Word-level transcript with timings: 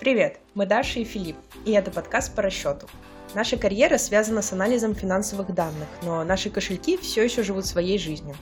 Привет, 0.00 0.38
мы 0.54 0.64
Даша 0.64 1.00
и 1.00 1.04
Филипп, 1.04 1.36
и 1.64 1.72
это 1.72 1.90
подкаст 1.90 2.32
по 2.36 2.40
расчету. 2.40 2.86
Наша 3.34 3.56
карьера 3.56 3.98
связана 3.98 4.42
с 4.42 4.52
анализом 4.52 4.94
финансовых 4.94 5.52
данных, 5.52 5.88
но 6.02 6.22
наши 6.22 6.50
кошельки 6.50 6.96
все 6.96 7.24
еще 7.24 7.42
живут 7.42 7.66
своей 7.66 7.98
жизнью. 7.98 8.36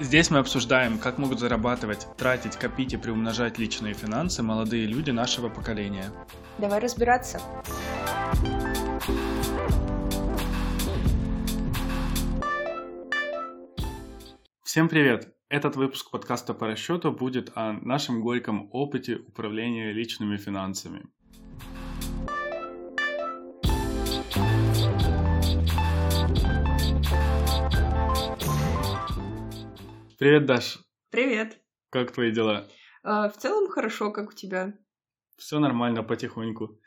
Здесь 0.00 0.30
мы 0.30 0.38
обсуждаем, 0.38 0.98
как 0.98 1.18
могут 1.18 1.38
зарабатывать, 1.38 2.06
тратить, 2.16 2.56
копить 2.56 2.94
и 2.94 2.96
приумножать 2.96 3.58
личные 3.58 3.92
финансы 3.92 4.42
молодые 4.42 4.86
люди 4.86 5.10
нашего 5.10 5.50
поколения. 5.50 6.10
Давай 6.56 6.80
разбираться. 6.80 7.38
Всем 14.64 14.88
привет! 14.88 15.28
Этот 15.52 15.76
выпуск 15.76 16.10
подкаста 16.10 16.54
по 16.54 16.66
расчету 16.66 17.12
будет 17.12 17.52
о 17.54 17.74
нашем 17.74 18.22
горьком 18.22 18.70
опыте 18.72 19.16
управления 19.16 19.92
личными 19.92 20.38
финансами. 20.38 21.04
Привет, 30.18 30.46
Даш. 30.46 30.78
Привет. 31.10 31.60
Как 31.90 32.12
твои 32.12 32.32
дела? 32.32 32.66
А, 33.02 33.28
в 33.28 33.36
целом 33.36 33.68
хорошо, 33.68 34.10
как 34.10 34.30
у 34.30 34.32
тебя? 34.32 34.72
Все 35.36 35.58
нормально, 35.58 36.02
потихоньку. 36.02 36.80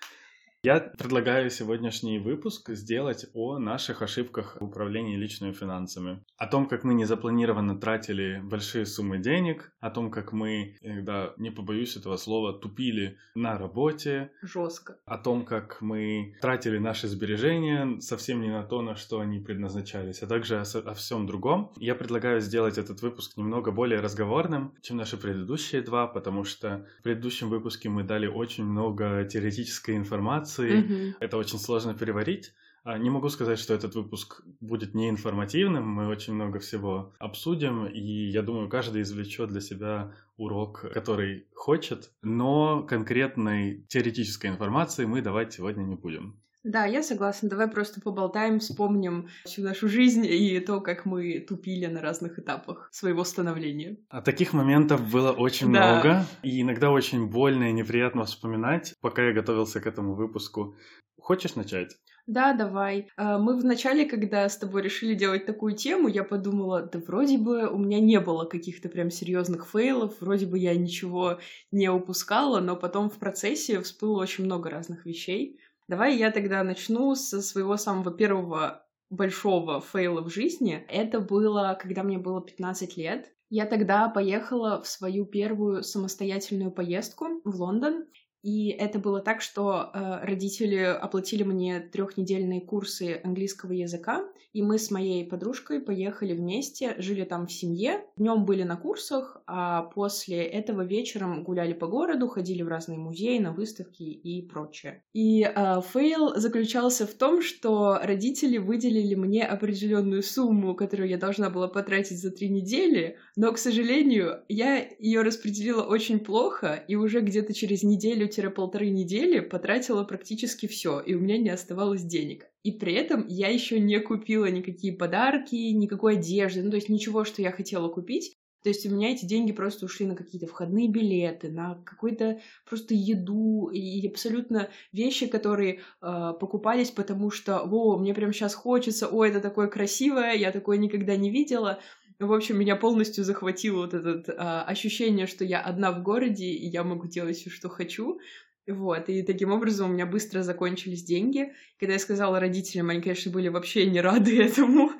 Я 0.65 0.79
предлагаю 0.79 1.51
сегодняшний 1.51 2.17
выпуск 2.17 2.71
сделать 2.71 3.27
о 3.35 3.59
наших 3.59 4.01
ошибках 4.01 4.57
в 4.59 4.63
управлении 4.63 5.15
личными 5.15 5.51
финансами. 5.51 6.23
О 6.37 6.47
том, 6.47 6.67
как 6.67 6.83
мы 6.83 6.95
незапланированно 6.95 7.79
тратили 7.79 8.41
большие 8.43 8.87
суммы 8.87 9.19
денег, 9.19 9.71
о 9.79 9.91
том, 9.91 10.09
как 10.09 10.33
мы, 10.33 10.75
иногда, 10.81 11.35
не 11.37 11.51
побоюсь 11.51 11.95
этого 11.97 12.17
слова, 12.17 12.51
тупили 12.51 13.19
на 13.35 13.59
работе. 13.59 14.31
Жестко. 14.41 14.97
О 15.05 15.19
том, 15.19 15.45
как 15.45 15.81
мы 15.81 16.35
тратили 16.41 16.79
наши 16.79 17.07
сбережения 17.07 18.01
совсем 18.01 18.41
не 18.41 18.49
на 18.49 18.63
то, 18.63 18.81
на 18.81 18.95
что 18.95 19.19
они 19.19 19.37
предназначались, 19.37 20.23
а 20.23 20.27
также 20.27 20.57
о, 20.57 20.63
о 20.63 20.95
всем 20.95 21.27
другом. 21.27 21.73
Я 21.77 21.93
предлагаю 21.93 22.41
сделать 22.41 22.79
этот 22.79 23.03
выпуск 23.03 23.37
немного 23.37 23.71
более 23.71 23.99
разговорным, 23.99 24.73
чем 24.81 24.97
наши 24.97 25.15
предыдущие 25.15 25.83
два, 25.83 26.07
потому 26.07 26.43
что 26.43 26.87
в 27.01 27.03
предыдущем 27.03 27.49
выпуске 27.49 27.87
мы 27.87 28.03
дали 28.03 28.25
очень 28.25 28.65
много 28.65 29.25
теоретической 29.25 29.95
информации, 29.95 30.54
информации. 30.55 30.81
Mm-hmm. 30.81 31.13
Это 31.19 31.37
очень 31.37 31.59
сложно 31.59 31.93
переварить. 31.93 32.53
А, 32.83 32.97
не 32.97 33.09
могу 33.09 33.29
сказать, 33.29 33.59
что 33.59 33.73
этот 33.73 33.95
выпуск 33.95 34.43
будет 34.59 34.93
неинформативным. 34.93 35.87
Мы 35.87 36.07
очень 36.07 36.33
много 36.33 36.59
всего 36.59 37.13
обсудим, 37.19 37.87
и 37.87 37.99
я 37.99 38.41
думаю, 38.41 38.69
каждый 38.69 39.01
извлечет 39.01 39.49
для 39.49 39.61
себя 39.61 40.13
урок, 40.37 40.85
который 40.93 41.47
хочет, 41.55 42.11
но 42.21 42.83
конкретной 42.83 43.85
теоретической 43.87 44.49
информации 44.51 45.05
мы 45.05 45.21
давать 45.21 45.53
сегодня 45.53 45.83
не 45.83 45.95
будем. 45.95 46.39
Да, 46.65 46.85
я 46.85 47.03
согласна. 47.03 47.47
Давай 47.47 47.67
просто 47.67 48.01
поболтаем, 48.01 48.59
вспомним 48.59 49.29
всю 49.45 49.61
нашу 49.61 49.87
жизнь 49.87 50.25
и 50.25 50.59
то, 50.59 50.81
как 50.81 51.05
мы 51.05 51.39
тупили 51.39 51.85
на 51.85 52.01
разных 52.01 52.39
этапах 52.39 52.89
своего 52.91 53.23
становления. 53.23 53.97
А 54.09 54.23
таких 54.23 54.51
моментов 54.51 55.07
было 55.11 55.31
очень 55.31 55.71
да. 55.71 55.93
много, 55.93 56.25
и 56.41 56.61
иногда 56.61 56.89
очень 56.89 57.27
больно 57.27 57.69
и 57.69 57.71
неприятно 57.71 58.25
вспоминать. 58.25 58.95
Пока 58.99 59.27
я 59.27 59.31
готовился 59.31 59.79
к 59.79 59.85
этому 59.85 60.15
выпуску, 60.15 60.75
хочешь 61.19 61.53
начать? 61.53 61.95
Да, 62.27 62.53
давай. 62.53 63.09
А, 63.17 63.37
мы 63.37 63.55
вначале, 63.55 64.05
когда 64.05 64.49
с 64.49 64.57
тобой 64.57 64.81
решили 64.81 65.13
делать 65.13 65.45
такую 65.45 65.75
тему, 65.75 66.07
я 66.07 66.23
подумала, 66.23 66.81
да 66.81 66.99
вроде 67.05 67.37
бы 67.37 67.69
у 67.69 67.77
меня 67.77 67.99
не 67.99 68.19
было 68.19 68.45
каких-то 68.45 68.89
прям 68.89 69.11
серьезных 69.11 69.67
фейлов, 69.69 70.19
вроде 70.19 70.47
бы 70.47 70.57
я 70.57 70.75
ничего 70.75 71.37
не 71.71 71.89
упускала, 71.89 72.59
но 72.59 72.75
потом 72.75 73.11
в 73.11 73.19
процессе 73.19 73.79
всплыло 73.81 74.23
очень 74.23 74.45
много 74.45 74.71
разных 74.71 75.05
вещей. 75.05 75.59
Давай 75.87 76.17
я 76.17 76.31
тогда 76.31 76.63
начну 76.63 77.13
со 77.15 77.41
своего 77.41 77.77
самого 77.77 78.11
первого 78.11 78.85
большого 79.09 79.81
фейла 79.81 80.21
в 80.21 80.29
жизни. 80.29 80.83
Это 80.89 81.19
было, 81.19 81.77
когда 81.79 82.03
мне 82.03 82.17
было 82.17 82.41
15 82.41 82.97
лет. 82.97 83.31
Я 83.49 83.65
тогда 83.65 84.09
поехала 84.09 84.81
в 84.81 84.87
свою 84.87 85.25
первую 85.25 85.83
самостоятельную 85.83 86.71
поездку 86.71 87.41
в 87.43 87.55
Лондон. 87.61 88.05
И 88.45 88.67
это 88.69 88.99
было 88.99 89.21
так, 89.21 89.41
что 89.41 89.89
э, 89.91 90.19
родители 90.23 90.77
оплатили 90.77 91.41
мне 91.41 91.79
трехнедельные 91.79 92.61
курсы 92.61 93.19
английского 93.23 93.71
языка, 93.71 94.23
и 94.53 94.61
мы 94.61 94.77
с 94.77 94.91
моей 94.91 95.25
подружкой 95.25 95.81
поехали 95.81 96.33
вместе, 96.33 96.93
жили 96.99 97.23
там 97.23 97.47
в 97.47 97.51
семье. 97.51 98.05
Днем 98.17 98.45
были 98.45 98.61
на 98.61 98.77
курсах, 98.77 99.41
а 99.47 99.81
после 99.81 100.43
этого 100.43 100.83
вечером 100.83 101.43
гуляли 101.43 101.73
по 101.73 101.87
городу, 101.87 102.27
ходили 102.27 102.61
в 102.61 102.67
разные 102.67 102.99
музеи, 102.99 103.39
на 103.39 103.51
выставки 103.51 104.03
и 104.03 104.43
прочее. 104.43 105.03
И 105.13 105.41
э, 105.41 105.81
фейл 105.91 106.35
заключался 106.35 107.07
в 107.07 107.15
том, 107.15 107.41
что 107.41 107.99
родители 108.03 108.59
выделили 108.59 109.15
мне 109.15 109.43
определенную 109.43 110.21
сумму, 110.21 110.75
которую 110.75 111.09
я 111.09 111.17
должна 111.17 111.49
была 111.49 111.67
потратить 111.67 112.21
за 112.21 112.29
три 112.29 112.49
недели, 112.49 113.17
но, 113.35 113.51
к 113.51 113.57
сожалению, 113.57 114.43
я 114.49 114.87
ее 114.99 115.23
распределила 115.23 115.81
очень 115.81 116.19
плохо, 116.19 116.75
и 116.87 116.95
уже 116.95 117.21
где-то 117.21 117.55
через 117.55 117.81
неделю 117.81 118.27
полторы 118.49 118.89
недели 118.89 119.39
потратила 119.39 120.03
практически 120.03 120.67
все, 120.67 120.99
и 120.99 121.13
у 121.13 121.19
меня 121.19 121.37
не 121.37 121.49
оставалось 121.49 122.03
денег. 122.03 122.45
И 122.63 122.71
при 122.71 122.93
этом 122.93 123.25
я 123.27 123.49
еще 123.49 123.79
не 123.79 123.99
купила 123.99 124.45
никакие 124.45 124.93
подарки, 124.93 125.55
никакой 125.55 126.17
одежды, 126.17 126.63
ну 126.63 126.69
то 126.69 126.77
есть 126.77 126.89
ничего, 126.89 127.23
что 127.23 127.41
я 127.41 127.51
хотела 127.51 127.89
купить. 127.89 128.37
То 128.65 128.69
есть 128.69 128.83
у 128.87 128.89
меня 128.89 129.11
эти 129.11 129.25
деньги 129.25 129.51
просто 129.51 129.85
ушли 129.85 130.07
на 130.07 130.15
какие-то 130.15 130.47
входные 130.47 130.89
билеты, 130.89 131.51
на 131.51 131.75
какую-то 131.85 132.39
просто 132.67 132.95
еду 132.95 133.69
и 133.71 134.07
абсолютно 134.07 134.69
вещи, 134.91 135.27
которые 135.27 135.81
э, 136.01 136.33
покупались, 136.39 136.89
потому 136.89 137.29
что, 137.29 137.59
о, 137.59 137.99
мне 137.99 138.15
прям 138.15 138.33
сейчас 138.33 138.55
хочется, 138.55 139.07
о, 139.07 139.23
это 139.23 139.39
такое 139.39 139.67
красивое, 139.67 140.33
я 140.33 140.51
такое 140.51 140.79
никогда 140.79 141.15
не 141.15 141.29
видела. 141.29 141.79
В 142.19 142.31
общем, 142.31 142.57
меня 142.57 142.75
полностью 142.75 143.23
захватило 143.23 143.81
вот 143.81 143.93
это 143.93 144.33
а, 144.37 144.63
ощущение, 144.63 145.27
что 145.27 145.43
я 145.43 145.61
одна 145.61 145.91
в 145.91 146.01
городе, 146.01 146.45
и 146.45 146.67
я 146.67 146.83
могу 146.83 147.07
делать 147.07 147.37
все, 147.37 147.49
что 147.49 147.69
хочу. 147.69 148.19
Вот, 148.67 149.09
и 149.09 149.21
таким 149.21 149.51
образом 149.51 149.89
у 149.89 149.93
меня 149.93 150.05
быстро 150.05 150.41
закончились 150.41 151.03
деньги. 151.03 151.53
Когда 151.79 151.93
я 151.93 151.99
сказала 151.99 152.39
родителям, 152.39 152.89
они, 152.89 153.01
конечно, 153.01 153.31
были 153.31 153.49
вообще 153.49 153.85
не 153.85 154.01
рады 154.01 154.41
этому. 154.43 154.91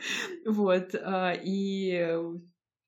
Вот, 0.46 0.94
а, 0.94 1.34
и... 1.34 1.92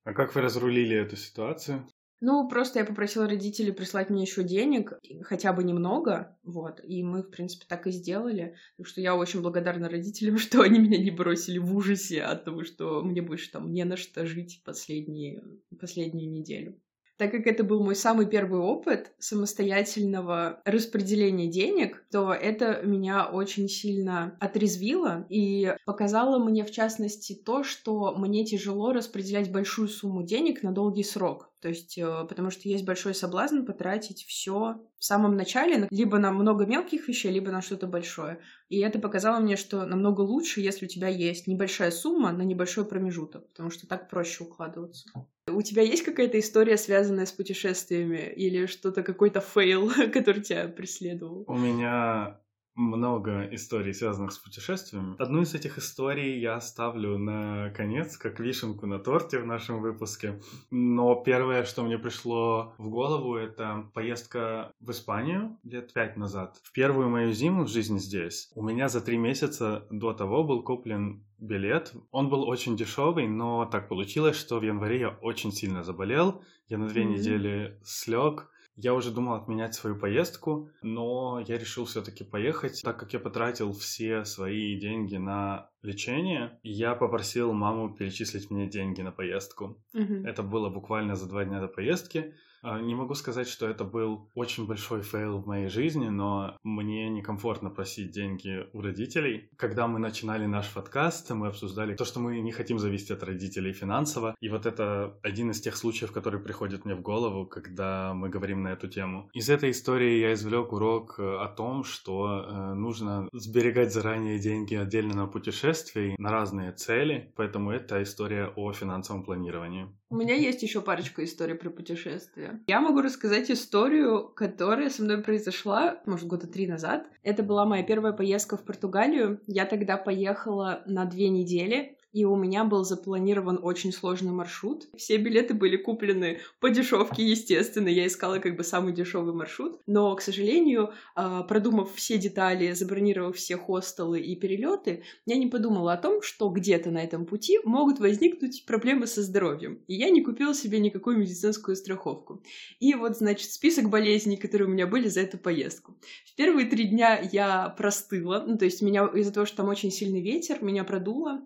А 0.04 0.14
как 0.14 0.36
вы 0.36 0.42
разрулили 0.42 0.96
эту 0.96 1.16
ситуацию? 1.16 1.88
Ну, 2.20 2.48
просто 2.48 2.80
я 2.80 2.86
попросила 2.86 3.28
родителей 3.28 3.72
прислать 3.72 4.10
мне 4.10 4.24
еще 4.24 4.44
денег, 4.44 4.94
хотя 5.22 5.54
бы 5.54 5.64
немного, 5.64 6.36
вот, 6.44 6.82
и 6.84 7.04
мы, 7.04 7.22
в 7.22 7.30
принципе, 7.30 7.66
так 7.68 7.86
и 7.86 7.92
сделали. 7.92 8.56
Так 8.78 8.88
что 8.88 9.02
я 9.02 9.16
очень 9.16 9.42
благодарна 9.42 9.88
родителям, 9.88 10.38
что 10.40 10.62
они 10.62 10.80
меня 10.80 10.98
не 10.98 11.12
бросили 11.12 11.60
в 11.60 11.76
ужасе 11.76 12.24
от 12.24 12.46
того, 12.46 12.64
что 12.64 13.04
мне 13.04 13.22
больше 13.22 13.52
там 13.52 13.72
не 13.72 13.84
на 13.84 13.98
что 13.98 14.26
жить 14.26 14.62
последние, 14.66 15.44
последнюю 15.80 16.32
неделю. 16.32 16.80
Так 17.18 17.32
как 17.32 17.48
это 17.48 17.64
был 17.64 17.84
мой 17.84 17.96
самый 17.96 18.28
первый 18.28 18.60
опыт 18.60 19.12
самостоятельного 19.18 20.62
распределения 20.66 21.48
денег, 21.48 22.06
то 22.12 22.32
это 22.32 22.82
меня 22.84 23.26
очень 23.26 23.68
сильно 23.68 24.38
отрезвило 24.40 25.26
и 25.30 25.76
показало 25.86 26.38
мне, 26.38 26.64
в 26.64 26.70
частности, 26.70 27.34
то, 27.34 27.64
что 27.64 28.14
мне 28.16 28.46
тяжело 28.46 28.92
распределять 28.92 29.52
большую 29.52 29.88
сумму 29.88 30.22
денег 30.22 30.62
на 30.62 30.72
долгий 30.72 31.04
срок. 31.04 31.50
То 31.62 31.70
есть, 31.70 31.98
э, 31.98 32.26
потому 32.30 32.52
что 32.52 32.70
есть 32.70 32.86
большой 32.86 33.16
соблазн 33.16 33.66
потратить 33.66 34.24
все 34.24 34.80
в 34.98 35.04
самом 35.04 35.36
начале, 35.36 35.88
либо 35.90 36.20
на 36.20 36.32
много 36.32 36.66
мелких 36.66 37.08
вещей, 37.08 37.32
либо 37.32 37.52
на 37.52 37.62
что-то 37.62 37.88
большое. 37.88 38.40
И 38.70 38.80
это 38.80 39.00
показало 39.00 39.40
мне, 39.40 39.56
что 39.56 39.86
намного 39.86 40.22
лучше, 40.22 40.62
если 40.62 40.86
у 40.86 40.90
тебя 40.90 41.08
есть 41.08 41.48
небольшая 41.48 41.92
сумма 41.92 42.32
на 42.32 42.44
небольшой 42.44 42.86
промежуток, 42.86 43.48
потому 43.50 43.72
что 43.72 43.88
так 43.88 44.10
проще 44.10 44.44
укладываться. 44.44 45.10
У 45.48 45.62
тебя 45.62 45.82
есть 45.82 46.04
какая-то 46.04 46.40
история, 46.40 46.78
связанная 46.78 47.26
с 47.26 47.32
путешествиями, 47.32 48.32
или 48.36 48.66
что-то, 48.68 49.02
какой-то 49.02 49.40
фейл, 49.42 49.90
который 50.14 50.44
тебя 50.44 50.68
преследовал? 50.68 51.46
У 51.48 51.56
меня 51.56 52.40
много 52.78 53.48
историй, 53.52 53.94
связанных 53.94 54.32
с 54.32 54.38
путешествиями. 54.38 55.16
Одну 55.18 55.42
из 55.42 55.54
этих 55.54 55.78
историй 55.78 56.40
я 56.40 56.56
оставлю 56.56 57.18
на 57.18 57.72
конец, 57.72 58.18
как 58.18 58.40
вишенку 58.40 58.86
на 58.86 59.00
торте 59.00 59.40
в 59.40 59.46
нашем 59.46 59.82
выпуске. 59.82 60.40
Но 60.70 61.16
первое, 61.16 61.66
что 61.66 61.84
мне 61.84 61.98
пришло 61.98 62.76
в 62.78 62.90
голову, 62.90 63.36
это 63.36 63.90
поездка 63.94 64.72
в 64.80 64.92
Испанию 64.92 65.58
лет 65.64 65.92
пять 65.92 66.16
назад. 66.18 66.60
В 66.64 66.72
первую 66.72 67.10
мою 67.10 67.34
зиму 67.34 67.64
в 67.64 67.68
жизни 67.68 67.98
здесь 67.98 68.52
у 68.54 68.64
меня 68.64 68.88
за 68.88 69.02
три 69.02 69.18
месяца 69.18 69.88
до 69.90 70.14
того 70.14 70.44
был 70.44 70.62
куплен 70.64 71.24
билет. 71.40 71.94
Он 72.12 72.30
был 72.30 72.48
очень 72.48 72.78
дешевый, 72.78 73.28
но 73.28 73.66
так 73.66 73.90
получилось, 73.90 74.38
что 74.38 74.60
в 74.60 74.64
январе 74.64 75.00
я 75.00 75.10
очень 75.22 75.52
сильно 75.52 75.84
заболел. 75.84 76.42
Я 76.68 76.78
на 76.78 76.88
две 76.88 77.04
mm-hmm. 77.04 77.06
недели 77.06 77.80
слег 77.84 78.50
я 78.78 78.94
уже 78.94 79.12
думал 79.12 79.34
отменять 79.34 79.74
свою 79.74 79.98
поездку, 79.98 80.70
но 80.84 81.44
я 81.48 81.58
решил 81.58 81.86
все-таки 81.86 82.24
поехать, 82.24 82.82
так 82.84 83.00
как 83.00 83.12
я 83.12 83.20
потратил 83.20 83.74
все 83.74 84.24
свои 84.24 84.80
деньги 84.80 85.18
на 85.18 85.72
лечения, 85.82 86.60
я 86.64 86.96
попросил 86.96 87.54
маму 87.54 87.94
перечислить 87.94 88.50
мне 88.50 88.68
деньги 88.68 89.02
на 89.02 89.12
поездку. 89.12 89.82
Мгм. 89.94 90.26
Это 90.26 90.44
было 90.44 90.70
буквально 90.70 91.16
за 91.16 91.28
два 91.28 91.46
дня 91.46 91.60
до 91.62 91.68
поездки. 91.68 92.34
А, 92.64 92.82
Не 92.82 92.96
могу 92.96 93.14
сказать, 93.14 93.48
что 93.48 93.68
это 93.68 93.84
был 93.84 94.30
очень 94.36 94.66
большой 94.66 95.02
фейл 95.02 95.40
в 95.40 95.48
моей 95.48 95.70
жизни, 95.70 96.10
но 96.10 96.58
мне 96.64 97.10
некомфортно 97.10 97.70
просить 97.70 98.12
деньги 98.12 98.68
у 98.74 98.82
родителей. 98.82 99.50
Когда 99.58 99.88
мы 99.88 100.00
начинали 100.00 100.46
наш 100.46 100.74
подкаст, 100.74 101.30
мы 101.32 101.48
обсуждали 101.48 101.96
то, 101.96 102.06
что 102.06 102.20
мы 102.20 102.40
не 102.40 102.52
хотим 102.52 102.80
зависеть 102.80 103.12
от 103.12 103.24
родителей 103.24 103.74
финансово. 103.74 104.36
И 104.42 104.50
вот 104.50 104.66
это 104.66 105.18
один 105.24 105.52
из 105.52 105.62
тех 105.62 105.76
случаев, 105.76 106.12
который 106.12 106.40
приходит 106.42 106.86
мне 106.86 106.96
в 106.96 107.02
голову, 107.02 107.46
когда 107.46 108.14
мы 108.14 108.30
говорим 108.30 108.64
на 108.64 108.70
эту 108.70 108.88
тему. 108.88 109.30
Из 109.34 109.50
этой 109.50 109.72
истории 109.72 110.20
я 110.20 110.34
извлек 110.34 110.74
урок 110.74 111.20
э, 111.20 111.24
о 111.24 111.48
том, 111.48 111.84
что 111.84 112.44
э, 112.48 112.74
нужно 112.74 113.30
сберегать 113.34 113.94
заранее 113.94 114.40
деньги 114.40 114.76
отдельно 114.76 115.16
на 115.16 115.28
путешествия 115.68 116.16
на 116.18 116.32
разные 116.32 116.72
цели. 116.72 117.32
Поэтому 117.36 117.72
это 117.72 118.02
история 118.02 118.52
о 118.56 118.72
финансовом 118.74 119.24
планировании. 119.24 119.88
У 120.10 120.16
меня 120.16 120.36
есть 120.36 120.64
еще 120.64 120.82
парочка 120.82 121.24
историй 121.24 121.56
про 121.56 121.70
путешествия. 121.70 122.62
Я 122.68 122.80
могу 122.80 123.02
рассказать 123.02 123.52
историю, 123.52 124.30
которая 124.30 124.90
со 124.90 125.04
мной 125.04 125.22
произошла, 125.22 126.02
может, 126.06 126.28
года 126.28 126.48
три 126.48 126.68
назад. 126.68 127.08
Это 127.24 127.44
была 127.44 127.66
моя 127.66 127.84
первая 127.84 128.14
поездка 128.14 128.56
в 128.56 128.64
Португалию. 128.64 129.42
Я 129.48 129.66
тогда 129.66 129.98
поехала 129.98 130.84
на 130.86 131.06
две 131.06 131.30
недели, 131.30 131.97
и 132.14 132.26
у 132.26 132.36
меня 132.36 132.64
был 132.64 132.84
запланирован 132.84 133.60
очень 133.62 133.92
сложный 133.92 134.32
маршрут. 134.32 134.88
Все 134.96 135.18
билеты 135.18 135.54
были 135.54 135.78
куплены 135.78 136.40
по 136.60 136.70
дешевке, 136.70 137.24
естественно. 137.24 137.90
Я 137.90 138.08
искала 138.08 138.40
как 138.40 138.56
бы 138.56 138.64
самый 138.64 138.94
дешевый 138.94 139.34
маршрут. 139.34 139.82
Но, 139.86 140.16
к 140.16 140.22
сожалению, 140.22 140.94
а, 141.16 141.44
продумав 141.44 141.94
все 141.96 142.18
детали, 142.18 142.72
забронировав 142.72 143.36
все 143.36 143.58
хостелы 143.58 144.20
и 144.20 144.36
перелеты, 144.36 145.04
я 145.26 145.38
не 145.38 145.48
подумала 145.48 145.94
о 145.94 145.98
том, 145.98 146.22
что 146.22 146.50
где-то 146.50 146.92
на 146.92 147.04
этом 147.04 147.26
пути 147.26 147.60
могут 147.64 148.00
возникнуть 148.00 148.66
проблемы 148.66 149.06
со 149.06 149.22
здоровьем. 149.22 149.84
И 149.88 149.96
я 149.96 150.10
не 150.10 150.24
купила 150.24 150.54
себе 150.54 150.80
никакую 150.80 151.18
медицинскую 151.18 151.76
страховку. 151.76 152.42
И 152.80 152.94
вот, 152.94 153.18
значит, 153.18 153.52
список 153.52 153.90
болезней, 153.90 154.38
которые 154.38 154.68
у 154.68 154.72
меня 154.72 154.88
были 154.88 155.08
за 155.08 155.22
эту 155.22 155.38
поездку. 155.38 155.98
В 156.26 156.36
первые 156.36 156.68
три 156.68 156.86
дня 156.86 157.20
я 157.32 157.70
простыла, 157.70 158.44
ну, 158.48 158.58
то 158.58 158.66
есть 158.66 158.82
меня 158.82 159.06
из-за 159.14 159.34
того, 159.34 159.46
что 159.46 159.58
там 159.58 159.70
очень 159.70 159.92
сильный 159.92 160.22
ветер, 160.22 160.64
меня 160.64 160.84
продуло, 160.84 161.42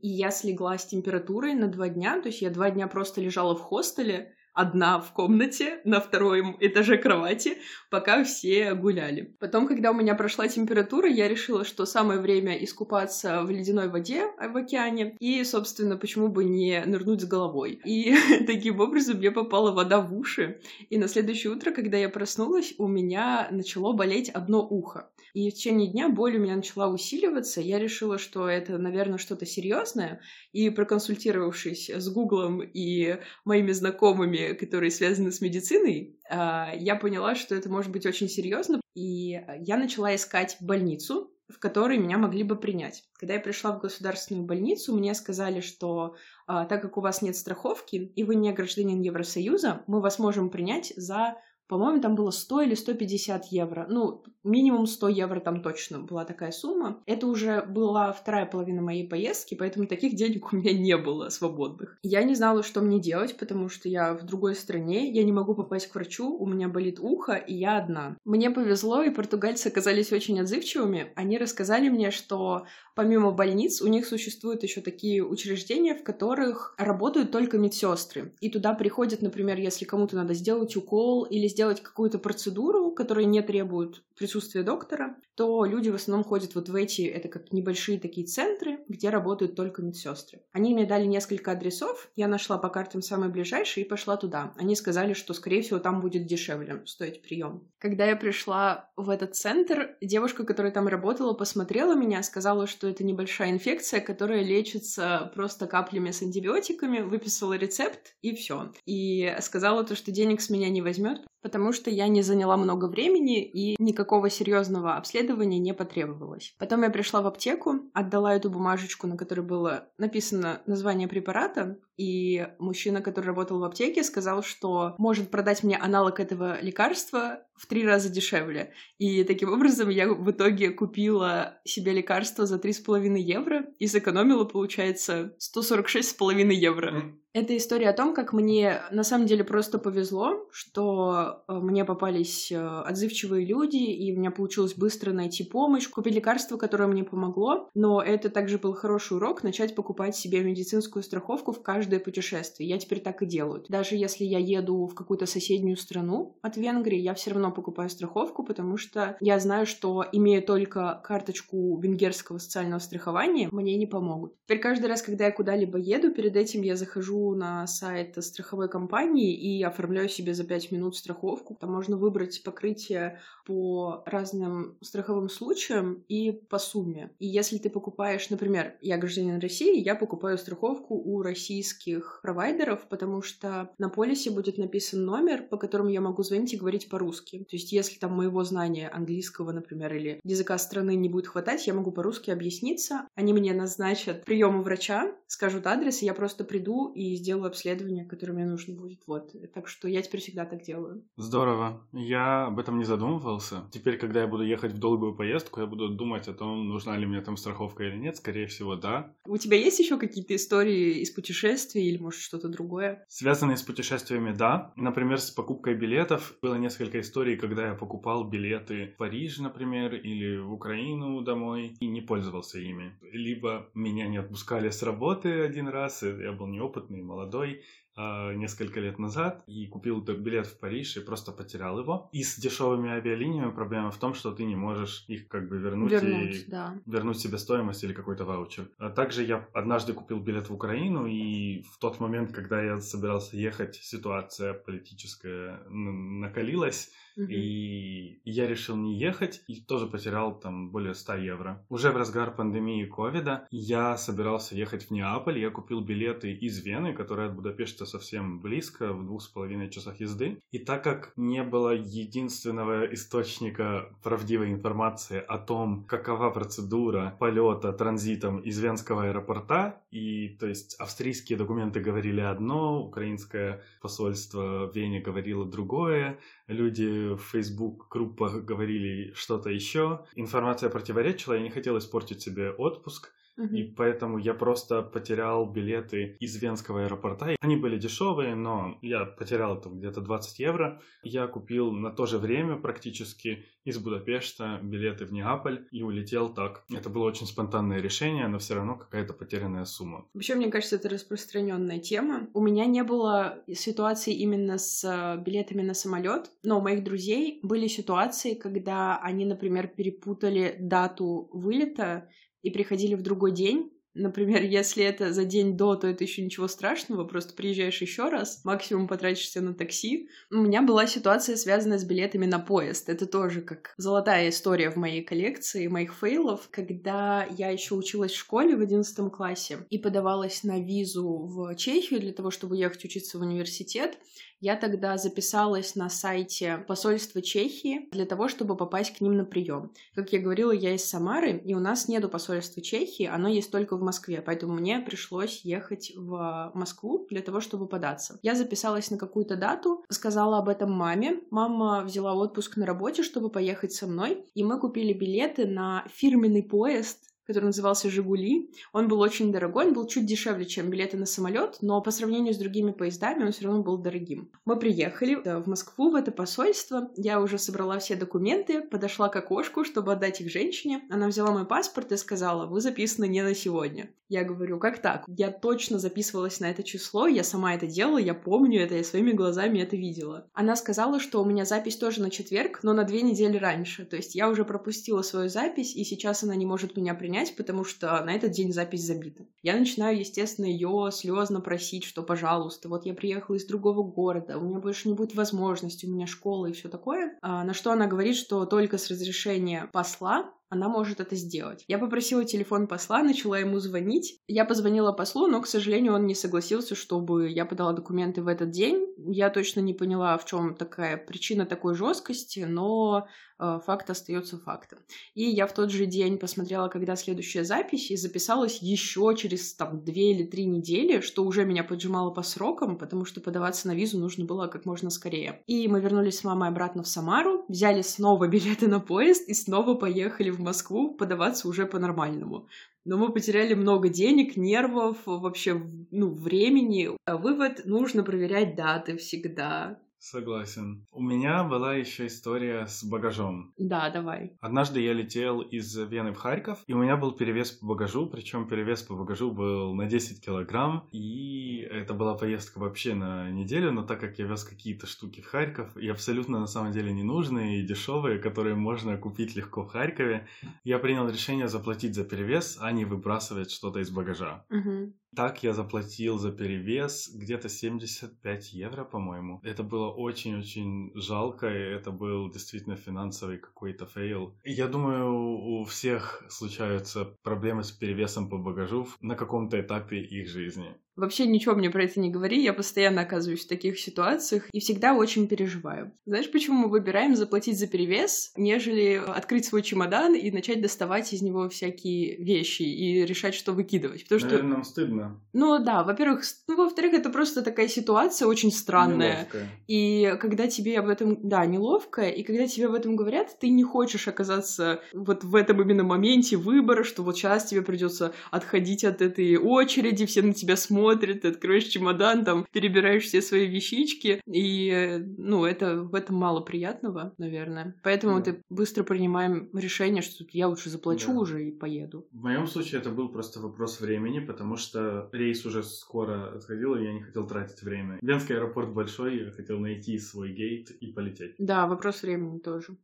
и 0.00 0.08
я 0.08 0.30
слегла 0.30 0.76
с 0.78 0.86
температурой 0.86 1.54
на 1.54 1.68
два 1.68 1.88
дня, 1.88 2.20
то 2.20 2.28
есть 2.28 2.42
я 2.42 2.50
два 2.50 2.70
дня 2.70 2.88
просто 2.88 3.20
лежала 3.20 3.54
в 3.54 3.60
хостеле, 3.60 4.33
одна 4.54 5.00
в 5.00 5.12
комнате 5.12 5.80
на 5.84 6.00
втором 6.00 6.56
этаже 6.60 6.96
кровати, 6.96 7.58
пока 7.90 8.24
все 8.24 8.74
гуляли. 8.74 9.34
Потом, 9.40 9.66
когда 9.66 9.90
у 9.90 9.94
меня 9.94 10.14
прошла 10.14 10.48
температура, 10.48 11.08
я 11.08 11.28
решила, 11.28 11.64
что 11.64 11.84
самое 11.84 12.20
время 12.20 12.62
искупаться 12.64 13.42
в 13.42 13.50
ледяной 13.50 13.88
воде 13.88 14.26
в 14.38 14.56
океане, 14.56 15.16
и, 15.18 15.42
собственно, 15.44 15.96
почему 15.96 16.28
бы 16.28 16.44
не 16.44 16.82
нырнуть 16.86 17.20
с 17.20 17.24
головой. 17.24 17.80
И 17.84 18.14
таким 18.46 18.80
образом 18.80 19.18
мне 19.18 19.32
попала 19.32 19.72
вода 19.72 20.00
в 20.00 20.16
уши, 20.16 20.60
и 20.88 20.96
на 20.96 21.08
следующее 21.08 21.52
утро, 21.52 21.72
когда 21.72 21.98
я 21.98 22.08
проснулась, 22.08 22.74
у 22.78 22.86
меня 22.86 23.48
начало 23.50 23.92
болеть 23.92 24.30
одно 24.30 24.66
ухо. 24.66 25.10
И 25.34 25.50
в 25.50 25.54
течение 25.54 25.88
дня 25.88 26.08
боль 26.08 26.36
у 26.36 26.40
меня 26.40 26.54
начала 26.54 26.88
усиливаться. 26.88 27.60
Я 27.60 27.80
решила, 27.80 28.18
что 28.18 28.48
это, 28.48 28.78
наверное, 28.78 29.18
что-то 29.18 29.44
серьезное. 29.44 30.20
И 30.52 30.70
проконсультировавшись 30.70 31.90
с 31.90 32.08
Гуглом 32.08 32.62
и 32.62 33.18
моими 33.44 33.72
знакомыми, 33.72 34.43
которые 34.52 34.90
связаны 34.90 35.32
с 35.32 35.40
медициной, 35.40 36.18
а, 36.28 36.72
я 36.76 36.96
поняла, 36.96 37.34
что 37.34 37.54
это 37.54 37.70
может 37.70 37.90
быть 37.90 38.06
очень 38.06 38.28
серьезно. 38.28 38.80
И 38.94 39.40
я 39.60 39.76
начала 39.76 40.14
искать 40.14 40.56
больницу, 40.60 41.30
в 41.48 41.58
которой 41.58 41.98
меня 41.98 42.18
могли 42.18 42.42
бы 42.42 42.56
принять. 42.56 43.04
Когда 43.18 43.34
я 43.34 43.40
пришла 43.40 43.72
в 43.72 43.80
государственную 43.80 44.46
больницу, 44.46 44.94
мне 44.94 45.14
сказали, 45.14 45.60
что 45.60 46.16
а, 46.46 46.64
так 46.64 46.82
как 46.82 46.96
у 46.96 47.00
вас 47.00 47.22
нет 47.22 47.36
страховки 47.36 47.96
и 47.96 48.24
вы 48.24 48.34
не 48.34 48.52
гражданин 48.52 49.00
Евросоюза, 49.00 49.84
мы 49.86 50.00
вас 50.00 50.18
можем 50.18 50.50
принять 50.50 50.92
за 50.96 51.36
по-моему, 51.68 52.00
там 52.00 52.14
было 52.14 52.30
100 52.30 52.62
или 52.62 52.74
150 52.74 53.46
евро. 53.46 53.86
Ну, 53.88 54.22
минимум 54.42 54.86
100 54.86 55.08
евро 55.08 55.40
там 55.40 55.62
точно 55.62 56.00
была 56.00 56.24
такая 56.24 56.52
сумма. 56.52 57.02
Это 57.06 57.26
уже 57.26 57.62
была 57.62 58.12
вторая 58.12 58.46
половина 58.46 58.82
моей 58.82 59.08
поездки, 59.08 59.54
поэтому 59.54 59.86
таких 59.86 60.14
денег 60.14 60.44
у 60.52 60.56
меня 60.56 60.72
не 60.72 60.96
было 60.96 61.30
свободных. 61.30 61.98
Я 62.02 62.22
не 62.24 62.34
знала, 62.34 62.62
что 62.62 62.80
мне 62.80 63.00
делать, 63.00 63.36
потому 63.38 63.68
что 63.68 63.88
я 63.88 64.14
в 64.14 64.24
другой 64.24 64.54
стране, 64.54 65.10
я 65.10 65.24
не 65.24 65.32
могу 65.32 65.54
попасть 65.54 65.88
к 65.88 65.94
врачу, 65.94 66.36
у 66.36 66.46
меня 66.46 66.68
болит 66.68 66.98
ухо, 67.00 67.34
и 67.34 67.54
я 67.54 67.78
одна. 67.78 68.16
Мне 68.24 68.50
повезло, 68.50 69.02
и 69.02 69.10
португальцы 69.10 69.68
оказались 69.68 70.12
очень 70.12 70.40
отзывчивыми. 70.40 71.12
Они 71.16 71.38
рассказали 71.38 71.88
мне, 71.88 72.10
что 72.10 72.66
помимо 72.94 73.30
больниц 73.30 73.80
у 73.80 73.88
них 73.88 74.06
существуют 74.06 74.62
еще 74.62 74.80
такие 74.80 75.24
учреждения, 75.24 75.94
в 75.94 76.04
которых 76.04 76.74
работают 76.78 77.30
только 77.30 77.58
медсестры. 77.58 78.34
И 78.40 78.50
туда 78.50 78.74
приходят, 78.74 79.22
например, 79.22 79.58
если 79.58 79.84
кому-то 79.84 80.16
надо 80.16 80.34
сделать 80.34 80.76
укол 80.76 81.24
или 81.24 81.48
сделать 81.54 81.82
какую-то 81.82 82.18
процедуру, 82.18 82.90
которая 82.90 83.24
не 83.24 83.40
требует 83.42 84.02
присутствия 84.16 84.62
доктора, 84.62 85.16
то 85.34 85.64
люди 85.64 85.88
в 85.88 85.94
основном 85.94 86.24
ходят 86.24 86.54
вот 86.54 86.68
в 86.68 86.74
эти, 86.74 87.02
это 87.02 87.28
как 87.28 87.52
небольшие 87.52 87.98
такие 87.98 88.26
центры, 88.26 88.80
где 88.88 89.10
работают 89.10 89.56
только 89.56 89.82
медсестры. 89.82 90.42
Они 90.52 90.74
мне 90.74 90.86
дали 90.86 91.06
несколько 91.06 91.52
адресов, 91.52 92.10
я 92.16 92.28
нашла 92.28 92.58
по 92.58 92.68
картам 92.68 93.02
самый 93.02 93.28
ближайший 93.28 93.82
и 93.82 93.88
пошла 93.88 94.16
туда. 94.16 94.52
Они 94.56 94.76
сказали, 94.76 95.12
что, 95.12 95.32
скорее 95.34 95.62
всего, 95.62 95.78
там 95.78 96.00
будет 96.00 96.26
дешевле 96.26 96.82
стоить 96.86 97.22
прием. 97.22 97.68
Когда 97.78 98.04
я 98.06 98.16
пришла 98.16 98.90
в 98.96 99.10
этот 99.10 99.34
центр, 99.34 99.96
девушка, 100.00 100.44
которая 100.44 100.72
там 100.72 100.88
работала, 100.88 101.34
посмотрела 101.34 101.94
меня, 101.94 102.22
сказала, 102.22 102.66
что 102.66 102.88
это 102.88 103.04
небольшая 103.04 103.50
инфекция, 103.50 104.00
которая 104.00 104.42
лечится 104.42 105.30
просто 105.34 105.66
каплями 105.66 106.10
с 106.10 106.22
антибиотиками, 106.22 107.00
выписала 107.00 107.54
рецепт 107.54 108.14
и 108.22 108.34
все. 108.34 108.72
И 108.86 109.34
сказала 109.40 109.84
то, 109.84 109.96
что 109.96 110.10
денег 110.10 110.40
с 110.40 110.50
меня 110.50 110.68
не 110.68 110.82
возьмет, 110.82 111.24
потому 111.44 111.74
что 111.74 111.90
я 111.90 112.08
не 112.08 112.22
заняла 112.22 112.56
много 112.56 112.86
времени 112.86 113.44
и 113.44 113.76
никакого 113.78 114.30
серьезного 114.30 114.96
обследования 114.96 115.58
не 115.58 115.74
потребовалось. 115.74 116.54
Потом 116.58 116.84
я 116.84 116.88
пришла 116.88 117.20
в 117.20 117.26
аптеку, 117.26 117.82
отдала 117.92 118.34
эту 118.34 118.48
бумажечку, 118.48 119.06
на 119.06 119.18
которой 119.18 119.42
было 119.42 119.90
написано 119.98 120.62
название 120.64 121.06
препарата, 121.06 121.76
и 121.98 122.48
мужчина, 122.58 123.02
который 123.02 123.26
работал 123.26 123.58
в 123.58 123.64
аптеке, 123.64 124.02
сказал, 124.02 124.42
что 124.42 124.94
может 124.96 125.30
продать 125.30 125.62
мне 125.62 125.76
аналог 125.76 126.18
этого 126.18 126.58
лекарства 126.62 127.40
в 127.54 127.66
три 127.66 127.86
раза 127.86 128.08
дешевле. 128.08 128.72
И 128.96 129.22
таким 129.22 129.52
образом 129.52 129.90
я 129.90 130.08
в 130.08 130.30
итоге 130.30 130.70
купила 130.70 131.58
себе 131.64 131.92
лекарство 131.92 132.46
за 132.46 132.56
3,5 132.56 133.18
евро 133.18 133.66
и 133.78 133.86
сэкономила, 133.86 134.44
получается, 134.44 135.36
146,5 135.38 136.52
евро. 136.54 137.14
Это 137.34 137.56
история 137.56 137.88
о 137.88 137.92
том, 137.92 138.14
как 138.14 138.32
мне 138.32 138.80
на 138.92 139.02
самом 139.02 139.26
деле 139.26 139.42
просто 139.42 139.80
повезло, 139.80 140.46
что 140.52 141.42
э, 141.48 141.52
мне 141.54 141.84
попались 141.84 142.52
э, 142.52 142.56
отзывчивые 142.56 143.44
люди, 143.44 143.76
и 143.76 144.14
у 144.14 144.20
меня 144.20 144.30
получилось 144.30 144.74
быстро 144.74 145.12
найти 145.12 145.42
помощь, 145.42 145.88
купить 145.88 146.14
лекарство, 146.14 146.56
которое 146.56 146.86
мне 146.86 147.02
помогло. 147.02 147.68
Но 147.74 148.00
это 148.00 148.30
также 148.30 148.58
был 148.58 148.74
хороший 148.74 149.16
урок 149.16 149.42
начать 149.42 149.74
покупать 149.74 150.14
себе 150.14 150.44
медицинскую 150.44 151.02
страховку 151.02 151.50
в 151.50 151.60
каждое 151.60 151.98
путешествие. 151.98 152.68
Я 152.68 152.78
теперь 152.78 153.00
так 153.00 153.20
и 153.20 153.26
делаю. 153.26 153.64
Даже 153.68 153.96
если 153.96 154.22
я 154.22 154.38
еду 154.38 154.86
в 154.86 154.94
какую-то 154.94 155.26
соседнюю 155.26 155.76
страну 155.76 156.38
от 156.40 156.56
Венгрии, 156.56 157.00
я 157.00 157.14
все 157.14 157.32
равно 157.32 157.50
покупаю 157.50 157.90
страховку, 157.90 158.44
потому 158.44 158.76
что 158.76 159.16
я 159.18 159.40
знаю, 159.40 159.66
что 159.66 160.06
имея 160.12 160.40
только 160.40 161.00
карточку 161.02 161.80
венгерского 161.80 162.38
социального 162.38 162.78
страхования, 162.78 163.48
мне 163.50 163.74
не 163.74 163.86
помогут. 163.86 164.36
Теперь 164.44 164.60
каждый 164.60 164.86
раз, 164.86 165.02
когда 165.02 165.24
я 165.24 165.32
куда-либо 165.32 165.78
еду, 165.78 166.12
перед 166.12 166.36
этим 166.36 166.62
я 166.62 166.76
захожу 166.76 167.23
на 167.32 167.66
сайт 167.66 168.22
страховой 168.22 168.68
компании 168.68 169.34
и 169.34 169.62
оформляю 169.62 170.10
себе 170.10 170.34
за 170.34 170.44
5 170.44 170.72
минут 170.72 170.96
страховку. 170.96 171.56
Там 171.58 171.72
можно 171.72 171.96
выбрать 171.96 172.42
покрытие 172.42 173.20
по 173.46 174.02
разным 174.04 174.76
страховым 174.82 175.28
случаям 175.28 176.04
и 176.08 176.32
по 176.32 176.58
сумме. 176.58 177.10
И 177.18 177.26
если 177.26 177.58
ты 177.58 177.70
покупаешь, 177.70 178.28
например, 178.28 178.76
я 178.82 178.98
гражданин 178.98 179.38
России, 179.38 179.80
я 179.80 179.94
покупаю 179.94 180.36
страховку 180.36 180.94
у 180.94 181.22
российских 181.22 182.20
провайдеров, 182.22 182.88
потому 182.88 183.22
что 183.22 183.70
на 183.78 183.88
полисе 183.88 184.30
будет 184.30 184.58
написан 184.58 185.04
номер, 185.04 185.44
по 185.48 185.56
которому 185.56 185.88
я 185.88 186.00
могу 186.00 186.22
звонить 186.22 186.52
и 186.52 186.58
говорить 186.58 186.88
по-русски. 186.88 187.46
То 187.48 187.56
есть 187.56 187.72
если 187.72 187.98
там 187.98 188.12
моего 188.12 188.44
знания 188.44 188.88
английского, 188.88 189.52
например, 189.52 189.94
или 189.94 190.20
языка 190.24 190.58
страны 190.58 190.94
не 190.96 191.08
будет 191.08 191.28
хватать, 191.28 191.66
я 191.66 191.74
могу 191.74 191.92
по-русски 191.92 192.30
объясниться. 192.30 193.06
Они 193.14 193.32
мне 193.32 193.54
назначат 193.54 194.24
прием 194.24 194.58
у 194.58 194.62
врача, 194.62 195.14
скажут 195.26 195.66
адрес, 195.66 196.02
и 196.02 196.06
я 196.06 196.14
просто 196.14 196.44
приду 196.44 196.92
и 196.92 197.13
и 197.14 197.16
сделаю 197.16 197.46
обследование, 197.46 198.04
которое 198.04 198.32
мне 198.32 198.46
нужно 198.46 198.74
будет. 198.74 199.00
Вот. 199.06 199.34
Так 199.52 199.68
что 199.68 199.88
я 199.88 200.02
теперь 200.02 200.20
всегда 200.20 200.44
так 200.44 200.62
делаю. 200.62 201.02
Здорово. 201.16 201.80
Я 201.92 202.46
об 202.46 202.58
этом 202.58 202.78
не 202.78 202.84
задумывался. 202.84 203.64
Теперь, 203.72 203.96
когда 203.96 204.20
я 204.22 204.26
буду 204.26 204.44
ехать 204.44 204.72
в 204.72 204.78
долгую 204.78 205.14
поездку, 205.14 205.60
я 205.60 205.66
буду 205.66 205.88
думать 205.88 206.28
о 206.28 206.34
том, 206.34 206.68
нужна 206.68 206.96
ли 206.96 207.06
мне 207.06 207.20
там 207.20 207.36
страховка 207.36 207.84
или 207.84 207.96
нет. 207.96 208.16
Скорее 208.16 208.46
всего, 208.46 208.76
да. 208.76 209.12
У 209.26 209.36
тебя 209.36 209.56
есть 209.56 209.78
еще 209.78 209.98
какие-то 209.98 210.34
истории 210.34 211.00
из 211.00 211.10
путешествий 211.10 211.88
или, 211.88 211.98
может, 211.98 212.20
что-то 212.20 212.48
другое? 212.48 213.04
Связанные 213.08 213.56
с 213.56 213.62
путешествиями, 213.62 214.32
да. 214.32 214.72
Например, 214.76 215.18
с 215.18 215.30
покупкой 215.30 215.74
билетов. 215.74 216.34
Было 216.42 216.56
несколько 216.56 217.00
историй, 217.00 217.36
когда 217.36 217.68
я 217.68 217.74
покупал 217.74 218.24
билеты 218.24 218.86
в 218.86 218.96
Париж, 218.96 219.38
например, 219.38 219.94
или 219.94 220.38
в 220.38 220.52
Украину 220.52 221.20
домой 221.22 221.76
и 221.80 221.86
не 221.86 222.00
пользовался 222.00 222.58
ими. 222.58 222.98
Либо 223.12 223.68
меня 223.74 224.08
не 224.08 224.16
отпускали 224.16 224.70
с 224.70 224.82
работы 224.82 225.42
один 225.42 225.68
раз, 225.68 226.02
и 226.02 226.08
я 226.08 226.32
был 226.32 226.46
неопытный, 226.46 227.02
молодой, 227.04 227.62
а, 227.96 228.32
несколько 228.34 228.80
лет 228.80 228.98
назад 228.98 229.44
и 229.46 229.66
купил 229.68 230.00
билет 230.00 230.46
в 230.46 230.58
Париж 230.58 230.96
и 230.96 231.00
просто 231.00 231.30
потерял 231.30 231.78
его. 231.78 232.08
И 232.12 232.24
с 232.24 232.36
дешевыми 232.36 232.90
авиалиниями 232.90 233.52
проблема 233.52 233.92
в 233.92 233.98
том, 233.98 234.14
что 234.14 234.32
ты 234.32 234.44
не 234.44 234.56
можешь 234.56 235.04
их 235.06 235.28
как 235.28 235.48
бы 235.48 235.58
вернуть, 235.58 235.92
вернуть 235.92 236.34
и 236.34 236.50
да. 236.50 236.76
вернуть 236.86 237.20
себе 237.20 237.38
стоимость 237.38 237.84
или 237.84 237.92
какой-то 237.92 238.24
ваучер. 238.24 238.68
А 238.78 238.90
также 238.90 239.22
я 239.22 239.48
однажды 239.52 239.92
купил 239.92 240.18
билет 240.18 240.48
в 240.48 240.54
Украину, 240.54 241.06
и 241.06 241.62
в 241.62 241.78
тот 241.78 242.00
момент, 242.00 242.32
когда 242.32 242.60
я 242.60 242.80
собирался 242.80 243.36
ехать, 243.36 243.76
ситуация 243.76 244.54
политическая 244.54 245.60
накалилась, 245.68 246.90
и 247.16 248.20
я 248.24 248.48
решил 248.48 248.76
не 248.76 248.98
ехать 248.98 249.42
и 249.46 249.60
тоже 249.60 249.86
потерял 249.86 250.38
там 250.38 250.70
более 250.70 250.94
100 250.94 251.14
евро. 251.16 251.64
Уже 251.68 251.92
в 251.92 251.96
разгар 251.96 252.34
пандемии 252.34 252.86
ковида 252.86 253.46
я 253.50 253.96
собирался 253.96 254.56
ехать 254.56 254.86
в 254.86 254.90
Неаполь. 254.90 255.38
Я 255.38 255.50
купил 255.50 255.80
билеты 255.80 256.32
из 256.32 256.64
Вены, 256.64 256.83
которая 256.92 257.28
от 257.28 257.34
Будапешта 257.34 257.86
совсем 257.86 258.40
близко, 258.40 258.92
в 258.92 259.04
двух 259.04 259.22
с 259.22 259.28
половиной 259.28 259.70
часах 259.70 260.00
езды. 260.00 260.40
И 260.50 260.58
так 260.58 260.84
как 260.84 261.12
не 261.16 261.42
было 261.42 261.70
единственного 261.74 262.92
источника 262.92 263.94
правдивой 264.02 264.52
информации 264.52 265.22
о 265.26 265.38
том, 265.38 265.84
какова 265.84 266.30
процедура 266.30 267.16
полета 267.18 267.72
транзитом 267.72 268.40
из 268.40 268.58
Венского 268.58 269.04
аэропорта, 269.04 269.80
и 269.90 270.36
то 270.40 270.46
есть 270.46 270.74
австрийские 270.78 271.38
документы 271.38 271.80
говорили 271.80 272.20
одно, 272.20 272.82
украинское 272.82 273.62
посольство 273.80 274.66
в 274.66 274.76
Вене 274.76 275.00
говорило 275.00 275.44
другое, 275.44 276.18
люди 276.48 277.14
в 277.14 277.20
Facebook 277.20 277.88
группах 277.88 278.44
говорили 278.44 279.12
что-то 279.14 279.50
еще. 279.50 280.04
Информация 280.14 280.70
противоречила, 280.70 281.34
я 281.34 281.42
не 281.42 281.50
хотел 281.50 281.78
испортить 281.78 282.22
себе 282.22 282.50
отпуск. 282.50 283.12
И 283.36 283.64
поэтому 283.64 284.18
я 284.18 284.34
просто 284.34 284.82
потерял 284.82 285.50
билеты 285.50 286.16
из 286.20 286.36
Венского 286.36 286.84
аэропорта. 286.84 287.36
Они 287.40 287.56
были 287.56 287.78
дешевые, 287.78 288.34
но 288.34 288.78
я 288.82 289.04
потерял 289.04 289.60
там 289.60 289.78
где-то 289.78 290.00
20 290.00 290.38
евро. 290.38 290.80
Я 291.02 291.26
купил 291.26 291.72
на 291.72 291.90
то 291.90 292.06
же 292.06 292.18
время 292.18 292.56
практически 292.56 293.44
из 293.64 293.78
Будапешта 293.78 294.60
билеты 294.62 295.06
в 295.06 295.12
Неаполь 295.12 295.66
и 295.70 295.82
улетел 295.82 296.32
так. 296.32 296.64
Это 296.70 296.90
было 296.90 297.04
очень 297.04 297.26
спонтанное 297.26 297.80
решение, 297.80 298.28
но 298.28 298.38
все 298.38 298.54
равно 298.54 298.76
какая-то 298.76 299.14
потерянная 299.14 299.64
сумма. 299.64 300.06
Вообще, 300.14 300.34
мне 300.34 300.50
кажется, 300.50 300.76
это 300.76 300.88
распространенная 300.88 301.78
тема. 301.78 302.28
У 302.34 302.40
меня 302.40 302.66
не 302.66 302.84
было 302.84 303.42
ситуации 303.52 304.14
именно 304.14 304.58
с 304.58 304.84
э, 304.84 305.20
билетами 305.22 305.62
на 305.62 305.74
самолет, 305.74 306.30
но 306.42 306.58
у 306.58 306.62
моих 306.62 306.84
друзей 306.84 307.40
были 307.42 307.66
ситуации, 307.66 308.34
когда 308.34 308.98
они, 308.98 309.24
например, 309.24 309.68
перепутали 309.68 310.56
дату 310.60 311.30
вылета 311.32 312.08
и 312.44 312.50
приходили 312.50 312.94
в 312.94 313.02
другой 313.02 313.32
день, 313.32 313.70
Например, 313.94 314.42
если 314.42 314.84
это 314.84 315.12
за 315.12 315.24
день 315.24 315.56
до, 315.56 315.76
то 315.76 315.86
это 315.86 316.04
еще 316.04 316.22
ничего 316.22 316.48
страшного, 316.48 317.04
просто 317.04 317.32
приезжаешь 317.34 317.80
еще 317.80 318.08
раз, 318.08 318.44
максимум 318.44 318.88
потратишься 318.88 319.40
на 319.40 319.54
такси. 319.54 320.08
У 320.30 320.36
меня 320.36 320.62
была 320.62 320.86
ситуация, 320.86 321.36
связанная 321.36 321.78
с 321.78 321.84
билетами 321.84 322.26
на 322.26 322.40
поезд. 322.40 322.88
Это 322.88 323.06
тоже 323.06 323.40
как 323.40 323.72
золотая 323.76 324.28
история 324.28 324.70
в 324.70 324.76
моей 324.76 325.02
коллекции 325.02 325.68
моих 325.68 325.94
фейлов, 325.94 326.48
когда 326.50 327.26
я 327.38 327.50
еще 327.50 327.74
училась 327.74 328.12
в 328.12 328.18
школе 328.18 328.56
в 328.56 328.60
11 328.60 329.12
классе 329.12 329.58
и 329.70 329.78
подавалась 329.78 330.42
на 330.42 330.60
визу 330.60 331.26
в 331.26 331.54
Чехию 331.54 332.00
для 332.00 332.12
того, 332.12 332.30
чтобы 332.30 332.56
ехать 332.56 332.84
учиться 332.84 333.18
в 333.18 333.22
университет. 333.22 333.98
Я 334.44 334.56
тогда 334.56 334.98
записалась 334.98 335.74
на 335.74 335.88
сайте 335.88 336.58
посольства 336.68 337.22
Чехии 337.22 337.88
для 337.92 338.04
того, 338.04 338.28
чтобы 338.28 338.58
попасть 338.58 338.94
к 338.94 339.00
ним 339.00 339.16
на 339.16 339.24
прием. 339.24 339.72
Как 339.94 340.12
я 340.12 340.20
говорила, 340.20 340.52
я 340.52 340.74
из 340.74 340.84
Самары, 340.84 341.38
и 341.38 341.54
у 341.54 341.60
нас 341.60 341.88
нету 341.88 342.10
посольства 342.10 342.60
Чехии, 342.60 343.06
оно 343.06 343.26
есть 343.26 343.50
только 343.50 343.74
в 343.74 343.80
Москве, 343.80 344.20
поэтому 344.20 344.52
мне 344.52 344.80
пришлось 344.80 345.40
ехать 345.46 345.92
в 345.96 346.52
Москву 346.52 347.06
для 347.08 347.22
того, 347.22 347.40
чтобы 347.40 347.66
податься. 347.66 348.18
Я 348.20 348.34
записалась 348.34 348.90
на 348.90 348.98
какую-то 348.98 349.36
дату, 349.36 349.82
сказала 349.88 350.36
об 350.36 350.50
этом 350.50 350.70
маме. 350.70 351.22
Мама 351.30 351.82
взяла 351.82 352.12
отпуск 352.12 352.58
на 352.58 352.66
работе, 352.66 353.02
чтобы 353.02 353.30
поехать 353.30 353.72
со 353.72 353.86
мной, 353.86 354.26
и 354.34 354.44
мы 354.44 354.60
купили 354.60 354.92
билеты 354.92 355.46
на 355.46 355.86
фирменный 355.90 356.42
поезд 356.42 357.13
который 357.26 357.46
назывался 357.46 357.90
«Жигули». 357.90 358.50
Он 358.72 358.88
был 358.88 359.00
очень 359.00 359.32
дорогой, 359.32 359.66
он 359.66 359.72
был 359.72 359.86
чуть 359.86 360.06
дешевле, 360.06 360.44
чем 360.44 360.70
билеты 360.70 360.96
на 360.96 361.06
самолет, 361.06 361.58
но 361.60 361.80
по 361.80 361.90
сравнению 361.90 362.34
с 362.34 362.38
другими 362.38 362.72
поездами 362.72 363.24
он 363.24 363.32
все 363.32 363.44
равно 363.44 363.62
был 363.62 363.78
дорогим. 363.78 364.30
Мы 364.44 364.58
приехали 364.58 365.14
в 365.14 365.46
Москву, 365.46 365.90
в 365.90 365.94
это 365.94 366.12
посольство. 366.12 366.90
Я 366.96 367.20
уже 367.20 367.38
собрала 367.38 367.78
все 367.78 367.96
документы, 367.96 368.60
подошла 368.62 369.08
к 369.08 369.16
окошку, 369.16 369.64
чтобы 369.64 369.92
отдать 369.92 370.20
их 370.20 370.30
женщине. 370.30 370.82
Она 370.90 371.08
взяла 371.08 371.32
мой 371.32 371.46
паспорт 371.46 371.92
и 371.92 371.96
сказала, 371.96 372.46
вы 372.46 372.60
записаны 372.60 373.08
не 373.08 373.22
на 373.22 373.34
сегодня. 373.34 373.90
Я 374.08 374.22
говорю, 374.22 374.58
как 374.58 374.80
так? 374.80 375.04
Я 375.06 375.30
точно 375.30 375.78
записывалась 375.78 376.38
на 376.38 376.50
это 376.50 376.62
число, 376.62 377.06
я 377.06 377.24
сама 377.24 377.54
это 377.54 377.66
делала, 377.66 377.98
я 377.98 378.14
помню 378.14 378.60
это, 378.60 378.74
я 378.74 378.84
своими 378.84 379.12
глазами 379.12 379.60
это 379.60 379.76
видела. 379.76 380.28
Она 380.34 380.56
сказала, 380.56 381.00
что 381.00 381.22
у 381.22 381.24
меня 381.24 381.44
запись 381.44 381.76
тоже 381.76 382.02
на 382.02 382.10
четверг, 382.10 382.60
но 382.62 382.74
на 382.74 382.84
две 382.84 383.02
недели 383.02 383.38
раньше. 383.38 383.86
То 383.86 383.96
есть 383.96 384.14
я 384.14 384.28
уже 384.28 384.44
пропустила 384.44 385.02
свою 385.02 385.28
запись, 385.28 385.74
и 385.74 385.84
сейчас 385.84 386.22
она 386.22 386.36
не 386.36 386.44
может 386.44 386.76
меня 386.76 386.94
принять 386.94 387.13
принять, 387.14 387.36
потому 387.36 387.64
что 387.64 388.02
на 388.04 388.12
этот 388.12 388.32
день 388.32 388.52
запись 388.52 388.86
забита. 388.86 389.24
Я 389.42 389.56
начинаю, 389.56 389.98
естественно, 389.98 390.46
ее 390.46 390.90
слезно 390.92 391.40
просить, 391.40 391.84
что, 391.84 392.02
пожалуйста, 392.02 392.68
вот 392.68 392.86
я 392.86 392.94
приехала 392.94 393.36
из 393.36 393.46
другого 393.46 393.82
города, 393.82 394.38
у 394.38 394.42
меня 394.42 394.58
больше 394.58 394.88
не 394.88 394.94
будет 394.94 395.14
возможности, 395.14 395.86
у 395.86 395.90
меня 395.90 396.06
школа 396.06 396.46
и 396.46 396.52
все 396.52 396.68
такое. 396.68 397.16
А, 397.22 397.44
на 397.44 397.54
что 397.54 397.70
она 397.70 397.86
говорит, 397.86 398.16
что 398.16 398.46
только 398.46 398.78
с 398.78 398.90
разрешения 398.90 399.68
посла 399.72 400.32
она 400.48 400.68
может 400.68 401.00
это 401.00 401.16
сделать. 401.16 401.64
Я 401.68 401.78
попросила 401.78 402.24
телефон 402.24 402.66
посла, 402.66 403.02
начала 403.02 403.38
ему 403.38 403.58
звонить. 403.58 404.20
Я 404.28 404.44
позвонила 404.44 404.92
послу, 404.92 405.26
но, 405.26 405.40
к 405.40 405.46
сожалению, 405.46 405.94
он 405.94 406.06
не 406.06 406.14
согласился, 406.14 406.74
чтобы 406.74 407.30
я 407.30 407.44
подала 407.44 407.72
документы 407.72 408.22
в 408.22 408.28
этот 408.28 408.50
день. 408.50 408.86
Я 408.96 409.30
точно 409.30 409.60
не 409.60 409.74
поняла, 409.74 410.16
в 410.18 410.24
чем 410.24 410.54
такая 410.54 410.96
причина 410.96 411.46
такой 411.46 411.74
жесткости, 411.74 412.40
но 412.40 413.08
э, 413.38 413.58
факт 413.64 413.90
остается 413.90 414.38
фактом. 414.38 414.78
И 415.14 415.24
я 415.24 415.46
в 415.46 415.54
тот 415.54 415.70
же 415.70 415.86
день 415.86 416.18
посмотрела, 416.18 416.68
когда 416.68 416.94
следующая 416.94 417.44
запись, 417.44 417.90
и 417.90 417.96
записалась 417.96 418.62
еще 418.62 419.14
через 419.16 419.54
там 419.54 419.84
две 419.84 420.12
или 420.12 420.24
три 420.24 420.46
недели, 420.46 421.00
что 421.00 421.24
уже 421.24 421.44
меня 421.44 421.64
поджимало 421.64 422.10
по 422.10 422.22
срокам, 422.22 422.78
потому 422.78 423.04
что 423.04 423.20
подаваться 423.20 423.66
на 423.66 423.74
визу 423.74 423.98
нужно 423.98 424.24
было 424.24 424.46
как 424.46 424.66
можно 424.66 424.90
скорее. 424.90 425.42
И 425.46 425.66
мы 425.68 425.80
вернулись 425.80 426.18
с 426.18 426.24
мамой 426.24 426.48
обратно 426.48 426.82
в 426.82 426.88
Самару, 426.88 427.44
взяли 427.48 427.82
снова 427.82 428.28
билеты 428.34 428.68
на 428.68 428.78
поезд 428.78 429.28
и 429.28 429.34
снова 429.34 429.74
поехали 429.74 430.30
в 430.34 430.40
Москву 430.40 430.94
подаваться 430.94 431.48
уже 431.48 431.66
по-нормальному. 431.66 432.48
Но 432.84 432.98
мы 432.98 433.12
потеряли 433.12 433.54
много 433.54 433.88
денег, 433.88 434.36
нервов, 434.36 434.98
вообще, 435.06 435.62
ну, 435.90 436.10
времени. 436.12 436.90
А 437.06 437.16
вывод— 437.16 437.62
нужно 437.64 438.02
проверять 438.02 438.56
даты 438.56 438.96
всегда. 438.98 439.78
Согласен. 440.04 440.86
У 440.90 441.00
меня 441.00 441.44
была 441.44 441.76
еще 441.76 442.08
история 442.08 442.66
с 442.66 442.84
багажом. 442.84 443.54
Да, 443.56 443.88
давай. 443.88 444.36
Однажды 444.38 444.82
я 444.82 444.92
летел 444.92 445.40
из 445.40 445.74
Вены 445.74 446.12
в 446.12 446.18
Харьков, 446.18 446.58
и 446.66 446.74
у 446.74 446.78
меня 446.78 446.98
был 446.98 447.12
перевес 447.12 447.52
по 447.52 447.64
багажу, 447.68 448.06
причем 448.10 448.46
перевес 448.46 448.82
по 448.82 448.94
багажу 448.96 449.32
был 449.32 449.74
на 449.74 449.86
10 449.86 450.22
килограмм, 450.22 450.86
и 450.92 451.66
это 451.70 451.94
была 451.94 452.16
поездка 452.16 452.58
вообще 452.58 452.94
на 452.94 453.30
неделю, 453.30 453.72
но 453.72 453.82
так 453.82 453.98
как 453.98 454.18
я 454.18 454.26
вез 454.26 454.44
какие-то 454.44 454.86
штуки 454.86 455.22
в 455.22 455.26
Харьков, 455.26 455.74
и 455.74 455.88
абсолютно 455.88 456.38
на 456.38 456.46
самом 456.46 456.72
деле 456.72 456.92
ненужные 456.92 457.60
и 457.60 457.66
дешевые, 457.66 458.18
которые 458.18 458.56
можно 458.56 458.98
купить 458.98 459.34
легко 459.36 459.62
в 459.62 459.68
Харькове, 459.68 460.28
я 460.64 460.78
принял 460.78 461.08
решение 461.08 461.48
заплатить 461.48 461.94
за 461.94 462.04
перевес, 462.04 462.58
а 462.60 462.70
не 462.72 462.84
выбрасывать 462.84 463.50
что-то 463.50 463.80
из 463.80 463.90
багажа. 463.90 464.44
Угу. 464.50 464.92
Так 465.16 465.42
я 465.44 465.52
заплатил 465.52 466.18
за 466.18 466.32
перевес 466.32 467.10
где-то 467.14 467.48
75 467.48 468.52
евро, 468.52 468.84
по-моему. 468.84 469.40
Это 469.44 469.62
было 469.62 469.90
очень-очень 469.90 470.90
жалко, 470.94 471.46
и 471.46 471.58
это 471.58 471.92
был 471.92 472.30
действительно 472.30 472.76
финансовый 472.76 473.38
какой-то 473.38 473.86
фейл. 473.86 474.34
Я 474.44 474.66
думаю, 474.66 475.60
у 475.60 475.64
всех 475.64 476.24
случаются 476.28 477.04
проблемы 477.22 477.62
с 477.62 477.70
перевесом 477.70 478.28
по 478.28 478.38
багажу 478.38 478.88
на 479.00 479.14
каком-то 479.14 479.60
этапе 479.60 479.98
их 480.00 480.28
жизни. 480.28 480.74
Вообще 480.96 481.26
ничего 481.26 481.54
мне 481.54 481.70
про 481.70 481.84
это 481.84 481.98
не 481.98 482.10
говори, 482.10 482.42
я 482.42 482.52
постоянно 482.52 483.02
оказываюсь 483.02 483.44
в 483.44 483.48
таких 483.48 483.80
ситуациях 483.80 484.48
и 484.52 484.60
всегда 484.60 484.94
очень 484.94 485.26
переживаю. 485.26 485.92
Знаешь, 486.06 486.30
почему 486.30 486.56
мы 486.56 486.68
выбираем 486.68 487.16
заплатить 487.16 487.58
за 487.58 487.66
перевес, 487.66 488.32
нежели 488.36 489.02
открыть 489.04 489.46
свой 489.46 489.62
чемодан 489.62 490.14
и 490.14 490.30
начать 490.30 490.60
доставать 490.60 491.12
из 491.12 491.22
него 491.22 491.48
всякие 491.48 492.16
вещи 492.16 492.62
и 492.62 493.04
решать, 493.04 493.34
что 493.34 493.52
выкидывать? 493.52 494.04
Потому 494.04 494.20
Наверное, 494.20 494.38
что... 494.38 494.54
нам 494.54 494.64
стыдно. 494.64 495.20
Ну 495.32 495.58
да, 495.58 495.82
во-первых, 495.82 496.22
ну 496.46 496.56
во-вторых, 496.56 496.94
это 496.94 497.10
просто 497.10 497.42
такая 497.42 497.66
ситуация 497.66 498.28
очень 498.28 498.52
странная. 498.52 499.18
Неловкая. 499.18 499.48
И 499.66 500.16
когда 500.20 500.46
тебе 500.46 500.78
об 500.78 500.88
этом, 500.88 501.18
да, 501.28 501.44
неловко, 501.44 502.02
и 502.02 502.22
когда 502.22 502.46
тебе 502.46 502.66
об 502.66 502.74
этом 502.74 502.94
говорят, 502.94 503.36
ты 503.40 503.48
не 503.48 503.64
хочешь 503.64 504.06
оказаться 504.06 504.80
вот 504.92 505.24
в 505.24 505.34
этом 505.34 505.60
именно 505.60 505.82
моменте 505.82 506.36
выбора, 506.36 506.84
что 506.84 507.02
вот 507.02 507.16
сейчас 507.16 507.46
тебе 507.46 507.62
придется 507.62 508.12
отходить 508.30 508.84
от 508.84 509.02
этой 509.02 509.36
очереди, 509.36 510.06
все 510.06 510.22
на 510.22 510.32
тебя 510.32 510.56
смотрят, 510.56 510.83
ты 510.92 511.28
откроешь 511.28 511.64
чемодан, 511.64 512.24
там 512.24 512.46
перебираешь 512.52 513.04
все 513.04 513.22
свои 513.22 513.46
вещички, 513.46 514.20
и, 514.26 515.02
ну, 515.18 515.44
это 515.44 515.82
в 515.82 515.94
этом 515.94 516.16
мало 516.16 516.40
приятного, 516.40 517.14
наверное. 517.18 517.74
Поэтому 517.82 518.18
да. 518.18 518.32
ты 518.32 518.42
быстро 518.50 518.84
принимаем 518.84 519.48
решение, 519.52 520.02
что 520.02 520.24
я 520.30 520.48
лучше 520.48 520.70
заплачу 520.70 521.12
да. 521.12 521.18
уже 521.18 521.48
и 521.48 521.52
поеду. 521.52 522.06
В 522.12 522.22
моем 522.22 522.46
случае 522.46 522.80
это 522.80 522.90
был 522.90 523.08
просто 523.08 523.40
вопрос 523.40 523.80
времени, 523.80 524.20
потому 524.20 524.56
что 524.56 525.08
рейс 525.12 525.44
уже 525.46 525.62
скоро 525.62 526.34
отходил, 526.34 526.74
и 526.76 526.84
я 526.84 526.92
не 526.92 527.02
хотел 527.02 527.26
тратить 527.26 527.62
время. 527.62 527.98
Венский 528.02 528.36
аэропорт 528.36 528.72
большой, 528.72 529.24
я 529.24 529.30
хотел 529.30 529.58
найти 529.58 529.98
свой 529.98 530.32
гейт 530.32 530.70
и 530.70 530.86
полететь. 530.92 531.34
Да, 531.38 531.66
вопрос 531.66 532.02
времени 532.02 532.38
тоже. 532.38 532.76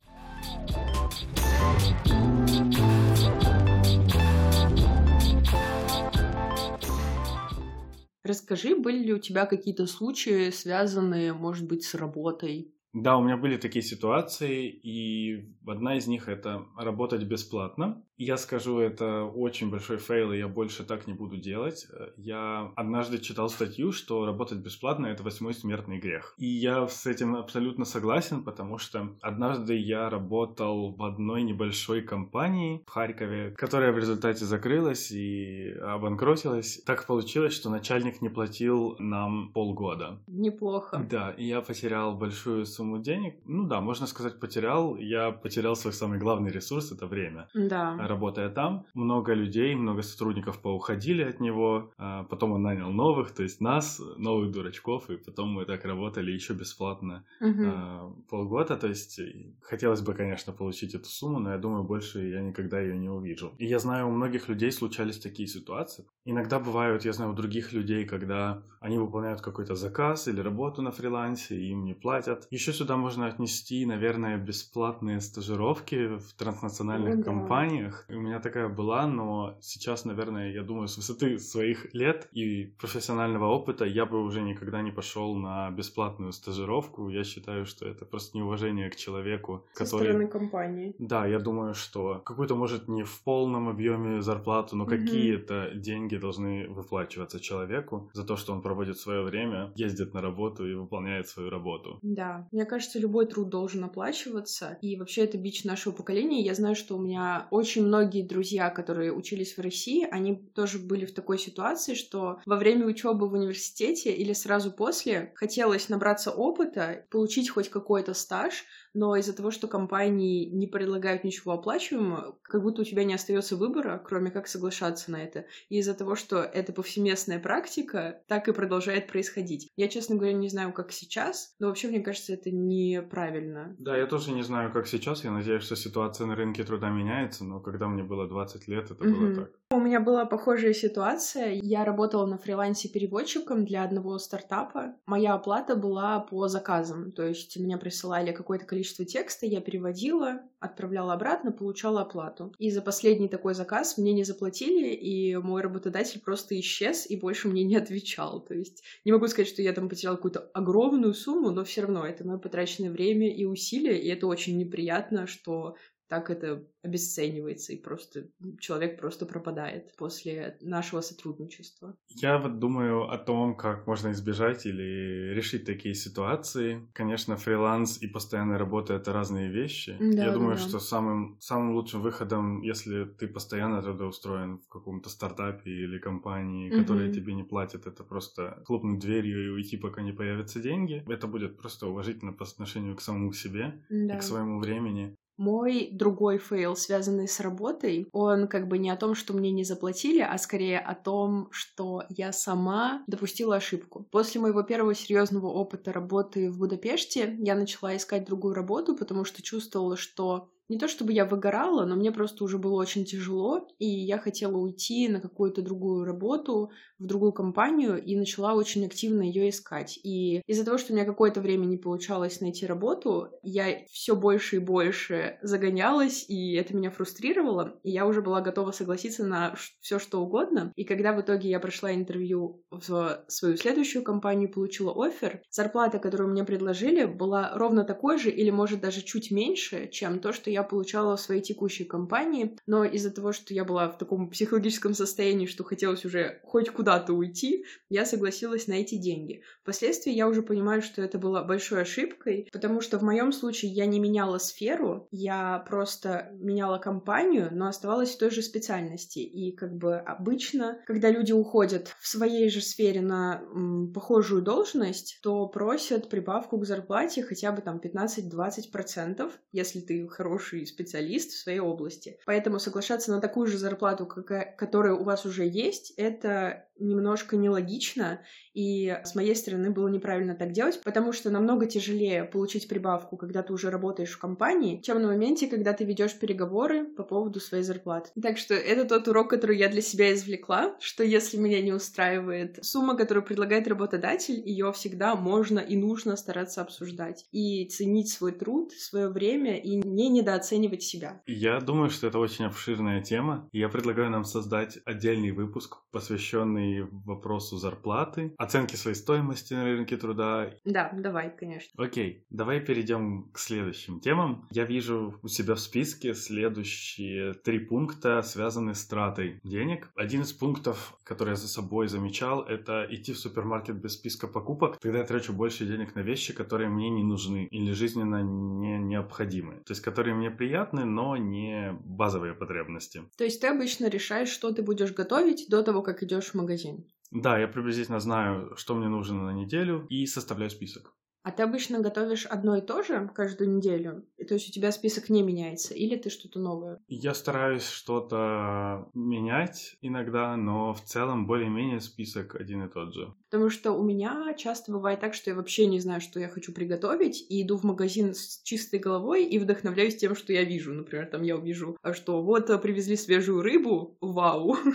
Расскажи, 8.30 8.76
были 8.76 9.02
ли 9.02 9.12
у 9.12 9.18
тебя 9.18 9.44
какие-то 9.44 9.88
случаи, 9.88 10.50
связанные, 10.50 11.32
может 11.32 11.66
быть, 11.66 11.82
с 11.82 11.96
работой? 11.96 12.72
Да, 12.92 13.16
у 13.16 13.24
меня 13.24 13.36
были 13.36 13.56
такие 13.56 13.82
ситуации, 13.82 14.68
и 14.68 15.52
одна 15.66 15.96
из 15.96 16.06
них 16.06 16.28
это 16.28 16.64
работать 16.76 17.24
бесплатно. 17.24 18.04
Я 18.22 18.36
скажу, 18.36 18.78
это 18.80 19.24
очень 19.24 19.70
большой 19.70 19.96
фейл, 19.96 20.32
и 20.32 20.36
я 20.36 20.46
больше 20.46 20.84
так 20.84 21.06
не 21.06 21.14
буду 21.14 21.38
делать. 21.38 21.86
Я 22.18 22.70
однажды 22.76 23.18
читал 23.18 23.48
статью, 23.48 23.92
что 23.92 24.26
работать 24.26 24.58
бесплатно— 24.58 25.06
это 25.06 25.22
восьмой 25.22 25.54
смертный 25.54 25.98
грех. 25.98 26.34
И 26.36 26.44
я 26.44 26.86
с 26.86 27.06
этим 27.06 27.34
абсолютно 27.34 27.86
согласен, 27.86 28.44
потому 28.44 28.76
что 28.76 29.16
однажды 29.22 29.74
я 29.74 30.10
работал 30.10 30.94
в 30.94 31.02
одной 31.02 31.44
небольшой 31.44 32.02
компании 32.02 32.82
в 32.86 32.90
Харькове, 32.90 33.52
которая 33.52 33.90
в 33.90 33.96
результате 33.96 34.44
закрылась 34.44 35.10
и 35.10 35.70
обанкротилась. 35.80 36.82
Так 36.84 37.06
получилось, 37.06 37.54
что 37.54 37.70
начальник 37.70 38.20
не 38.20 38.28
платил 38.28 38.96
нам 38.98 39.50
полгода. 39.54 40.20
Неплохо. 40.26 41.06
Да, 41.10 41.30
и 41.30 41.46
я 41.46 41.62
потерял 41.62 42.14
большую 42.14 42.66
сумму 42.66 42.98
денег. 42.98 43.36
Ну 43.46 43.66
да, 43.66 43.80
можно 43.80 44.06
сказать, 44.06 44.38
потерял. 44.38 44.94
Я 44.96 45.30
потерял 45.30 45.74
свой 45.74 45.94
самый 45.94 46.18
главный 46.18 46.50
ресурс— 46.50 46.92
это 46.92 47.06
время. 47.06 47.48
Да 47.54 48.09
работая 48.10 48.50
там. 48.50 48.84
Много 48.94 49.32
людей, 49.32 49.74
много 49.74 50.02
сотрудников 50.02 50.60
поуходили 50.60 51.22
от 51.22 51.40
него, 51.40 51.90
а 51.96 52.24
потом 52.24 52.52
он 52.52 52.62
нанял 52.62 52.90
новых, 52.90 53.30
то 53.30 53.42
есть 53.42 53.60
нас, 53.60 54.00
новых 54.18 54.50
дурачков, 54.52 55.08
и 55.10 55.16
потом 55.16 55.48
мы 55.50 55.64
так 55.64 55.84
работали 55.84 56.30
еще 56.30 56.52
бесплатно 56.54 57.24
угу. 57.40 58.24
полгода. 58.28 58.76
То 58.76 58.88
есть 58.88 59.20
хотелось 59.62 60.02
бы, 60.02 60.14
конечно, 60.14 60.52
получить 60.52 60.94
эту 60.94 61.06
сумму, 61.06 61.38
но 61.38 61.52
я 61.52 61.58
думаю, 61.58 61.84
больше 61.84 62.26
я 62.28 62.40
никогда 62.40 62.80
ее 62.80 62.98
не 62.98 63.08
увижу. 63.08 63.52
И 63.58 63.66
я 63.66 63.78
знаю, 63.78 64.08
у 64.08 64.10
многих 64.10 64.48
людей 64.48 64.72
случались 64.72 65.18
такие 65.18 65.48
ситуации. 65.48 66.04
Иногда 66.24 66.58
бывают, 66.58 67.04
я 67.04 67.12
знаю, 67.12 67.32
у 67.32 67.34
других 67.34 67.72
людей, 67.72 68.04
когда 68.04 68.62
они 68.80 68.98
выполняют 68.98 69.40
какой-то 69.40 69.74
заказ 69.74 70.28
или 70.28 70.40
работу 70.40 70.82
на 70.82 70.90
фрилансе, 70.90 71.56
и 71.56 71.70
им 71.70 71.84
не 71.84 71.94
платят. 71.94 72.46
Еще 72.50 72.72
сюда 72.72 72.96
можно 72.96 73.26
отнести, 73.26 73.86
наверное, 73.86 74.38
бесплатные 74.38 75.20
стажировки 75.20 76.16
в 76.16 76.32
транснациональных 76.34 77.16
ну, 77.16 77.22
компаниях, 77.22 77.99
у 78.08 78.20
меня 78.20 78.40
такая 78.40 78.68
была, 78.68 79.06
но 79.06 79.56
сейчас, 79.60 80.04
наверное, 80.04 80.52
я 80.52 80.62
думаю, 80.62 80.88
с 80.88 80.96
высоты 80.96 81.38
своих 81.38 81.92
лет 81.94 82.28
и 82.32 82.74
профессионального 82.78 83.46
опыта 83.46 83.84
я 83.84 84.06
бы 84.06 84.22
уже 84.22 84.42
никогда 84.42 84.82
не 84.82 84.90
пошел 84.90 85.34
на 85.34 85.70
бесплатную 85.70 86.32
стажировку. 86.32 87.08
Я 87.08 87.24
считаю, 87.24 87.66
что 87.66 87.86
это 87.86 88.04
просто 88.04 88.36
неуважение 88.38 88.90
к 88.90 88.96
человеку, 88.96 89.66
Со 89.72 89.84
который... 89.84 90.04
стороны 90.04 90.26
компании. 90.28 90.94
Да, 90.98 91.26
я 91.26 91.38
думаю, 91.38 91.74
что 91.74 92.20
какую-то, 92.24 92.54
может, 92.54 92.88
не 92.88 93.02
в 93.02 93.22
полном 93.22 93.68
объеме 93.68 94.22
зарплату, 94.22 94.76
но 94.76 94.84
угу. 94.84 94.90
какие-то 94.90 95.72
деньги 95.74 96.16
должны 96.16 96.68
выплачиваться 96.68 97.40
человеку 97.40 98.10
за 98.12 98.24
то, 98.24 98.36
что 98.36 98.52
он 98.52 98.62
проводит 98.62 98.98
свое 98.98 99.22
время, 99.22 99.72
ездит 99.74 100.14
на 100.14 100.20
работу 100.20 100.66
и 100.66 100.74
выполняет 100.74 101.28
свою 101.28 101.50
работу. 101.50 101.98
Да, 102.02 102.48
мне 102.52 102.64
кажется, 102.64 102.98
любой 102.98 103.26
труд 103.26 103.48
должен 103.48 103.84
оплачиваться, 103.84 104.78
и 104.82 104.96
вообще 104.96 105.24
это 105.24 105.38
бич 105.38 105.64
нашего 105.64 105.92
поколения. 105.92 106.42
Я 106.42 106.54
знаю, 106.54 106.74
что 106.74 106.96
у 106.96 107.00
меня 107.00 107.48
очень 107.50 107.86
многие 107.90 108.22
друзья, 108.22 108.70
которые 108.70 109.12
учились 109.12 109.56
в 109.56 109.60
России, 109.60 110.06
они 110.08 110.36
тоже 110.54 110.78
были 110.78 111.06
в 111.06 111.12
такой 111.12 111.38
ситуации, 111.38 111.94
что 111.94 112.40
во 112.46 112.56
время 112.56 112.86
учебы 112.86 113.28
в 113.28 113.32
университете 113.32 114.12
или 114.12 114.32
сразу 114.32 114.70
после 114.70 115.32
хотелось 115.34 115.88
набраться 115.88 116.30
опыта, 116.30 117.04
получить 117.10 117.50
хоть 117.50 117.68
какой-то 117.68 118.14
стаж, 118.14 118.64
но 118.94 119.16
из-за 119.16 119.32
того, 119.32 119.50
что 119.50 119.66
компании 119.68 120.46
не 120.46 120.66
предлагают 120.66 121.24
ничего 121.24 121.52
оплачиваемого, 121.52 122.38
как 122.42 122.62
будто 122.62 122.82
у 122.82 122.84
тебя 122.84 123.04
не 123.04 123.14
остается 123.14 123.56
выбора, 123.56 124.00
кроме 124.04 124.30
как 124.30 124.46
соглашаться 124.46 125.10
на 125.10 125.22
это. 125.22 125.46
И 125.68 125.78
из-за 125.78 125.94
того, 125.94 126.14
что 126.14 126.38
это 126.38 126.72
повсеместная 126.72 127.40
практика, 127.40 128.22
так 128.28 128.48
и 128.48 128.52
продолжает 128.52 129.08
происходить. 129.08 129.68
Я, 129.76 129.88
честно 129.88 130.16
говоря, 130.16 130.32
не 130.32 130.48
знаю, 130.48 130.72
как 130.72 130.92
сейчас, 130.92 131.54
но 131.58 131.68
вообще, 131.68 131.88
мне 131.88 132.00
кажется, 132.00 132.34
это 132.34 132.50
неправильно. 132.52 133.74
Да, 133.78 133.96
я 133.96 134.06
тоже 134.06 134.30
не 134.30 134.42
знаю, 134.42 134.72
как 134.72 134.86
сейчас. 134.86 135.24
Я 135.24 135.32
надеюсь, 135.32 135.64
что 135.64 135.74
ситуация 135.74 136.26
на 136.26 136.36
рынке 136.36 136.62
труда 136.64 136.90
меняется, 136.90 137.44
но 137.44 137.60
когда 137.70 137.88
мне 137.88 138.02
было 138.02 138.26
20 138.26 138.68
лет, 138.68 138.90
это 138.90 139.04
mm-hmm. 139.04 139.18
было 139.18 139.34
так. 139.34 139.50
У 139.72 139.78
меня 139.78 140.00
была 140.00 140.24
похожая 140.24 140.72
ситуация. 140.72 141.52
Я 141.62 141.84
работала 141.84 142.26
на 142.26 142.38
фрилансе 142.38 142.88
переводчиком 142.88 143.64
для 143.64 143.84
одного 143.84 144.18
стартапа. 144.18 144.96
Моя 145.06 145.34
оплата 145.34 145.76
была 145.76 146.18
по 146.18 146.48
заказам, 146.48 147.12
то 147.12 147.22
есть 147.22 147.56
мне 147.56 147.78
присылали 147.78 148.32
какое-то 148.32 148.66
количество 148.66 149.04
текста, 149.04 149.46
я 149.46 149.60
переводила, 149.60 150.40
отправляла 150.58 151.12
обратно, 151.12 151.52
получала 151.52 152.02
оплату. 152.02 152.52
И 152.58 152.70
за 152.72 152.82
последний 152.82 153.28
такой 153.28 153.54
заказ 153.54 153.96
мне 153.96 154.12
не 154.12 154.24
заплатили, 154.24 154.88
и 154.88 155.36
мой 155.36 155.62
работодатель 155.62 156.20
просто 156.20 156.58
исчез 156.58 157.08
и 157.08 157.16
больше 157.16 157.48
мне 157.48 157.62
не 157.62 157.76
отвечал. 157.76 158.40
То 158.40 158.54
есть 158.54 158.82
не 159.04 159.12
могу 159.12 159.28
сказать, 159.28 159.48
что 159.48 159.62
я 159.62 159.72
там 159.72 159.88
потеряла 159.88 160.16
какую-то 160.16 160.50
огромную 160.52 161.14
сумму, 161.14 161.50
но 161.50 161.62
все 161.62 161.82
равно 161.82 162.04
это 162.04 162.26
мое 162.26 162.38
потраченное 162.38 162.90
время 162.90 163.32
и 163.32 163.44
усилия, 163.44 163.96
и 164.00 164.08
это 164.08 164.26
очень 164.26 164.58
неприятно, 164.58 165.28
что 165.28 165.76
так 166.10 166.28
это 166.28 166.66
обесценивается, 166.82 167.72
и 167.72 167.76
просто 167.76 168.26
человек 168.58 168.98
просто 168.98 169.26
пропадает 169.26 169.94
после 169.96 170.58
нашего 170.60 171.02
сотрудничества. 171.02 171.94
Я 172.08 172.38
вот 172.38 172.58
думаю 172.58 173.08
о 173.08 173.16
том, 173.16 173.54
как 173.54 173.86
можно 173.86 174.10
избежать 174.10 174.66
или 174.66 175.32
решить 175.32 175.64
такие 175.64 175.94
ситуации. 175.94 176.88
Конечно, 176.94 177.36
фриланс 177.36 178.02
и 178.02 178.08
постоянная 178.08 178.58
работа— 178.58 178.94
это 178.94 179.12
разные 179.12 179.50
вещи. 179.50 179.96
Да, 180.00 180.24
Я 180.24 180.32
думаю, 180.32 180.56
да. 180.56 180.60
что 180.60 180.80
самым, 180.80 181.36
самым 181.40 181.76
лучшим 181.76 182.02
выходом, 182.02 182.62
если 182.62 183.04
ты 183.04 183.28
постоянно 183.28 183.80
трудоустроен 183.80 184.58
в 184.58 184.68
каком-то 184.68 185.10
стартапе 185.10 185.70
или 185.70 185.98
компании, 185.98 186.70
угу. 186.70 186.80
которая 186.80 187.12
тебе 187.12 187.34
не 187.34 187.44
платит, 187.44 187.86
это 187.86 188.02
просто 188.02 188.64
хлопнуть 188.66 188.98
дверью 188.98 189.46
и 189.46 189.50
уйти, 189.50 189.76
пока 189.76 190.02
не 190.02 190.12
появятся 190.12 190.58
деньги. 190.58 191.04
Это 191.08 191.28
будет 191.28 191.56
просто 191.56 191.86
уважительно 191.86 192.32
по 192.32 192.44
отношению 192.44 192.96
к 192.96 193.00
самому 193.00 193.32
себе 193.32 193.84
да. 193.88 194.16
и 194.16 194.18
к 194.18 194.22
своему 194.24 194.58
времени. 194.58 195.14
Мой 195.40 195.88
другой 195.90 196.36
фейл, 196.36 196.76
связанный 196.76 197.26
с 197.26 197.40
работой, 197.40 198.06
он 198.12 198.46
как 198.46 198.68
бы 198.68 198.76
не 198.76 198.90
о 198.90 198.96
том, 198.96 199.14
что 199.14 199.32
мне 199.32 199.50
не 199.50 199.64
заплатили, 199.64 200.20
а 200.20 200.36
скорее 200.36 200.78
о 200.78 200.94
том, 200.94 201.48
что 201.50 202.02
я 202.10 202.30
сама 202.30 203.02
допустила 203.06 203.56
ошибку. 203.56 204.06
После 204.10 204.38
моего 204.38 204.62
первого 204.62 204.94
серьезного 204.94 205.46
опыта 205.46 205.94
работы 205.94 206.50
в 206.50 206.58
Будапеште 206.58 207.36
я 207.38 207.54
начала 207.54 207.96
искать 207.96 208.26
другую 208.26 208.52
работу, 208.52 208.94
потому 208.94 209.24
что 209.24 209.40
чувствовала, 209.40 209.96
что 209.96 210.50
не 210.70 210.78
то 210.78 210.86
чтобы 210.86 211.12
я 211.12 211.24
выгорала, 211.24 211.84
но 211.84 211.96
мне 211.96 212.12
просто 212.12 212.44
уже 212.44 212.56
было 212.56 212.80
очень 212.80 213.04
тяжело, 213.04 213.66
и 213.78 213.86
я 213.86 214.18
хотела 214.18 214.56
уйти 214.56 215.08
на 215.08 215.20
какую-то 215.20 215.62
другую 215.62 216.04
работу, 216.04 216.70
в 217.00 217.06
другую 217.06 217.32
компанию, 217.32 218.00
и 218.00 218.14
начала 218.14 218.54
очень 218.54 218.86
активно 218.86 219.22
ее 219.22 219.48
искать. 219.48 219.98
И 220.04 220.42
из-за 220.46 220.64
того, 220.64 220.78
что 220.78 220.92
у 220.92 220.96
меня 220.96 221.04
какое-то 221.04 221.40
время 221.40 221.64
не 221.64 221.76
получалось 221.76 222.40
найти 222.40 222.66
работу, 222.66 223.30
я 223.42 223.84
все 223.90 224.14
больше 224.14 224.56
и 224.56 224.58
больше 224.60 225.38
загонялась, 225.42 226.24
и 226.28 226.54
это 226.54 226.76
меня 226.76 226.90
фрустрировало, 226.90 227.80
и 227.82 227.90
я 227.90 228.06
уже 228.06 228.22
была 228.22 228.40
готова 228.40 228.70
согласиться 228.70 229.26
на 229.26 229.56
все 229.80 229.98
что 229.98 230.22
угодно. 230.22 230.72
И 230.76 230.84
когда 230.84 231.12
в 231.12 231.20
итоге 231.20 231.50
я 231.50 231.58
прошла 231.58 231.92
интервью 231.92 232.62
в 232.70 233.24
свою 233.26 233.56
следующую 233.56 234.04
компанию 234.04 234.48
получила 234.48 234.94
офер, 235.04 235.42
зарплата, 235.50 235.98
которую 235.98 236.30
мне 236.30 236.44
предложили, 236.44 237.06
была 237.06 237.50
ровно 237.54 237.82
такой 237.82 238.18
же 238.18 238.30
или, 238.30 238.50
может, 238.50 238.80
даже 238.80 239.02
чуть 239.02 239.32
меньше, 239.32 239.88
чем 239.88 240.20
то, 240.20 240.32
что 240.32 240.50
я 240.50 240.59
я 240.60 240.64
получала 240.64 241.16
в 241.16 241.20
своей 241.20 241.42
текущей 241.42 241.84
компании, 241.84 242.56
но 242.66 242.84
из-за 242.84 243.10
того, 243.10 243.32
что 243.32 243.54
я 243.54 243.64
была 243.64 243.88
в 243.88 243.98
таком 243.98 244.28
психологическом 244.30 244.94
состоянии, 244.94 245.46
что 245.46 245.64
хотелось 245.64 246.04
уже 246.04 246.40
хоть 246.44 246.70
куда-то 246.70 247.12
уйти, 247.14 247.64
я 247.88 248.04
согласилась 248.04 248.66
на 248.66 248.74
эти 248.74 248.96
деньги. 248.96 249.42
Впоследствии 249.62 250.12
я 250.12 250.28
уже 250.28 250.42
понимаю, 250.42 250.82
что 250.82 251.02
это 251.02 251.18
было 251.18 251.42
большой 251.42 251.82
ошибкой, 251.82 252.48
потому 252.52 252.80
что 252.80 252.98
в 252.98 253.02
моем 253.02 253.32
случае 253.32 253.72
я 253.72 253.86
не 253.86 253.98
меняла 253.98 254.38
сферу, 254.38 255.08
я 255.10 255.64
просто 255.68 256.30
меняла 256.34 256.78
компанию, 256.78 257.48
но 257.52 257.68
оставалась 257.68 258.14
в 258.14 258.18
той 258.18 258.30
же 258.30 258.42
специальности. 258.42 259.20
И 259.20 259.52
как 259.56 259.76
бы 259.76 259.96
обычно, 259.96 260.78
когда 260.86 261.10
люди 261.10 261.32
уходят 261.32 261.94
в 262.00 262.06
своей 262.06 262.50
же 262.50 262.60
сфере 262.60 263.00
на 263.00 263.42
м, 263.54 263.92
похожую 263.92 264.42
должность, 264.42 265.18
то 265.22 265.46
просят 265.48 266.10
прибавку 266.10 266.58
к 266.58 266.66
зарплате 266.66 267.22
хотя 267.22 267.52
бы 267.52 267.62
там 267.62 267.78
15-20%, 267.78 269.30
если 269.52 269.80
ты 269.80 270.06
хороший 270.08 270.49
специалист 270.66 271.30
в 271.32 271.38
своей 271.38 271.60
области. 271.60 272.18
Поэтому 272.26 272.58
соглашаться 272.58 273.10
на 273.10 273.20
такую 273.20 273.46
же 273.46 273.58
зарплату, 273.58 274.06
какая, 274.06 274.54
которая 274.56 274.94
у 274.94 275.04
вас 275.04 275.24
уже 275.26 275.46
есть, 275.46 275.92
это 275.96 276.66
немножко 276.80 277.36
нелогично, 277.36 278.20
и 278.54 278.98
с 279.04 279.14
моей 279.14 279.36
стороны 279.36 279.70
было 279.70 279.88
неправильно 279.88 280.34
так 280.34 280.52
делать, 280.52 280.80
потому 280.82 281.12
что 281.12 281.30
намного 281.30 281.66
тяжелее 281.66 282.24
получить 282.24 282.68
прибавку, 282.68 283.16
когда 283.16 283.42
ты 283.42 283.52
уже 283.52 283.70
работаешь 283.70 284.10
в 284.10 284.18
компании, 284.18 284.80
чем 284.80 285.00
на 285.00 285.08
моменте, 285.08 285.46
когда 285.46 285.72
ты 285.72 285.84
ведешь 285.84 286.18
переговоры 286.18 286.84
по 286.84 287.02
поводу 287.02 287.38
своей 287.38 287.62
зарплаты. 287.62 288.10
Так 288.20 288.38
что 288.38 288.54
это 288.54 288.86
тот 288.86 289.06
урок, 289.08 289.30
который 289.30 289.58
я 289.58 289.68
для 289.68 289.82
себя 289.82 290.12
извлекла, 290.14 290.76
что 290.80 291.04
если 291.04 291.36
меня 291.36 291.60
не 291.60 291.72
устраивает 291.72 292.64
сумма, 292.64 292.96
которую 292.96 293.24
предлагает 293.24 293.68
работодатель, 293.68 294.40
ее 294.44 294.72
всегда 294.72 295.14
можно 295.14 295.58
и 295.58 295.76
нужно 295.76 296.16
стараться 296.16 296.62
обсуждать 296.62 297.26
и 297.30 297.66
ценить 297.66 298.10
свой 298.10 298.32
труд, 298.32 298.72
свое 298.72 299.08
время 299.08 299.58
и 299.58 299.76
не 299.76 300.08
недооценивать 300.08 300.39
себя. 300.82 301.22
Я 301.26 301.60
думаю, 301.60 301.90
что 301.90 302.06
это 302.06 302.18
очень 302.18 302.44
обширная 302.44 303.02
тема. 303.02 303.48
Я 303.52 303.68
предлагаю 303.68 304.10
нам 304.10 304.24
создать 304.24 304.78
отдельный 304.84 305.32
выпуск, 305.32 305.78
посвященный 305.90 306.82
вопросу 307.04 307.56
зарплаты, 307.56 308.34
оценки 308.38 308.76
своей 308.76 308.96
стоимости 308.96 309.54
на 309.54 309.64
рынке 309.64 309.96
труда. 309.96 310.50
Да, 310.64 310.90
давай, 310.92 311.34
конечно. 311.34 311.82
Окей, 311.82 312.24
давай 312.30 312.60
перейдем 312.60 313.30
к 313.32 313.38
следующим 313.38 314.00
темам. 314.00 314.48
Я 314.50 314.64
вижу 314.64 315.18
у 315.22 315.28
себя 315.28 315.54
в 315.54 315.60
списке 315.60 316.14
следующие 316.14 317.34
три 317.34 317.58
пункта, 317.58 318.22
связанные 318.22 318.74
с 318.74 318.84
тратой 318.86 319.40
денег. 319.44 319.90
Один 319.94 320.22
из 320.22 320.32
пунктов, 320.32 320.96
который 321.04 321.30
я 321.30 321.36
за 321.36 321.48
собой 321.48 321.88
замечал, 321.88 322.42
это 322.42 322.86
идти 322.90 323.12
в 323.12 323.18
супермаркет 323.18 323.76
без 323.76 323.94
списка 323.94 324.26
покупок. 324.26 324.78
Тогда 324.78 324.98
я 324.98 325.04
трачу 325.04 325.32
больше 325.32 325.66
денег 325.66 325.94
на 325.94 326.00
вещи, 326.00 326.32
которые 326.32 326.68
мне 326.68 326.90
не 326.90 327.02
нужны 327.02 327.46
или 327.50 327.72
жизненно 327.72 328.22
не 328.22 328.78
необходимы. 328.78 329.56
То 329.66 329.72
есть, 329.72 329.82
которые 329.82 330.14
мне 330.14 330.29
приятны, 330.30 330.84
но 330.84 331.16
не 331.16 331.72
базовые 331.84 332.34
потребности. 332.34 333.02
То 333.16 333.24
есть 333.24 333.40
ты 333.40 333.48
обычно 333.48 333.88
решаешь, 333.88 334.28
что 334.28 334.52
ты 334.52 334.62
будешь 334.62 334.92
готовить 334.92 335.46
до 335.48 335.62
того, 335.62 335.82
как 335.82 336.02
идешь 336.02 336.30
в 336.30 336.34
магазин? 336.34 336.86
Да, 337.10 337.38
я 337.38 337.48
приблизительно 337.48 338.00
знаю, 338.00 338.56
что 338.56 338.74
мне 338.74 338.88
нужно 338.88 339.24
на 339.24 339.32
неделю 339.32 339.86
и 339.88 340.06
составляю 340.06 340.50
список. 340.50 340.94
А 341.22 341.32
ты 341.32 341.42
обычно 341.42 341.80
готовишь 341.80 342.24
одно 342.24 342.56
и 342.56 342.62
то 342.62 342.82
же 342.82 343.10
каждую 343.14 343.50
неделю? 343.50 344.06
То 344.26 344.34
есть 344.34 344.48
у 344.48 344.52
тебя 344.52 344.72
список 344.72 345.10
не 345.10 345.22
меняется? 345.22 345.74
Или 345.74 345.96
ты 345.96 346.08
что-то 346.08 346.40
новое? 346.40 346.78
Я 346.88 347.12
стараюсь 347.12 347.68
что-то 347.68 348.88
менять 348.94 349.76
иногда, 349.82 350.34
но 350.36 350.72
в 350.72 350.80
целом 350.82 351.26
более-менее 351.26 351.80
список 351.80 352.36
один 352.36 352.64
и 352.64 352.70
тот 352.70 352.94
же. 352.94 353.14
Потому 353.30 353.48
что 353.48 353.72
у 353.72 353.84
меня 353.84 354.34
часто 354.36 354.72
бывает 354.72 355.00
так, 355.00 355.14
что 355.14 355.30
я 355.30 355.36
вообще 355.36 355.66
не 355.66 355.78
знаю, 355.78 356.00
что 356.00 356.18
я 356.18 356.28
хочу 356.28 356.52
приготовить, 356.52 357.24
и 357.28 357.42
иду 357.42 357.56
в 357.56 357.62
магазин 357.64 358.12
с 358.14 358.40
чистой 358.42 358.80
головой 358.80 359.24
и 359.24 359.38
вдохновляюсь 359.38 359.96
тем, 359.96 360.16
что 360.16 360.32
я 360.32 360.42
вижу. 360.42 360.72
Например, 360.74 361.06
там 361.06 361.22
я 361.22 361.36
увижу, 361.36 361.76
а 361.82 361.92
что 361.92 362.22
вот 362.22 362.50
э, 362.50 362.58
привезли 362.58 362.96
свежую 362.96 363.42
рыбу, 363.42 363.96
вау! 364.00 364.56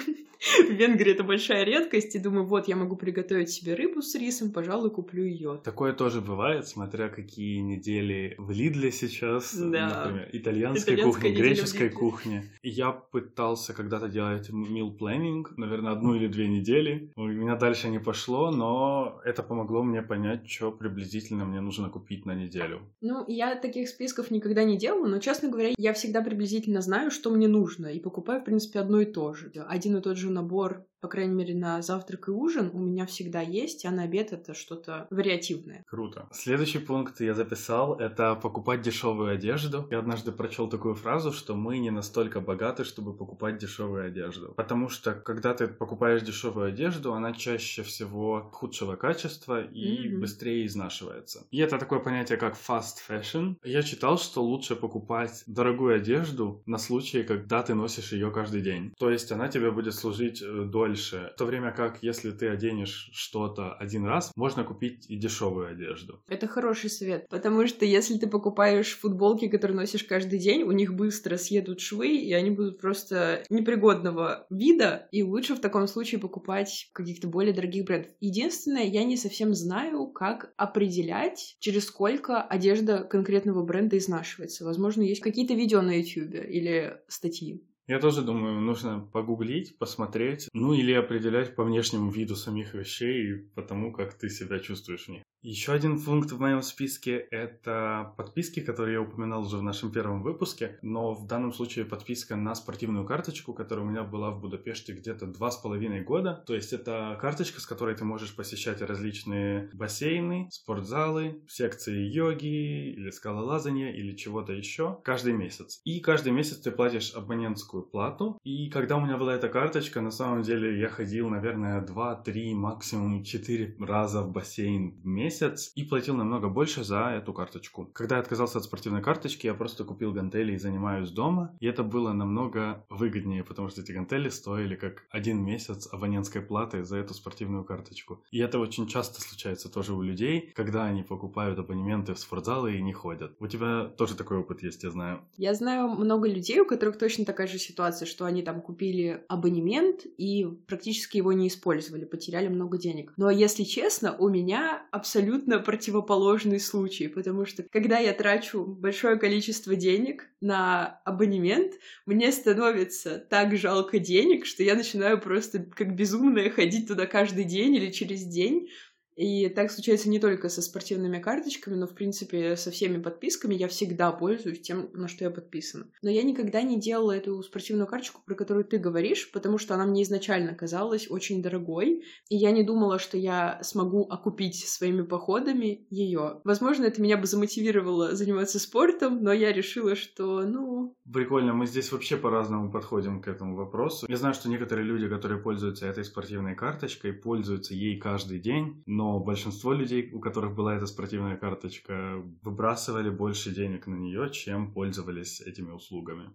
В 0.67 0.69
Венгрии 0.69 1.13
это 1.13 1.23
большая 1.23 1.63
редкость, 1.63 2.13
и 2.15 2.19
думаю, 2.19 2.45
вот 2.45 2.67
я 2.67 2.75
могу 2.75 2.95
приготовить 2.97 3.49
себе 3.49 3.73
рыбу 3.73 4.01
с 4.01 4.13
рисом, 4.15 4.51
пожалуй, 4.51 4.91
куплю 4.91 5.23
ее. 5.23 5.59
Такое 5.63 5.93
тоже 5.93 6.21
бывает, 6.21 6.67
смотря 6.67 7.07
какие 7.09 7.59
недели 7.59 8.35
в 8.37 8.51
Лидле 8.51 8.91
сейчас, 8.91 9.55
Да. 9.55 10.03
например, 10.03 10.29
итальянская 10.33 10.95
Итальянская 10.95 11.03
кухня, 11.03 11.29
неделя 11.29 11.43
в 11.43 11.47
греческая 11.47 11.83
Лидле. 11.83 11.97
кухня. 11.97 12.43
И 12.61 12.69
Я 12.69 12.91
пытался 12.91 13.73
когда-то 13.73 14.07
делать 14.09 14.49
meal 14.49 14.95
planning, 14.95 15.45
наверное, 15.57 15.93
одну 15.93 16.15
или 16.15 16.27
две 16.27 16.47
недели. 16.47 17.11
У 17.15 17.25
меня 17.25 17.55
дальше 17.55 17.87
не 17.89 17.99
пошло, 17.99 18.44
но 18.51 19.19
это 19.25 19.43
помогло 19.43 19.83
мне 19.83 20.01
понять, 20.01 20.49
что 20.49 20.71
приблизительно 20.71 21.45
мне 21.45 21.61
нужно 21.61 21.89
купить 21.89 22.25
на 22.25 22.33
неделю. 22.33 22.81
Ну, 23.01 23.25
я 23.27 23.55
таких 23.55 23.89
списков 23.89 24.31
никогда 24.31 24.63
не 24.63 24.77
делала, 24.77 25.07
но, 25.07 25.19
честно 25.19 25.49
говоря, 25.49 25.73
я 25.77 25.93
всегда 25.93 26.21
приблизительно 26.21 26.81
знаю, 26.81 27.11
что 27.11 27.31
мне 27.31 27.47
нужно, 27.47 27.87
и 27.87 27.99
покупаю, 27.99 28.41
в 28.41 28.45
принципе, 28.45 28.79
одно 28.79 29.01
и 29.01 29.05
то 29.05 29.33
же. 29.33 29.51
Один 29.67 29.97
и 29.97 30.01
тот 30.01 30.17
же 30.17 30.29
набор, 30.29 30.85
по 31.01 31.07
крайней 31.07 31.35
мере, 31.35 31.55
на 31.55 31.81
завтрак 31.81 32.29
и 32.29 32.31
ужин 32.31 32.71
у 32.73 32.79
меня 32.79 33.05
всегда 33.05 33.41
есть, 33.41 33.85
а 33.85 33.91
на 33.91 34.03
обед 34.03 34.33
это 34.33 34.53
что-то 34.55 35.07
вариативное. 35.11 35.83
Круто. 35.87 36.27
Следующий 36.31 36.79
пункт 36.79 37.21
я 37.21 37.35
записал, 37.35 37.95
это 37.99 38.35
покупать 38.35 38.81
дешевую 38.81 39.31
одежду. 39.31 39.87
Я 39.91 39.99
однажды 39.99 40.31
прочел 40.31 40.67
такую 40.67 40.95
фразу, 40.95 41.31
что 41.31 41.55
мы 41.55 41.77
не 41.77 41.91
настолько 41.91 42.41
богаты, 42.41 42.83
чтобы 42.83 43.15
покупать 43.15 43.59
дешевую 43.59 44.07
одежду. 44.07 44.53
Потому 44.57 44.89
что, 44.89 45.13
когда 45.13 45.53
ты 45.53 45.67
покупаешь 45.67 46.23
дешевую 46.23 46.69
одежду, 46.69 47.13
она 47.13 47.33
чаще 47.33 47.83
всего 47.83 48.34
худшего 48.41 48.95
качества 48.95 49.63
и 49.63 50.09
Мгм. 50.09 50.19
быстрее 50.21 50.65
изнашивается. 50.65 51.45
И 51.51 51.59
это 51.59 51.77
такое 51.77 51.99
понятие, 51.99 52.37
как 52.37 52.55
fast 52.55 52.95
fashion. 53.07 53.55
Я 53.63 53.81
читал, 53.81 54.17
что 54.17 54.43
лучше 54.43 54.75
покупать 54.75 55.43
дорогую 55.47 55.95
одежду 55.95 56.61
на 56.65 56.77
случай, 56.77 57.23
когда 57.23 57.63
ты 57.63 57.73
носишь 57.73 58.11
ее 58.11 58.31
каждый 58.31 58.61
день. 58.61 58.93
То 58.97 59.09
есть 59.09 59.31
она 59.31 59.47
тебе 59.47 59.71
будет 59.71 59.93
служить 59.93 60.41
э, 60.41 60.63
дольше. 60.65 61.31
В 61.33 61.37
то 61.37 61.45
время 61.45 61.71
как, 61.71 61.99
если 62.01 62.31
ты 62.31 62.47
оденешь 62.49 63.09
что-то 63.13 63.73
один 63.73 64.05
раз, 64.05 64.31
можно 64.35 64.63
купить 64.63 65.05
и 65.09 65.15
дешевую 65.17 65.67
одежду. 65.67 66.21
Это 66.27 66.47
хороший 66.47 66.89
совет, 66.89 67.27
потому 67.29 67.65
что 67.67 67.85
если 67.85 68.17
ты 68.17 68.27
покупаешь 68.27 68.97
футболки, 68.97 69.47
которые 69.47 69.77
носишь 69.77 70.03
каждый 70.03 70.39
день, 70.39 70.63
у 70.63 70.71
них 70.71 70.93
быстро 70.93 71.37
съедут 71.37 71.79
швы, 71.81 72.15
и 72.17 72.33
они 72.33 72.49
будут 72.51 72.79
просто 72.79 73.43
непригодного 73.49 74.45
вида, 74.49 75.07
и 75.11 75.23
лучше 75.23 75.55
в 75.55 75.59
таком 75.59 75.87
случае 75.87 76.19
покупать 76.19 76.89
каких-то 76.93 77.27
более 77.27 77.53
дорогих 77.53 77.85
брендов. 77.85 78.11
Единственное, 78.25 78.85
я 78.85 79.03
не 79.03 79.17
совсем 79.17 79.53
знаю, 79.53 80.07
как 80.07 80.51
определять, 80.57 81.57
через 81.59 81.85
сколько 81.85 82.41
одежда 82.41 83.03
конкретного 83.03 83.63
бренда 83.63 83.99
изнашивается. 83.99 84.65
Возможно, 84.65 85.03
есть 85.03 85.21
какие-то 85.21 85.53
видео 85.53 85.83
на 85.83 85.99
YouTube 85.99 86.33
или 86.33 86.99
статьи. 87.07 87.61
Я 87.85 87.99
тоже 87.99 88.23
думаю, 88.23 88.61
нужно 88.61 88.99
погуглить, 88.99 89.77
посмотреть, 89.77 90.49
ну 90.53 90.73
или 90.73 90.91
определять 90.91 91.55
по 91.55 91.63
внешнему 91.63 92.09
виду 92.09 92.35
самих 92.35 92.73
вещей 92.73 93.29
и 93.29 93.35
по 93.35 93.61
тому, 93.61 93.93
как 93.93 94.15
ты 94.15 94.27
себя 94.31 94.57
чувствуешь 94.57 95.05
в 95.05 95.11
них. 95.11 95.21
Еще 95.47 95.73
один 95.73 96.01
пункт 96.01 96.31
в 96.31 96.39
моем 96.39 96.63
списке— 96.63 97.17
это 97.29 98.15
подписки, 98.17 98.61
которые 98.61 98.93
я 98.93 99.01
упоминал 99.01 99.43
уже 99.43 99.57
в 99.57 99.61
нашем 99.61 99.91
первом 99.91 100.23
выпуске, 100.23 100.79
но 100.81 101.13
в 101.13 101.27
данном 101.27 101.53
случае 101.53 101.85
подписка 101.85 102.35
на 102.35 102.55
спортивную 102.55 103.05
карточку, 103.05 103.53
которая 103.53 103.85
у 103.85 103.87
меня 103.87 104.01
была 104.01 104.31
в 104.31 104.41
Будапеште 104.41 104.93
где-то 104.93 105.27
два 105.27 105.51
с 105.51 105.57
половиной 105.57 106.01
года. 106.01 106.43
То 106.47 106.55
есть 106.55 106.73
это 106.73 107.15
карточка, 107.21 107.61
с 107.61 107.67
которой 107.67 107.93
ты 107.93 108.03
можешь 108.03 108.35
посещать 108.35 108.81
различные 108.81 109.69
бассейны, 109.71 110.47
спортзалы, 110.49 111.43
секции 111.47 112.11
йоги 112.11 112.93
или 112.93 113.11
скалолазания 113.11 113.91
или 113.91 114.15
чего-то 114.15 114.51
еще 114.51 114.97
каждый 115.03 115.33
месяц. 115.33 115.79
И 115.83 115.99
каждый 115.99 116.31
месяц 116.31 116.57
ты 116.57 116.71
платишь 116.71 117.13
абонентскую 117.13 117.83
плату. 117.83 118.39
И 118.43 118.71
когда 118.71 118.97
у 118.97 119.01
меня 119.01 119.15
была 119.15 119.35
эта 119.35 119.49
карточка, 119.49 120.01
на 120.01 120.09
самом 120.09 120.41
деле 120.41 120.79
я 120.79 120.89
ходил, 120.89 121.29
наверное, 121.29 121.85
2-3, 121.85 122.55
максимум 122.55 123.23
4 123.23 123.75
раза 123.81 124.23
в 124.23 124.31
бассейн 124.31 124.95
в 125.03 125.05
месяц 125.05 125.34
и 125.75 125.83
платил 125.83 126.15
намного 126.15 126.49
больше 126.49 126.83
за 126.83 127.11
эту 127.11 127.33
карточку. 127.33 127.89
Когда 127.93 128.15
я 128.15 128.21
отказался 128.21 128.57
от 128.57 128.63
спортивной 128.63 129.01
карточки, 129.01 129.47
я 129.47 129.53
просто 129.53 129.83
купил 129.83 130.11
гантели 130.13 130.53
и 130.53 130.57
занимаюсь 130.57 131.11
дома. 131.11 131.55
И 131.59 131.67
это 131.67 131.83
было 131.83 132.13
намного 132.13 132.85
выгоднее, 132.89 133.43
потому 133.43 133.69
что 133.69 133.81
эти 133.81 133.91
гантели 133.91 134.29
стоили 134.29 134.75
как 134.75 135.03
один 135.09 135.43
месяц 135.43 135.87
абонентской 135.91 136.41
платы 136.41 136.83
за 136.83 136.97
эту 136.97 137.13
спортивную 137.13 137.63
карточку. 137.63 138.23
И 138.31 138.39
это 138.39 138.59
очень 138.59 138.87
часто 138.87 139.21
случается 139.21 139.69
тоже 139.69 139.93
у 139.93 140.01
людей, 140.01 140.51
когда 140.55 140.85
они 140.85 141.03
покупают 141.03 141.59
абонементы 141.59 142.13
в 142.13 142.19
спортзалы 142.19 142.75
и 142.75 142.81
не 142.81 142.93
ходят. 142.93 143.35
У 143.39 143.47
тебя 143.47 143.85
тоже 143.97 144.15
такой 144.15 144.37
опыт 144.37 144.63
есть, 144.63 144.83
я 144.83 144.91
знаю. 144.91 145.21
Я 145.37 145.53
знаю 145.53 145.89
много 145.89 146.27
людей, 146.27 146.59
у 146.59 146.65
которых 146.65 146.97
точно 146.97 147.25
такая 147.25 147.47
же 147.47 147.57
ситуация, 147.57 148.05
что 148.05 148.25
они 148.25 148.41
там 148.41 148.61
купили 148.61 149.23
абонемент 149.27 150.01
и 150.05 150.45
практически 150.67 151.17
его 151.17 151.33
не 151.33 151.47
использовали, 151.47 152.05
потеряли 152.05 152.47
много 152.47 152.77
денег. 152.77 153.13
Но 153.17 153.29
если 153.29 153.63
честно, 153.63 154.15
у 154.17 154.29
меня 154.29 154.85
абсолютно 154.91 155.14
противоположный 155.59 156.59
случай, 156.59 157.07
потому 157.07 157.45
что 157.45 157.63
когда 157.71 157.99
я 157.99 158.13
трачу 158.13 158.65
большое 158.65 159.17
количество 159.17 159.75
денег 159.75 160.29
на 160.41 161.01
абонемент, 161.05 161.73
мне 162.05 162.31
становится 162.31 163.19
так 163.19 163.55
жалко 163.57 163.99
денег, 163.99 164.45
что 164.45 164.63
я 164.63 164.75
начинаю 164.75 165.19
просто 165.19 165.59
как 165.59 165.95
безумная 165.95 166.49
ходить 166.49 166.87
туда 166.87 167.05
каждый 167.05 167.43
день 167.43 167.75
или 167.75 167.91
через 167.91 168.23
день, 168.25 168.69
И 169.15 169.47
так 169.49 169.71
случается 169.71 170.09
не 170.09 170.19
только 170.19 170.49
со 170.49 170.61
спортивными 170.61 171.19
карточками, 171.19 171.75
но, 171.75 171.87
в 171.87 171.95
принципе, 171.95 172.55
со 172.57 172.71
всеми 172.71 173.01
подписками 173.01 173.55
я 173.55 173.67
всегда 173.67 174.11
пользуюсь 174.11 174.61
тем, 174.61 174.89
на 174.93 175.07
что 175.07 175.23
я 175.23 175.31
подписана. 175.31 175.87
Но 176.01 176.09
я 176.09 176.23
никогда 176.23 176.61
не 176.61 176.79
делала 176.79 177.13
эту 177.13 177.41
спортивную 177.41 177.87
карточку, 177.87 178.21
про 178.25 178.35
которую 178.35 178.65
ты 178.65 178.77
говоришь, 178.77 179.31
потому 179.31 179.57
что 179.57 179.73
она 179.73 179.85
мне 179.85 180.03
изначально 180.03 180.53
казалась 180.53 181.09
очень 181.09 181.41
дорогой, 181.41 182.03
и 182.29 182.35
я 182.35 182.51
не 182.51 182.63
думала, 182.63 182.99
что 182.99 183.17
я 183.17 183.59
смогу 183.63 184.03
окупить 184.09 184.67
своими 184.67 185.03
походами 185.03 185.87
ее. 185.89 186.41
Возможно, 186.43 186.85
это 186.85 187.01
меня 187.01 187.17
бы 187.17 187.25
замотивировало 187.25 188.15
заниматься 188.15 188.59
спортом, 188.59 189.23
но 189.23 189.31
я 189.31 189.53
решила, 189.53 189.95
что, 189.95 190.41
ну... 190.41 190.97
Прикольно, 191.11 191.53
мы 191.53 191.67
здесь 191.67 191.91
вообще 191.91 192.17
по-разному 192.17 192.71
подходим 192.71 193.21
к 193.21 193.27
этому 193.27 193.55
вопросу. 193.55 194.05
Я 194.09 194.17
знаю, 194.17 194.33
что 194.33 194.49
некоторые 194.49 194.85
люди, 194.85 195.07
которые 195.07 195.41
пользуются 195.41 195.85
этой 195.85 196.03
спортивной 196.03 196.55
карточкой, 196.55 197.13
пользуются 197.13 197.73
ей 197.73 197.97
каждый 197.97 198.39
день, 198.39 198.83
но 198.85 199.04
большинство 199.19 199.73
людей, 199.73 200.11
у 200.13 200.19
которых 200.19 200.55
была 200.55 200.75
эта 200.75 200.85
спортивная 200.85 201.37
карточка, 201.37 202.23
выбрасывали 202.43 203.09
больше 203.09 203.53
денег 203.53 203.87
на 203.87 203.95
нее, 203.95 204.29
чем 204.31 204.71
пользовались 204.71 205.41
этими 205.41 205.71
услугами. 205.71 206.29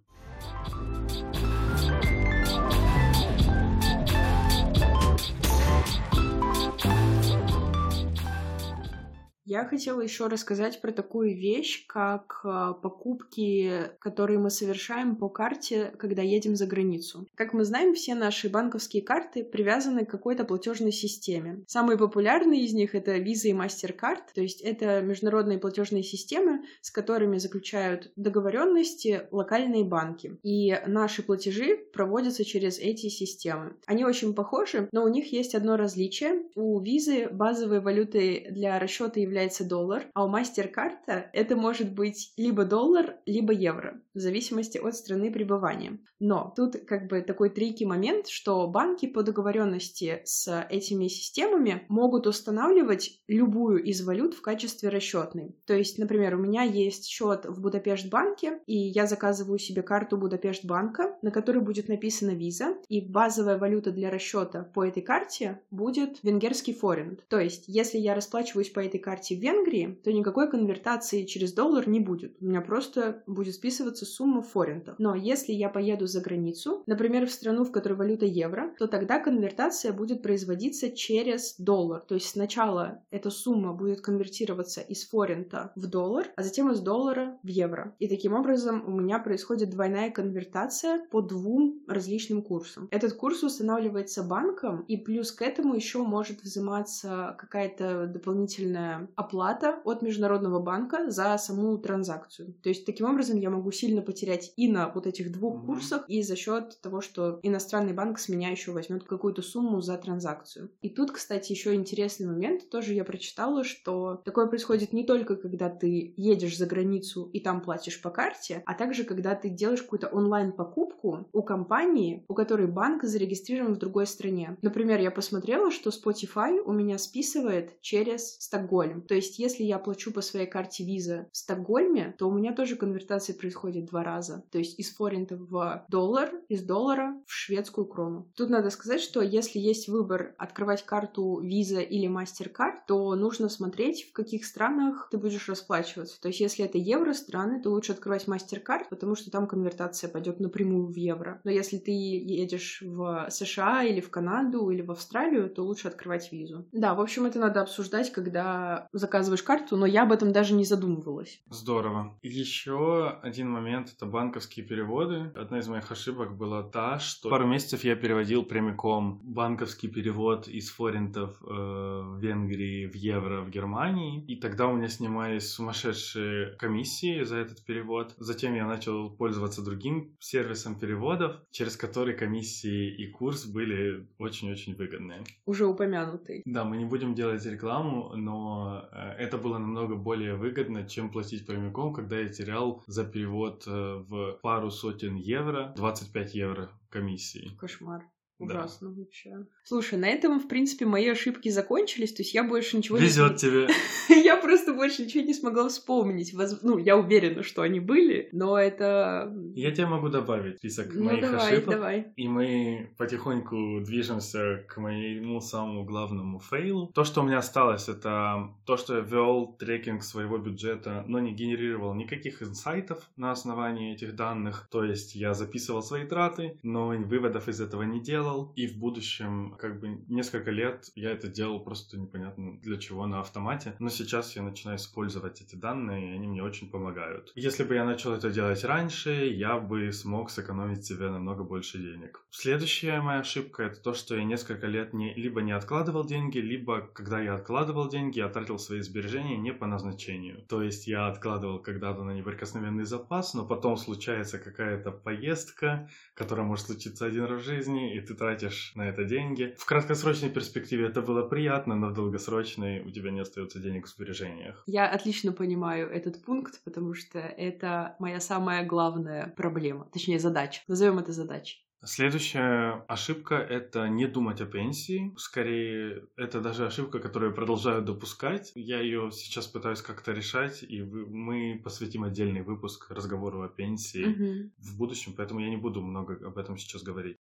Я 9.46 9.64
хотела 9.64 10.00
еще 10.00 10.26
рассказать 10.26 10.80
про 10.80 10.92
такую 10.92 11.34
вещь, 11.36 11.86
как 11.86 12.40
а, 12.44 12.74
покупки, 12.74 13.90
которые 13.98 14.38
мы 14.38 14.50
совершаем 14.50 15.16
по 15.16 15.28
карте, 15.28 15.92
когда 15.98 16.22
едем 16.22 16.56
за 16.56 16.66
границу. 16.66 17.26
Как 17.34 17.54
мы 17.54 17.64
знаем, 17.64 17.94
все 17.94 18.14
наши 18.14 18.50
банковские 18.50 19.02
карты 19.02 19.42
привязаны 19.42 20.04
к 20.04 20.10
какой-то 20.10 20.44
платежной 20.44 20.92
системе. 20.92 21.64
Самые 21.66 21.96
популярные 21.96 22.64
из 22.64 22.74
них 22.74 22.94
это 22.94 23.16
Visa 23.16 23.48
и 23.48 23.52
MasterCard, 23.52 24.20
то 24.34 24.42
есть 24.42 24.60
это 24.60 25.00
международные 25.00 25.58
платежные 25.58 26.02
системы, 26.02 26.62
с 26.82 26.90
которыми 26.90 27.38
заключают 27.38 28.12
договоренности 28.16 29.22
локальные 29.30 29.84
банки. 29.84 30.38
И 30.42 30.78
наши 30.86 31.22
платежи 31.22 31.78
проводятся 31.94 32.44
через 32.44 32.78
эти 32.78 33.08
системы. 33.08 33.76
Они 33.86 34.04
очень 34.04 34.34
похожи, 34.34 34.88
но 34.92 35.02
у 35.02 35.08
них 35.08 35.32
есть 35.32 35.54
одно 35.54 35.76
различие. 35.76 36.44
У 36.54 36.80
Visa 36.82 37.32
базовой 37.32 37.80
валютой 37.80 38.46
для 38.50 38.78
расчета 38.78 39.20
является 39.30 39.64
доллар, 39.64 40.06
а 40.14 40.24
у 40.24 40.28
MasterCard 40.28 41.30
это 41.32 41.56
может 41.56 41.94
быть 41.94 42.32
либо 42.36 42.64
доллар, 42.64 43.16
либо 43.26 43.52
евро, 43.52 44.00
в 44.14 44.18
зависимости 44.18 44.78
от 44.78 44.94
страны 44.94 45.32
пребывания. 45.32 45.98
Но 46.18 46.52
тут 46.54 46.76
как 46.86 47.06
бы 47.06 47.22
такой 47.22 47.50
трики 47.50 47.84
момент, 47.84 48.26
что 48.28 48.66
банки 48.66 49.06
по 49.06 49.22
договоренности 49.22 50.20
с 50.24 50.66
этими 50.68 51.08
системами 51.08 51.84
могут 51.88 52.26
устанавливать 52.26 53.20
любую 53.28 53.82
из 53.82 54.04
валют 54.04 54.34
в 54.34 54.42
качестве 54.42 54.88
расчетной. 54.88 55.56
То 55.66 55.74
есть, 55.74 55.98
например, 55.98 56.34
у 56.34 56.38
меня 56.38 56.62
есть 56.62 57.06
счет 57.06 57.46
в 57.46 57.60
Будапешт-банке, 57.60 58.58
и 58.66 58.76
я 58.76 59.06
заказываю 59.06 59.58
себе 59.58 59.82
карту 59.82 60.16
Будапешт-банка, 60.16 61.16
на 61.22 61.30
которой 61.30 61.62
будет 61.62 61.88
написано 61.88 62.30
виза, 62.30 62.76
и 62.88 63.00
базовая 63.00 63.58
валюта 63.58 63.92
для 63.92 64.10
расчета 64.10 64.64
по 64.74 64.84
этой 64.84 65.02
карте 65.02 65.60
будет 65.70 66.18
венгерский 66.22 66.72
форинт. 66.72 67.24
То 67.28 67.38
есть, 67.38 67.64
если 67.66 67.98
я 67.98 68.14
расплачиваюсь 68.14 68.70
по 68.70 68.80
этой 68.80 68.98
карте 68.98 69.19
карте 69.20 69.36
в 69.36 69.40
Венгрии, 69.40 69.98
то 70.02 70.12
никакой 70.12 70.50
конвертации 70.50 71.24
через 71.24 71.52
доллар 71.52 71.88
не 71.88 72.00
будет. 72.00 72.36
У 72.40 72.46
меня 72.46 72.62
просто 72.62 73.22
будет 73.26 73.54
списываться 73.54 74.06
сумма 74.06 74.40
в 74.40 74.48
форинтах. 74.48 74.96
Но 74.98 75.14
если 75.14 75.52
я 75.52 75.68
поеду 75.68 76.06
за 76.06 76.20
границу, 76.20 76.82
например, 76.86 77.26
в 77.26 77.30
страну, 77.30 77.64
в 77.64 77.70
которой 77.70 77.94
валюта 77.94 78.24
евро, 78.24 78.72
то 78.78 78.86
тогда 78.86 79.18
конвертация 79.18 79.92
будет 79.92 80.22
производиться 80.22 80.90
через 80.90 81.56
доллар. 81.58 82.00
То 82.08 82.14
есть 82.14 82.30
сначала 82.30 83.02
эта 83.10 83.30
сумма 83.30 83.74
будет 83.74 84.00
конвертироваться 84.00 84.80
из 84.80 85.06
форинта 85.06 85.72
в 85.76 85.86
доллар, 85.86 86.28
а 86.36 86.42
затем 86.42 86.70
из 86.70 86.80
доллара 86.80 87.38
в 87.42 87.48
евро. 87.48 87.94
И 87.98 88.08
таким 88.08 88.32
образом 88.32 88.82
у 88.86 88.90
меня 88.90 89.18
происходит 89.18 89.70
двойная 89.70 90.10
конвертация 90.10 91.04
по 91.10 91.20
двум 91.20 91.82
различным 91.86 92.42
курсам. 92.42 92.88
Этот 92.90 93.12
курс 93.12 93.42
устанавливается 93.42 94.22
банком, 94.22 94.82
и 94.88 94.96
плюс 94.96 95.32
к 95.32 95.42
этому 95.42 95.74
еще 95.74 95.98
может 95.98 96.42
взиматься 96.42 97.36
какая-то 97.38 98.06
дополнительная 98.06 99.09
оплата 99.16 99.80
от 99.84 100.02
Международного 100.02 100.60
банка 100.60 101.10
за 101.10 101.36
саму 101.38 101.78
транзакцию. 101.78 102.54
То 102.62 102.68
есть 102.68 102.86
таким 102.86 103.06
образом 103.06 103.38
я 103.38 103.50
могу 103.50 103.70
сильно 103.70 104.02
потерять 104.02 104.52
и 104.56 104.70
на 104.70 104.90
вот 104.92 105.06
этих 105.06 105.32
двух 105.32 105.56
mm-hmm. 105.56 105.66
курсах, 105.66 106.04
и 106.08 106.22
за 106.22 106.36
счет 106.36 106.80
того, 106.82 107.00
что 107.00 107.40
иностранный 107.42 107.92
банк 107.92 108.18
с 108.18 108.28
меня 108.28 108.50
еще 108.50 108.72
возьмет 108.72 109.04
какую-то 109.04 109.42
сумму 109.42 109.80
за 109.80 109.96
транзакцию. 109.96 110.70
И 110.80 110.90
тут, 110.90 111.12
кстати, 111.12 111.52
еще 111.52 111.74
интересный 111.74 112.26
момент, 112.26 112.68
тоже 112.70 112.94
я 112.94 113.04
прочитала, 113.04 113.64
что 113.64 114.20
такое 114.24 114.46
происходит 114.46 114.92
не 114.92 115.04
только 115.04 115.36
когда 115.36 115.68
ты 115.68 116.14
едешь 116.16 116.56
за 116.56 116.66
границу 116.66 117.30
и 117.32 117.40
там 117.40 117.60
платишь 117.60 118.00
по 118.00 118.10
карте, 118.10 118.62
а 118.66 118.74
также 118.74 119.04
когда 119.04 119.34
ты 119.34 119.48
делаешь 119.48 119.82
какую-то 119.82 120.08
онлайн-покупку 120.08 121.28
у 121.32 121.42
компании, 121.42 122.24
у 122.28 122.34
которой 122.34 122.66
банк 122.66 123.04
зарегистрирован 123.04 123.74
в 123.74 123.78
другой 123.78 124.06
стране. 124.06 124.56
Например, 124.62 125.00
я 125.00 125.10
посмотрела, 125.10 125.70
что 125.70 125.90
Spotify 125.90 126.60
у 126.60 126.72
меня 126.72 126.98
списывает 126.98 127.80
через 127.80 128.36
Стокгольм. 128.40 128.99
То 129.02 129.14
есть, 129.14 129.38
если 129.38 129.64
я 129.64 129.78
плачу 129.78 130.12
по 130.12 130.20
своей 130.20 130.46
карте 130.46 130.84
виза 130.84 131.28
в 131.32 131.36
Стокгольме, 131.36 132.14
то 132.18 132.28
у 132.28 132.32
меня 132.32 132.54
тоже 132.54 132.76
конвертация 132.76 133.34
происходит 133.34 133.86
два 133.86 134.02
раза. 134.02 134.44
То 134.50 134.58
есть 134.58 134.78
из 134.78 134.94
форинта 134.94 135.36
в 135.36 135.84
доллар, 135.88 136.30
из 136.48 136.62
доллара 136.62 137.14
в 137.26 137.32
шведскую 137.32 137.86
крону. 137.86 138.30
Тут 138.36 138.50
надо 138.50 138.70
сказать, 138.70 139.00
что 139.00 139.20
если 139.20 139.58
есть 139.58 139.88
выбор 139.88 140.34
открывать 140.38 140.84
карту 140.84 141.40
виза 141.40 141.80
или 141.80 142.08
MasterCard, 142.08 142.80
то 142.86 143.14
нужно 143.14 143.48
смотреть, 143.48 144.08
в 144.10 144.12
каких 144.12 144.44
странах 144.44 145.08
ты 145.10 145.18
будешь 145.18 145.48
расплачиваться. 145.48 146.20
То 146.20 146.28
есть, 146.28 146.40
если 146.40 146.64
это 146.64 146.78
евро 146.78 147.12
страны, 147.12 147.62
то 147.62 147.70
лучше 147.70 147.92
открывать 147.92 148.26
MasterCard, 148.26 148.84
потому 148.90 149.14
что 149.14 149.30
там 149.30 149.46
конвертация 149.46 150.10
пойдет 150.10 150.40
напрямую 150.40 150.86
в 150.86 150.96
евро. 150.96 151.40
Но 151.44 151.50
если 151.50 151.78
ты 151.78 151.90
едешь 151.90 152.82
в 152.82 153.28
США 153.30 153.84
или 153.84 154.00
в 154.00 154.10
Канаду 154.10 154.70
или 154.70 154.82
в 154.82 154.90
Австралию, 154.90 155.50
то 155.50 155.62
лучше 155.62 155.88
открывать 155.88 156.32
визу. 156.32 156.66
Да, 156.72 156.94
в 156.94 157.00
общем, 157.00 157.26
это 157.26 157.38
надо 157.38 157.60
обсуждать, 157.62 158.12
когда 158.12 158.88
заказываешь 158.92 159.42
карту, 159.42 159.76
но 159.76 159.86
я 159.86 160.02
об 160.02 160.12
этом 160.12 160.32
даже 160.32 160.54
не 160.54 160.64
задумывалась. 160.64 161.42
Здорово. 161.48 162.18
Еще 162.22 163.18
один 163.22 163.50
момент— 163.50 163.92
это 163.96 164.06
банковские 164.06 164.66
переводы. 164.66 165.32
Одна 165.34 165.58
из 165.58 165.68
моих 165.68 165.90
ошибок 165.90 166.36
была 166.36 166.62
та, 166.62 166.98
что 166.98 167.30
пару 167.30 167.46
месяцев 167.46 167.84
я 167.84 167.96
переводил 167.96 168.44
прямиком 168.44 169.20
банковский 169.22 169.88
перевод 169.88 170.48
из 170.48 170.70
форинтов 170.70 171.40
э, 171.42 171.46
в 171.46 172.18
Венгрии 172.20 172.86
в 172.86 172.94
евро 172.94 173.42
в 173.42 173.50
Германии, 173.50 174.24
и 174.26 174.36
тогда 174.36 174.66
у 174.66 174.76
меня 174.76 174.88
снимались 174.88 175.50
сумасшедшие 175.50 176.56
комиссии 176.56 177.22
за 177.22 177.36
этот 177.36 177.64
перевод. 177.64 178.14
Затем 178.18 178.54
я 178.54 178.66
начал 178.66 179.10
пользоваться 179.10 179.62
другим 179.62 180.16
сервисом 180.20 180.78
переводов, 180.78 181.36
через 181.50 181.76
который 181.76 182.14
комиссии 182.14 182.88
и 182.88 183.10
курс 183.10 183.46
были 183.46 184.08
очень-очень 184.18 184.74
выгодные. 184.74 185.24
Уже 185.46 185.66
упомянутый. 185.66 186.42
Да, 186.44 186.64
мы 186.64 186.76
не 186.76 186.84
будем 186.84 187.14
делать 187.14 187.44
рекламу, 187.46 188.14
но 188.16 188.79
это 189.18 189.38
было 189.38 189.58
намного 189.58 189.96
более 189.96 190.34
выгодно, 190.34 190.88
чем 190.88 191.10
платить 191.10 191.46
прямиком, 191.46 191.92
когда 191.92 192.18
я 192.18 192.28
терял 192.28 192.82
за 192.86 193.04
перевод 193.04 193.64
э, 193.66 193.70
в 193.70 194.38
пару 194.42 194.70
сотен 194.70 195.16
евро 195.16 195.72
25 195.76 196.34
евро 196.34 196.70
комиссии. 196.88 197.50
Кошмар. 197.58 198.04
Ужасно 198.40 198.88
да. 198.88 199.00
вообще. 199.00 199.46
Слушай, 199.64 199.98
на 199.98 200.06
этом, 200.06 200.40
в 200.40 200.48
принципе, 200.48 200.86
мои 200.86 201.06
ошибки 201.08 201.48
закончились, 201.50 202.12
то 202.12 202.22
есть 202.22 202.34
я 202.34 202.42
больше 202.42 202.76
ничего 202.76 202.96
Везет 202.96 203.32
не... 203.32 203.38
тебе. 203.38 203.68
я 204.24 204.36
просто 204.36 204.72
больше 204.72 205.04
ничего 205.04 205.24
не 205.24 205.34
смогла 205.34 205.68
вспомнить. 205.68 206.32
Воз... 206.32 206.60
Ну, 206.62 206.78
я 206.78 206.96
уверена, 206.96 207.42
что 207.42 207.62
они 207.62 207.80
были, 207.80 208.28
но 208.32 208.58
это... 208.58 209.32
Я 209.54 209.70
тебе 209.72 209.86
могу 209.86 210.08
добавить 210.08 210.56
список 210.58 210.94
ну, 210.94 211.04
моих 211.04 211.20
давай, 211.20 211.52
ошибок. 211.52 211.70
давай. 211.70 212.12
И 212.16 212.28
мы 212.28 212.94
потихоньку 212.96 213.80
движемся 213.84 214.64
к 214.68 214.78
моему 214.78 215.40
самому 215.40 215.84
главному 215.84 216.38
фейлу. 216.38 216.88
То, 216.94 217.04
что 217.04 217.20
у 217.20 217.24
меня 217.24 217.38
осталось, 217.38 217.88
это 217.88 218.50
то, 218.64 218.76
что 218.76 218.96
я 218.96 219.00
вел 219.00 219.56
трекинг 219.58 220.02
своего 220.02 220.38
бюджета, 220.38 221.04
но 221.06 221.18
не 221.18 221.32
генерировал 221.32 221.94
никаких 221.94 222.42
инсайтов 222.42 223.10
на 223.16 223.32
основании 223.32 223.92
этих 223.92 224.16
данных. 224.16 224.68
То 224.70 224.84
есть 224.84 225.14
я 225.14 225.34
записывал 225.34 225.82
свои 225.82 226.06
траты, 226.06 226.58
но 226.62 226.88
выводов 226.88 227.48
из 227.48 227.60
этого 227.60 227.82
не 227.82 228.00
делал 228.00 228.29
делал, 228.30 228.52
и 228.56 228.66
в 228.66 228.78
будущем, 228.78 229.56
как 229.58 229.80
бы, 229.80 230.00
несколько 230.08 230.50
лет 230.50 230.90
я 230.94 231.10
это 231.10 231.28
делал 231.28 231.60
просто 231.60 231.98
непонятно 231.98 232.58
для 232.60 232.76
чего 232.76 233.06
на 233.06 233.20
автомате, 233.20 233.74
но 233.78 233.88
сейчас 233.88 234.36
я 234.36 234.42
начинаю 234.42 234.78
использовать 234.78 235.40
эти 235.40 235.56
данные, 235.56 236.10
и 236.10 236.14
они 236.14 236.26
мне 236.26 236.42
очень 236.42 236.70
помогают. 236.70 237.32
Если 237.34 237.64
бы 237.64 237.74
я 237.74 237.84
начал 237.84 238.12
это 238.12 238.30
делать 238.30 238.64
раньше, 238.64 239.10
я 239.10 239.58
бы 239.58 239.92
смог 239.92 240.30
сэкономить 240.30 240.84
себе 240.84 241.10
намного 241.10 241.44
больше 241.44 241.78
денег. 241.78 242.22
Следующая 242.30 243.00
моя 243.00 243.20
ошибка— 243.20 243.62
это 243.64 243.80
то, 243.80 243.94
что 243.94 244.16
я 244.16 244.24
несколько 244.24 244.66
лет 244.66 244.92
не, 244.92 245.14
либо 245.14 245.42
не 245.42 245.52
откладывал 245.52 246.04
деньги, 246.04 246.38
либо, 246.38 246.80
когда 246.80 247.20
я 247.20 247.34
откладывал 247.34 247.88
деньги, 247.88 248.18
я 248.18 248.28
тратил 248.28 248.58
свои 248.58 248.80
сбережения 248.80 249.36
не 249.36 249.52
по 249.52 249.66
назначению. 249.66 250.44
То 250.48 250.62
есть 250.62 250.86
я 250.86 251.08
откладывал 251.08 251.58
когда-то 251.58 252.04
на 252.04 252.12
неприкосновенный 252.12 252.84
запас, 252.84 253.34
но 253.34 253.46
потом 253.46 253.76
случается 253.76 254.38
какая-то 254.38 254.92
поездка, 254.92 255.88
которая 256.14 256.46
может 256.46 256.66
случиться 256.66 257.06
один 257.06 257.24
раз 257.24 257.42
в 257.42 257.44
жизни, 257.44 257.96
и 257.96 258.00
ты 258.00 258.14
тратишь 258.20 258.72
на 258.74 258.82
это 258.82 259.04
деньги. 259.04 259.54
В 259.58 259.64
краткосрочной 259.64 260.28
перспективе 260.28 260.86
это 260.86 261.00
было 261.00 261.22
приятно, 261.22 261.74
но 261.74 261.88
в 261.88 261.94
долгосрочной 261.94 262.82
у 262.82 262.90
тебя 262.90 263.10
не 263.10 263.20
остается 263.20 263.58
денег 263.58 263.86
в 263.86 263.88
сбережениях. 263.88 264.62
Я 264.66 264.86
отлично 264.86 265.32
понимаю 265.32 265.90
этот 265.90 266.22
пункт, 266.22 266.62
потому 266.64 266.92
что 266.92 267.18
это 267.18 267.96
моя 267.98 268.20
самая 268.20 268.66
главная 268.66 269.32
проблема, 269.36 269.88
точнее 269.90 270.18
задача. 270.18 270.60
Назовем 270.68 270.98
это 270.98 271.12
задачей. 271.12 271.64
Следующая 271.82 272.84
ошибка— 272.88 273.34
это 273.50 273.88
не 273.88 274.06
думать 274.06 274.42
о 274.42 274.46
пенсии. 274.46 275.14
Скорее, 275.16 276.04
это 276.16 276.42
даже 276.42 276.66
ошибка, 276.66 276.98
которую 276.98 277.30
я 277.30 277.34
продолжаю 277.34 277.82
допускать. 277.82 278.52
Я 278.54 278.80
ее 278.80 279.10
сейчас 279.12 279.46
пытаюсь 279.46 279.80
как-то 279.80 280.12
решать, 280.12 280.62
и 280.62 280.82
мы 280.82 281.58
посвятим 281.64 282.04
отдельный 282.04 282.42
выпуск 282.42 282.90
разговору 282.90 283.42
о 283.42 283.48
пенсии 283.48 284.04
mm-hmm. 284.04 284.50
в 284.58 284.76
будущем, 284.76 285.14
поэтому 285.16 285.40
я 285.40 285.48
не 285.48 285.56
буду 285.56 285.80
много 285.80 286.18
об 286.26 286.36
этом 286.36 286.58
сейчас 286.58 286.82
говорить. 286.82 287.16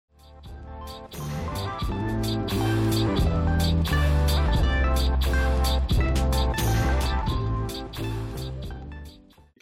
Thank 0.87 2.53
you. 2.53 2.64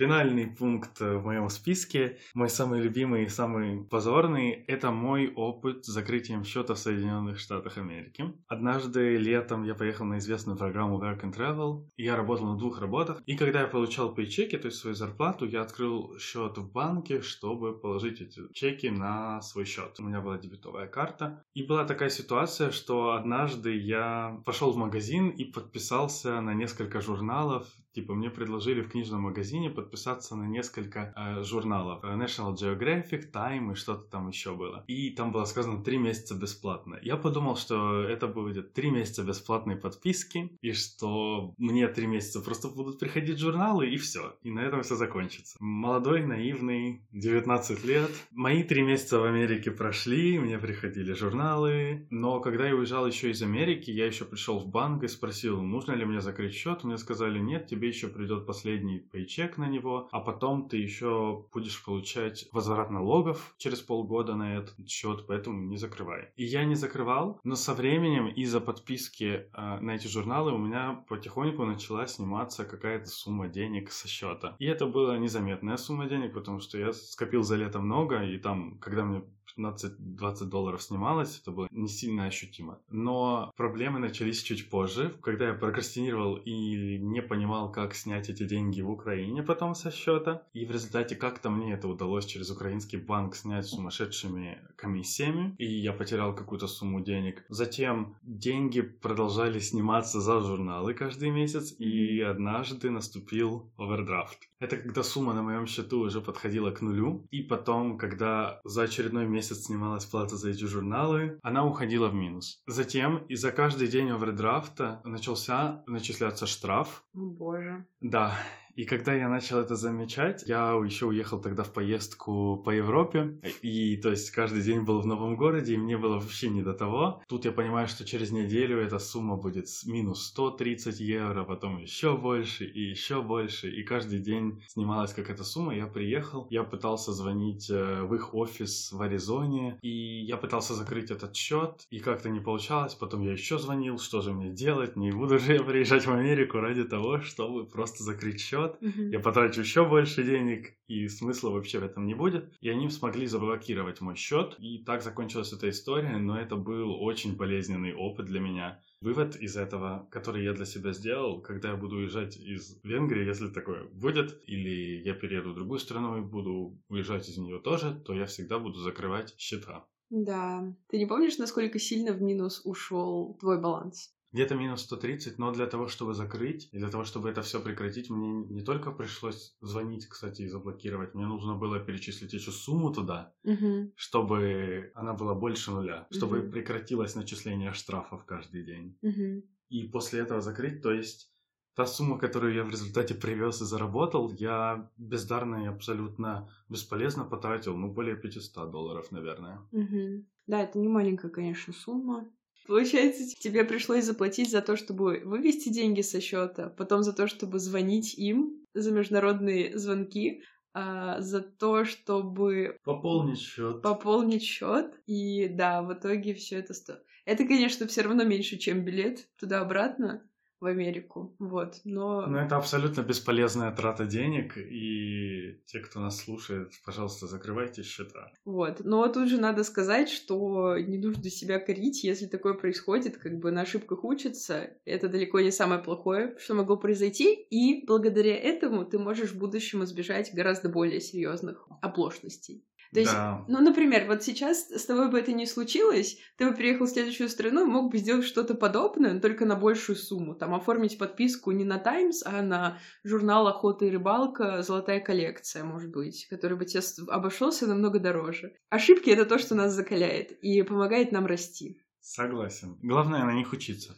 Финальный 0.02 0.48
пункт 0.48 0.98
в 0.98 1.20
моем 1.20 1.48
списке, 1.48 2.18
мой 2.34 2.50
самый 2.50 2.80
любимый 2.80 3.22
и 3.22 3.28
самый 3.28 3.84
позорный, 3.84 4.50
это 4.50 4.90
мой 4.90 5.32
опыт 5.32 5.84
с 5.84 5.92
закрытием 5.92 6.42
счета 6.42 6.74
в 6.74 6.78
Соединенных 6.80 7.38
Штатах 7.38 7.78
Америки. 7.78 8.24
Однажды 8.48 9.16
летом 9.16 9.62
я 9.62 9.76
поехал 9.76 10.04
на 10.04 10.18
известную 10.18 10.58
программу 10.58 10.98
Work 11.00 11.20
and 11.20 11.36
Travel, 11.36 11.88
и 11.96 12.02
я 12.02 12.16
работал 12.16 12.46
на 12.46 12.58
двух 12.58 12.80
работах, 12.80 13.22
и 13.26 13.36
когда 13.36 13.60
я 13.60 13.68
получал 13.68 14.12
пейчеки, 14.12 14.58
то 14.58 14.66
есть 14.66 14.78
свою 14.78 14.96
зарплату, 14.96 15.46
я 15.46 15.62
открыл 15.62 16.18
счет 16.18 16.58
в 16.58 16.72
банке, 16.72 17.20
чтобы 17.20 17.78
положить 17.78 18.20
эти 18.20 18.40
чеки 18.52 18.88
на 18.88 19.40
свой 19.40 19.66
счет. 19.66 19.94
У 20.00 20.02
меня 20.02 20.20
была 20.20 20.36
дебетовая 20.36 20.88
карта, 20.88 21.44
и 21.54 21.62
была 21.62 21.84
такая 21.84 22.10
ситуация, 22.10 22.72
что 22.72 23.12
однажды 23.12 23.76
я 23.76 24.42
пошел 24.44 24.72
в 24.72 24.76
магазин 24.76 25.28
и 25.28 25.44
подписался 25.44 26.40
на 26.40 26.54
несколько 26.54 27.00
журналов 27.00 27.68
Типа 27.92 28.14
мне 28.14 28.31
предложили 28.31 28.81
в 28.81 28.88
книжном 28.88 29.22
магазине 29.22 29.68
подписаться 29.68 30.35
на 30.35 30.44
несколько 30.44 31.12
э, 31.14 31.42
журналов. 31.44 32.00
Э, 32.02 32.16
National 32.16 32.55
Geographic, 32.55 33.31
Time 33.31 33.72
и 33.72 33.74
что-то 33.74 34.05
там 34.11 34.28
еще 34.28 34.55
было. 34.55 34.85
И 34.87 35.11
там 35.11 35.31
было 35.31 35.44
сказано 35.44 35.85
три 35.85 35.98
месяца 35.98 36.35
бесплатно. 36.35 36.98
Я 37.02 37.16
подумал, 37.16 37.57
что 37.57 38.02
это 38.02 38.28
будет 38.28 38.72
три 38.72 38.90
месяца 38.90 39.22
бесплатной 39.22 39.76
подписки, 39.76 40.57
и 40.62 40.72
что 40.72 41.55
мне 41.59 41.87
три 41.88 42.07
месяца 42.07 42.40
просто 42.40 42.68
будут 42.68 42.98
приходить 42.98 43.38
журналы, 43.38 43.90
и 43.90 43.96
все. 43.98 44.37
И 44.42 44.50
на 44.50 44.61
этом 44.61 44.83
все 44.83 44.96
закончится. 44.96 45.57
Молодой, 45.61 46.24
наивный, 46.24 47.02
19 47.12 47.85
лет. 47.85 48.11
Мои 48.31 48.62
три 48.62 48.83
месяца 48.83 49.18
в 49.18 49.24
Америке 49.24 49.70
прошли, 49.70 50.38
мне 50.38 50.59
приходили 50.59 51.12
журналы. 51.12 52.07
Но 52.11 52.40
когда 52.40 52.68
я 52.68 52.74
уезжал 52.74 53.07
еще 53.07 53.31
из 53.31 53.42
Америки, 53.42 53.90
я 53.90 54.07
еще 54.07 54.24
пришел 54.24 54.59
в 54.61 54.66
банк 54.66 55.02
и 55.05 55.09
спросил, 55.09 55.61
нужно 55.61 55.92
ли 55.92 56.07
мне 56.07 56.20
закрыть 56.20 56.55
счет. 56.55 56.85
Мне 56.85 56.96
сказали, 56.96 57.38
нет, 57.38 57.66
тебе 57.66 57.81
тебе 57.82 57.88
еще 57.88 58.06
придет 58.06 58.46
последний 58.46 59.00
пейчек 59.00 59.58
на 59.58 59.66
него, 59.68 60.08
а 60.12 60.20
потом 60.20 60.68
ты 60.68 60.76
еще 60.76 61.46
будешь 61.52 61.82
получать 61.84 62.48
возврат 62.52 62.90
налогов 62.90 63.54
через 63.58 63.80
полгода 63.80 64.36
на 64.36 64.58
этот 64.58 64.88
счет, 64.88 65.26
поэтому 65.26 65.60
не 65.62 65.76
закрывай. 65.76 66.28
И 66.36 66.44
я 66.44 66.64
не 66.64 66.76
закрывал, 66.76 67.40
но 67.42 67.56
со 67.56 67.74
временем 67.74 68.28
из-за 68.28 68.60
подписки 68.60 69.24
э, 69.52 69.80
на 69.80 69.96
эти 69.96 70.06
журналы 70.06 70.52
у 70.52 70.58
меня 70.58 71.04
потихоньку 71.08 71.64
начала 71.64 72.06
сниматься 72.06 72.64
какая-то 72.64 73.06
сумма 73.06 73.48
денег 73.48 73.90
со 73.90 74.06
счета. 74.06 74.54
И 74.60 74.66
это 74.66 74.86
была 74.86 75.18
незаметная 75.18 75.76
сумма 75.76 76.06
денег, 76.06 76.34
потому 76.34 76.60
что 76.60 76.78
я 76.78 76.92
скопил 76.92 77.42
за 77.42 77.56
лето 77.56 77.80
много, 77.80 78.22
и 78.22 78.38
там, 78.38 78.78
когда 78.78 79.04
мне 79.04 79.24
15-20 79.56 80.44
долларов 80.44 80.82
снималось, 80.82 81.40
это 81.40 81.50
было 81.50 81.68
не 81.70 81.88
сильно 81.88 82.26
ощутимо. 82.26 82.78
Но 82.90 83.52
проблемы 83.56 83.98
начались 83.98 84.42
чуть 84.42 84.70
позже, 84.70 85.14
когда 85.22 85.48
я 85.48 85.54
прокрастинировал 85.54 86.36
и 86.36 86.98
не 86.98 87.22
понимал, 87.22 87.70
как 87.70 87.94
снять 87.94 88.28
эти 88.28 88.44
деньги 88.44 88.80
в 88.80 88.90
Украине 88.90 89.42
потом 89.42 89.74
со 89.74 89.90
счета. 89.90 90.42
И 90.52 90.64
в 90.64 90.70
результате 90.70 91.16
как-то 91.16 91.50
мне 91.50 91.74
это 91.74 91.88
удалось 91.88 92.26
через 92.26 92.50
украинский 92.50 92.98
банк 92.98 93.34
снять 93.34 93.66
сумасшедшими 93.66 94.58
комиссиями, 94.76 95.54
и 95.58 95.66
я 95.66 95.92
потерял 95.92 96.34
какую-то 96.34 96.66
сумму 96.66 97.00
денег. 97.00 97.44
Затем 97.48 98.16
деньги 98.22 98.80
продолжали 98.80 99.58
сниматься 99.58 100.20
за 100.20 100.40
журналы 100.40 100.94
каждый 100.94 101.30
месяц, 101.30 101.74
и 101.78 102.20
однажды 102.20 102.90
наступил 102.90 103.72
овердрафт. 103.76 104.38
Это 104.60 104.76
когда 104.76 105.02
сумма 105.02 105.34
на 105.34 105.42
моем 105.42 105.66
счету 105.66 106.00
уже 106.00 106.20
подходила 106.20 106.70
к 106.70 106.82
нулю, 106.82 107.26
и 107.30 107.42
потом, 107.42 107.98
когда 107.98 108.60
за 108.64 108.82
очередной 108.82 109.26
месяц 109.26 109.41
снималась 109.42 110.05
плата 110.05 110.37
за 110.37 110.50
эти 110.50 110.64
журналы, 110.64 111.38
она 111.42 111.64
уходила 111.64 112.09
в 112.09 112.14
минус. 112.14 112.62
Затем, 112.66 113.18
и 113.28 113.35
за 113.35 113.52
каждый 113.52 113.88
день 113.88 114.11
овердрафта 114.11 115.00
начался 115.05 115.83
начисляться 115.87 116.46
штраф. 116.46 117.05
О 117.14 117.20
боже. 117.20 117.87
Да, 118.00 118.35
и 118.74 118.85
когда 118.85 119.14
я 119.14 119.28
начал 119.28 119.58
это 119.58 119.76
замечать, 119.76 120.44
я 120.46 120.72
еще 120.85 121.06
уехал 121.06 121.40
тогда 121.40 121.62
в 121.62 121.72
поездку 121.72 122.56
по 122.64 122.70
Европе, 122.70 123.38
и 123.61 123.96
то 123.96 124.11
есть 124.11 124.30
каждый 124.30 124.62
день 124.62 124.82
был 124.82 125.00
в 125.00 125.06
новом 125.06 125.37
городе, 125.37 125.74
и 125.74 125.76
мне 125.76 125.98
было 125.98 126.14
вообще 126.18 126.48
не 126.48 126.62
до 126.62 126.72
того. 126.72 127.22
Тут 127.28 127.44
я 127.44 127.52
понимаю, 127.52 127.88
что 127.88 128.04
через 128.04 128.32
неделю 128.32 128.78
эта 128.78 128.98
сумма 128.98 129.37
будет 129.37 129.66
минус 129.85 130.26
130 130.28 131.00
евро, 131.00 131.44
потом 131.44 131.78
еще 131.78 132.16
больше 132.16 132.64
и 132.64 132.80
еще 132.80 133.22
больше, 133.22 133.70
и 133.70 133.82
каждый 133.82 134.20
день 134.20 134.62
снималась 134.68 135.12
какая-то 135.12 135.44
сумма. 135.44 135.74
Я 135.76 135.87
приехал, 135.87 136.46
я 136.50 136.62
пытался 136.64 137.12
звонить 137.12 137.68
э, 137.70 138.02
в 138.02 138.14
их 138.14 138.35
офис 138.35 138.92
в 138.92 139.02
Аризоне, 139.02 139.78
и 139.82 140.22
я 140.24 140.37
пытался 140.37 140.74
закрыть 140.74 141.11
этот 141.11 141.37
счет, 141.37 141.87
и 141.90 141.98
как-то 141.98 142.30
не 142.30 142.40
получалось. 142.40 142.94
Потом 142.94 143.22
я 143.22 143.32
еще 143.32 143.58
звонил, 143.58 143.98
что 143.98 144.20
же 144.22 144.32
мне 144.32 144.50
делать, 144.50 144.96
не 144.96 145.11
буду 145.11 145.38
же 145.38 145.54
я 145.54 145.62
приезжать 145.62 146.06
в 146.06 146.12
Америку 146.12 146.58
ради 146.58 146.85
того, 146.85 147.20
чтобы 147.20 147.66
просто 147.66 148.02
закрыть 148.02 148.40
счет 148.40 148.62
mm-hmm. 148.70 149.11
я 149.11 149.20
потрачу 149.20 149.61
еще 149.61 149.88
больше 149.88 150.22
денег, 150.25 150.75
и 150.87 151.09
смысла 151.09 151.51
вообще 151.51 151.79
в 151.79 151.85
этом 151.85 152.07
не 152.07 152.14
будет. 152.14 152.53
И 152.61 152.68
они 152.68 152.88
смогли 152.90 153.27
заблокировать 153.27 154.01
мой 154.01 154.16
счет, 154.16 154.57
и 154.59 154.79
так 154.79 155.03
закончилась 155.03 155.53
эта 155.53 155.68
история, 155.70 156.16
но 156.18 156.40
это 156.40 156.57
был 156.57 157.03
очень 157.03 157.37
болезненный 157.37 157.94
опыт 157.94 158.27
для 158.27 158.40
меня. 158.40 158.81
Вывод 159.01 159.35
из 159.37 159.57
этого, 159.57 160.07
который 160.11 160.44
я 160.44 160.53
для 160.53 160.64
себя 160.64 160.92
сделал, 160.92 161.40
когда 161.42 161.70
я 161.70 161.77
буду 161.77 161.96
уезжать 161.96 162.37
из 162.37 162.79
Венгрии, 162.85 163.27
если 163.27 163.48
такое 163.48 163.85
будет, 163.85 164.40
или 164.46 165.03
я 165.05 165.14
перееду 165.14 165.51
в 165.51 165.55
другую 165.55 165.81
страну 165.81 166.18
и 166.18 166.20
буду 166.20 166.81
уезжать 166.88 167.29
из 167.29 167.37
нее 167.37 167.59
тоже, 167.59 168.01
то 168.07 168.14
я 168.14 168.27
всегда 168.27 168.59
буду 168.59 168.79
закрывать 168.79 169.35
счета. 169.38 169.87
Да. 170.11 170.72
Ты 170.88 170.98
не 170.98 171.07
помнишь, 171.07 171.38
насколько 171.38 171.79
сильно 171.79 172.12
в 172.12 172.20
минус 172.20 172.61
ушел 172.64 173.37
твой 173.40 173.61
баланс? 173.61 174.14
Где-то 174.32 174.54
минус 174.54 174.82
130, 174.82 175.38
но 175.38 175.52
для 175.52 175.66
того, 175.66 175.88
чтобы 175.88 176.14
закрыть, 176.14 176.68
и 176.72 176.78
для 176.78 176.88
того, 176.88 177.04
чтобы 177.04 177.28
это 177.28 177.42
все 177.42 177.60
прекратить, 177.60 178.10
мне 178.10 178.32
не 178.32 178.62
только 178.62 178.90
пришлось 178.90 179.56
звонить, 179.60 180.06
кстати, 180.06 180.42
и 180.42 180.48
заблокировать, 180.48 181.14
мне 181.14 181.26
нужно 181.26 181.54
было 181.54 181.78
перечислить 181.80 182.32
еще 182.32 182.50
сумму 182.50 182.92
туда, 182.92 183.34
угу. 183.44 183.92
чтобы 183.94 184.90
она 184.94 185.12
была 185.12 185.34
больше 185.34 185.70
нуля, 185.70 186.06
чтобы 186.10 186.40
угу. 186.40 186.50
прекратилось 186.50 187.14
начисление 187.14 187.72
штрафов 187.72 188.24
каждый 188.24 188.64
день. 188.64 188.98
Угу. 189.02 189.44
И 189.68 189.88
после 189.88 190.20
этого 190.20 190.40
закрыть, 190.40 190.82
то 190.82 190.92
есть 190.92 191.32
та 191.74 191.86
сумма, 191.86 192.18
которую 192.18 192.54
я 192.54 192.64
в 192.64 192.70
результате 192.70 193.14
привез 193.14 193.60
и 193.60 193.64
заработал, 193.64 194.30
я 194.32 194.90
бездарно 194.96 195.64
и 195.64 195.66
абсолютно 195.66 196.50
бесполезно 196.68 197.24
потратил, 197.24 197.76
ну, 197.76 197.92
более 197.92 198.16
500 198.16 198.70
долларов, 198.70 199.10
наверное. 199.10 199.60
Угу. 199.72 200.26
Да, 200.46 200.60
это 200.60 200.78
не 200.78 200.88
маленькая, 200.88 201.30
конечно, 201.30 201.72
сумма. 201.72 202.30
Получается, 202.66 203.25
тебе 203.40 203.64
пришлось 203.64 204.05
заплатить 204.05 204.51
за 204.51 204.62
то, 204.62 204.77
чтобы 204.77 205.22
вывести 205.25 205.68
деньги 205.68 206.01
со 206.01 206.20
счета, 206.20 206.70
потом 206.70 207.03
за 207.03 207.12
то, 207.12 207.27
чтобы 207.27 207.59
звонить 207.59 208.14
им 208.14 208.64
за 208.75 208.92
международные 208.92 209.77
звонки, 209.79 210.42
а, 210.75 211.20
за 211.20 211.40
то, 211.40 211.85
чтобы 211.85 212.79
пополнить 212.85 213.40
счет. 213.40 213.83
Пополнить 213.83 214.42
счет. 214.42 214.94
И 215.07 215.48
да, 215.48 215.83
в 215.83 215.92
итоге 215.92 216.35
все 216.35 216.57
это 216.57 216.72
стоит. 216.72 217.03
Это, 217.25 217.44
конечно, 217.44 217.87
все 217.87 218.03
равно 218.03 218.25
меньше, 218.25 218.57
чем 218.57 218.85
билет 218.85 219.29
туда-обратно 219.38 220.27
в 220.62 220.66
Америку, 220.66 221.35
вот, 221.40 221.81
но... 221.83 222.25
Ну, 222.25 222.38
это 222.38 222.57
абсолютно 222.57 223.03
бесполезная 223.03 223.72
трата 223.72 224.07
денег, 224.07 224.57
и 224.57 225.61
те, 225.66 225.81
кто 225.81 225.98
нас 225.98 226.20
слушает, 226.20 226.70
пожалуйста, 226.87 227.27
закрывайте 227.27 227.83
счета. 227.83 228.31
Вот, 228.44 228.85
но 228.85 229.09
тут 229.09 229.29
же 229.29 229.40
надо 229.40 229.64
сказать, 229.64 230.09
что 230.09 230.79
не 230.79 230.98
нужно 230.98 231.31
себя 231.31 231.59
корить, 231.59 232.05
если 232.05 232.27
такое 232.27 232.55
происходит, 232.55 233.18
как 233.18 233.40
бы 233.40 233.51
на 233.51 233.62
ошибках 233.62 234.05
учатся, 234.05 234.70
это 234.85 235.09
далеко 235.09 235.40
не 235.40 235.51
самое 235.51 235.83
плохое, 235.83 236.37
что 236.38 236.55
могло 236.55 236.77
произойти, 236.77 237.35
и 237.35 237.85
благодаря 237.85 238.37
этому 238.37 238.85
ты 238.85 239.01
можешь 239.01 239.33
в 239.33 239.38
будущем 239.38 239.83
избежать 239.83 240.33
гораздо 240.33 240.68
более 240.68 241.01
серьезных 241.01 241.66
оплошностей. 241.81 242.64
То 242.92 243.00
есть, 243.00 243.12
да. 243.12 243.42
ну, 243.48 243.61
например, 243.61 244.07
вот 244.07 244.22
сейчас 244.22 244.70
с 244.70 244.85
тобой 244.85 245.11
бы 245.11 245.18
это 245.18 245.33
не 245.33 245.46
случилось, 245.46 246.18
ты 246.37 246.48
бы 246.48 246.55
переехал 246.55 246.85
в 246.85 246.90
следующую 246.90 247.31
страну 247.31 247.66
и 247.66 247.70
мог 247.70 247.90
бы 247.90 247.96
сделать 247.96 248.26
что-то 248.26 248.55
подобное, 248.55 249.14
но 249.14 249.20
только 249.20 249.46
на 249.46 249.57
большую 249.57 249.96
сумму. 249.96 250.35
Там 250.35 250.55
оформить 250.55 250.98
подписку 250.98 251.52
не 251.52 251.64
на 251.64 251.78
Times, 251.78 252.22
а 252.22 252.42
на 252.42 252.78
журнал 253.02 253.46
«Охота 253.46 253.87
и 253.87 253.90
рыбалка. 253.90 254.62
Золотая 254.62 255.00
коллекция», 255.00 255.64
может 255.64 255.90
быть, 255.90 256.26
который 256.28 256.59
бы 256.59 256.66
тебе 256.66 256.83
обошелся 257.09 257.66
намного 257.66 257.98
дороже. 257.98 258.57
Ошибки— 258.68 259.09
это 259.11 259.24
то, 259.24 259.38
что 259.38 259.55
нас 259.55 259.72
закаляет 259.72 260.33
и 260.42 260.61
помогает 260.62 261.12
нам 261.12 261.24
расти. 261.24 261.81
Согласен. 262.02 262.78
Главное 262.83 263.24
на 263.24 263.33
них 263.33 263.52
учиться. 263.52 263.96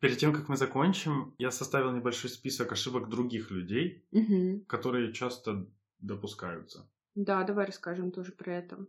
Перед 0.00 0.18
тем, 0.18 0.32
как 0.32 0.48
мы 0.48 0.56
закончим, 0.56 1.34
я 1.38 1.50
составил 1.50 1.92
небольшой 1.92 2.30
список 2.30 2.72
ошибок 2.72 3.08
других 3.08 3.50
людей, 3.50 4.06
угу. 4.12 4.64
которые 4.66 5.12
часто 5.12 5.66
допускаются. 5.98 6.88
Да, 7.14 7.42
давай 7.42 7.66
расскажем 7.66 8.12
тоже 8.12 8.32
про 8.32 8.54
это. 8.54 8.86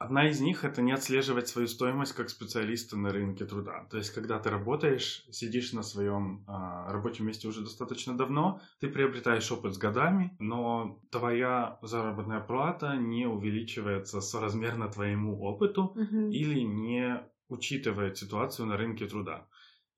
Одна 0.00 0.30
из 0.30 0.40
них 0.40 0.64
это 0.64 0.80
не 0.80 0.92
отслеживать 0.92 1.48
свою 1.48 1.68
стоимость 1.68 2.14
как 2.14 2.30
специалиста 2.30 2.96
на 2.96 3.10
рынке 3.10 3.44
труда. 3.44 3.86
То 3.90 3.98
есть, 3.98 4.10
когда 4.14 4.38
ты 4.38 4.48
работаешь, 4.48 5.26
сидишь 5.30 5.74
на 5.74 5.82
своем 5.82 6.42
а, 6.46 6.90
рабочем 6.90 7.26
месте 7.26 7.48
уже 7.48 7.60
достаточно 7.60 8.16
давно, 8.16 8.62
ты 8.80 8.88
приобретаешь 8.88 9.52
опыт 9.52 9.74
с 9.74 9.78
годами, 9.78 10.34
но 10.38 11.02
твоя 11.10 11.78
заработная 11.82 12.40
плата 12.40 12.96
не 12.96 13.26
увеличивается 13.26 14.22
соразмерно 14.22 14.88
твоему 14.88 15.38
опыту 15.38 15.84
угу. 15.84 16.30
или 16.30 16.60
не 16.60 17.22
учитывает 17.50 18.16
ситуацию 18.16 18.66
на 18.66 18.78
рынке 18.78 19.06
труда. 19.06 19.48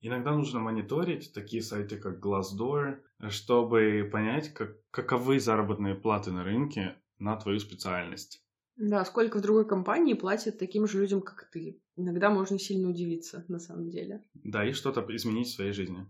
Иногда 0.05 0.35
нужно 0.35 0.59
мониторить 0.59 1.31
такие 1.33 1.63
сайты, 1.63 1.97
как 1.97 2.19
Glassdoor, 2.19 2.99
чтобы 3.29 4.09
понять, 4.11 4.49
как, 4.53 4.75
каковы 4.91 5.39
заработные 5.39 5.95
платы 5.95 6.29
на 6.31 6.43
рынке 6.43 6.97
на 7.19 7.37
твою 7.37 7.57
специальность. 7.59 8.43
Да, 8.75 9.05
сколько 9.05 9.37
в 9.37 9.41
другой 9.41 9.65
компании 9.65 10.13
платят 10.13 10.59
таким 10.59 10.87
же 10.87 10.99
людям, 10.99 11.21
как 11.21 11.49
ты. 11.49 11.81
Иногда 11.95 12.29
можно 12.29 12.59
сильно 12.59 12.89
удивиться, 12.89 13.45
на 13.47 13.59
самом 13.59 13.89
деле. 13.89 14.25
Да, 14.33 14.67
и 14.67 14.73
что-то 14.73 15.05
изменить 15.15 15.47
в 15.47 15.55
своей 15.55 15.71
жизни. 15.71 16.05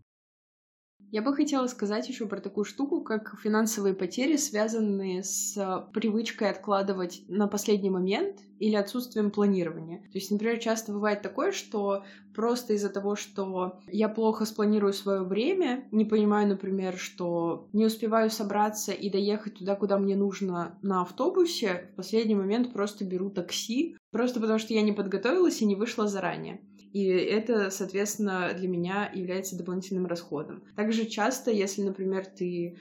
Я 1.13 1.21
бы 1.21 1.35
хотела 1.35 1.67
сказать 1.67 2.09
еще 2.09 2.25
про 2.25 2.41
такую 2.41 2.65
штуку, 2.65 3.01
как 3.01 3.39
финансовые 3.39 3.93
потери, 3.93 4.35
связанные 4.35 5.21
с 5.21 5.55
привычкой 5.93 6.49
откладывать 6.49 7.21
на 7.27 7.47
последний 7.47 7.91
момент 7.91 8.39
или 8.57 8.73
отсутствием 8.73 9.29
планирования. 9.29 9.99
То 9.99 10.15
есть, 10.15 10.31
например, 10.31 10.57
часто 10.57 10.91
бывает 10.91 11.21
такое, 11.21 11.51
что 11.51 12.03
просто 12.33 12.73
из-за 12.73 12.89
того, 12.89 13.15
что 13.15 13.79
я 13.85 14.09
плохо 14.09 14.45
спланирую 14.45 14.91
свое 14.91 15.21
время, 15.21 15.87
не 15.91 16.03
понимаю, 16.03 16.47
например, 16.47 16.97
что 16.97 17.67
не 17.73 17.85
успеваю 17.85 18.31
собраться 18.31 18.91
и 18.91 19.07
доехать 19.11 19.59
туда, 19.59 19.75
куда 19.75 19.99
мне 19.99 20.15
нужно 20.15 20.79
на 20.81 21.01
автобусе, 21.01 21.91
в 21.93 21.97
последний 21.97 22.33
момент 22.33 22.73
просто 22.73 23.05
беру 23.05 23.29
такси, 23.29 23.97
просто 24.11 24.39
потому 24.39 24.57
что 24.57 24.73
я 24.73 24.81
не 24.81 24.93
подготовилась 24.93 25.61
и 25.61 25.65
не 25.65 25.75
вышла 25.75 26.07
заранее. 26.07 26.59
И 26.93 27.05
это, 27.05 27.71
соответственно, 27.71 28.53
для 28.55 28.67
меня 28.67 29.11
является 29.13 29.57
дополнительным 29.57 30.05
расходом. 30.05 30.63
Также 30.75 31.05
часто, 31.05 31.49
если, 31.49 31.81
например, 31.81 32.25
ты 32.25 32.77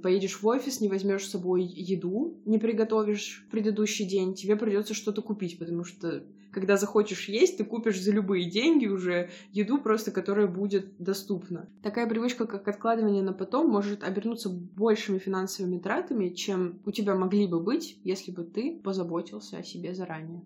поедешь 0.00 0.40
в 0.40 0.46
офис, 0.46 0.80
не 0.80 0.88
возьмешь 0.88 1.26
с 1.26 1.30
собой 1.30 1.64
еду, 1.64 2.40
не 2.44 2.58
приготовишь 2.58 3.44
в 3.46 3.50
предыдущий 3.50 4.06
день, 4.06 4.34
тебе 4.34 4.54
придется 4.54 4.94
что-то 4.94 5.22
купить, 5.22 5.58
потому 5.58 5.82
что 5.82 6.22
когда 6.52 6.76
захочешь 6.76 7.28
есть, 7.28 7.58
ты 7.58 7.64
купишь 7.64 8.00
за 8.00 8.12
любые 8.12 8.48
деньги 8.48 8.86
уже 8.86 9.30
еду 9.52 9.78
просто, 9.78 10.12
которая 10.12 10.46
будет 10.46 10.96
доступна. 10.98 11.68
Такая 11.82 12.08
привычка, 12.08 12.46
как 12.46 12.66
откладывание 12.68 13.22
на 13.22 13.32
потом, 13.32 13.68
может 13.68 14.04
обернуться 14.04 14.48
большими 14.50 15.18
финансовыми 15.18 15.78
тратами, 15.78 16.30
чем 16.30 16.78
у 16.86 16.92
тебя 16.92 17.14
могли 17.16 17.46
бы 17.46 17.60
быть, 17.60 17.98
если 18.04 18.30
бы 18.30 18.44
ты 18.44 18.80
позаботился 18.82 19.58
о 19.58 19.62
себе 19.62 19.94
заранее. 19.94 20.42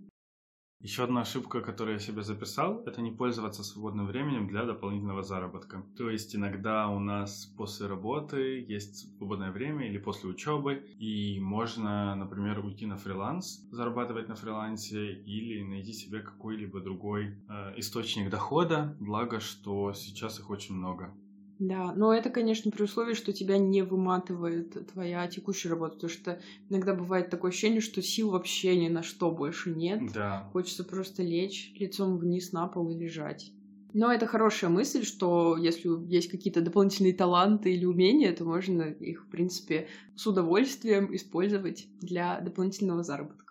Еще 0.83 1.05
одна 1.05 1.21
ошибка, 1.21 1.61
которую 1.61 1.95
я 1.95 2.01
себе 2.01 2.25
записал, 2.25 2.83
это 2.87 3.03
не 3.03 3.13
пользоваться 3.13 3.63
свободным 3.63 4.09
временем 4.09 4.49
для 4.49 4.65
дополнительного 4.65 5.23
заработка. 5.23 5.85
То 5.97 6.11
есть 6.11 6.35
иногда 6.35 6.89
у 6.89 6.99
нас 6.99 7.47
после 7.57 7.87
работы 7.87 8.65
есть 8.69 9.17
свободное 9.17 9.53
время 9.53 9.87
или 9.87 9.99
после 9.99 10.31
учебы, 10.31 10.85
и 10.99 11.39
можно, 11.39 12.17
например, 12.17 12.65
уйти 12.65 12.87
на 12.87 12.97
фриланс, 12.97 13.65
зарабатывать 13.71 14.29
на 14.29 14.35
фрилансе 14.35 15.13
или 15.13 15.63
найти 15.63 15.93
себе 15.93 16.19
какой-либо 16.19 16.81
другой 16.81 17.39
э, 17.49 17.75
источник 17.77 18.29
дохода, 18.29 18.97
благо, 18.99 19.39
что 19.39 19.93
сейчас 19.93 20.41
их 20.41 20.51
очень 20.51 20.75
много. 20.75 21.15
Да, 21.63 21.93
но 21.95 22.13
это, 22.13 22.29
конечно, 22.29 22.73
при 22.73 22.83
условии, 22.83 23.15
что 23.15 23.33
тебя 23.33 23.57
не 23.57 23.83
выматывает 23.83 24.85
твоя 24.93 25.29
текущая 25.29 25.69
работа, 25.69 25.95
потому 25.95 26.11
что 26.11 26.41
иногда 26.69 26.93
бывает 26.93 27.31
такое 27.31 27.51
ощущение, 27.53 27.81
что 27.81 28.03
сил 28.03 28.31
вообще 28.31 28.77
ни 28.77 28.89
на 28.89 29.05
что 29.05 29.31
больше 29.31 29.71
нет. 29.71 30.13
Да. 30.13 30.49
Хочется 30.53 30.83
просто 30.83 31.23
лечь 31.23 31.73
лицом 31.77 32.19
вниз 32.19 32.51
на 32.51 32.67
пол 32.67 32.91
и 32.91 32.99
лежать. 32.99 33.53
Но 33.93 34.13
это 34.13 34.27
хорошая 34.27 34.71
мысль, 34.71 35.05
что 35.05 35.57
если 35.57 35.89
есть 36.13 36.29
какие-то 36.29 36.63
дополнительные 36.63 37.15
таланты 37.15 37.73
или 37.73 37.85
умения, 37.85 38.35
то 38.35 38.45
можно 38.45 38.83
их, 38.83 39.25
в 39.25 39.31
принципе, 39.31 39.87
с 40.17 40.27
удовольствием 40.27 41.15
использовать 41.15 41.87
для 42.01 42.41
дополнительного 42.41 43.05
заработка. 43.05 43.42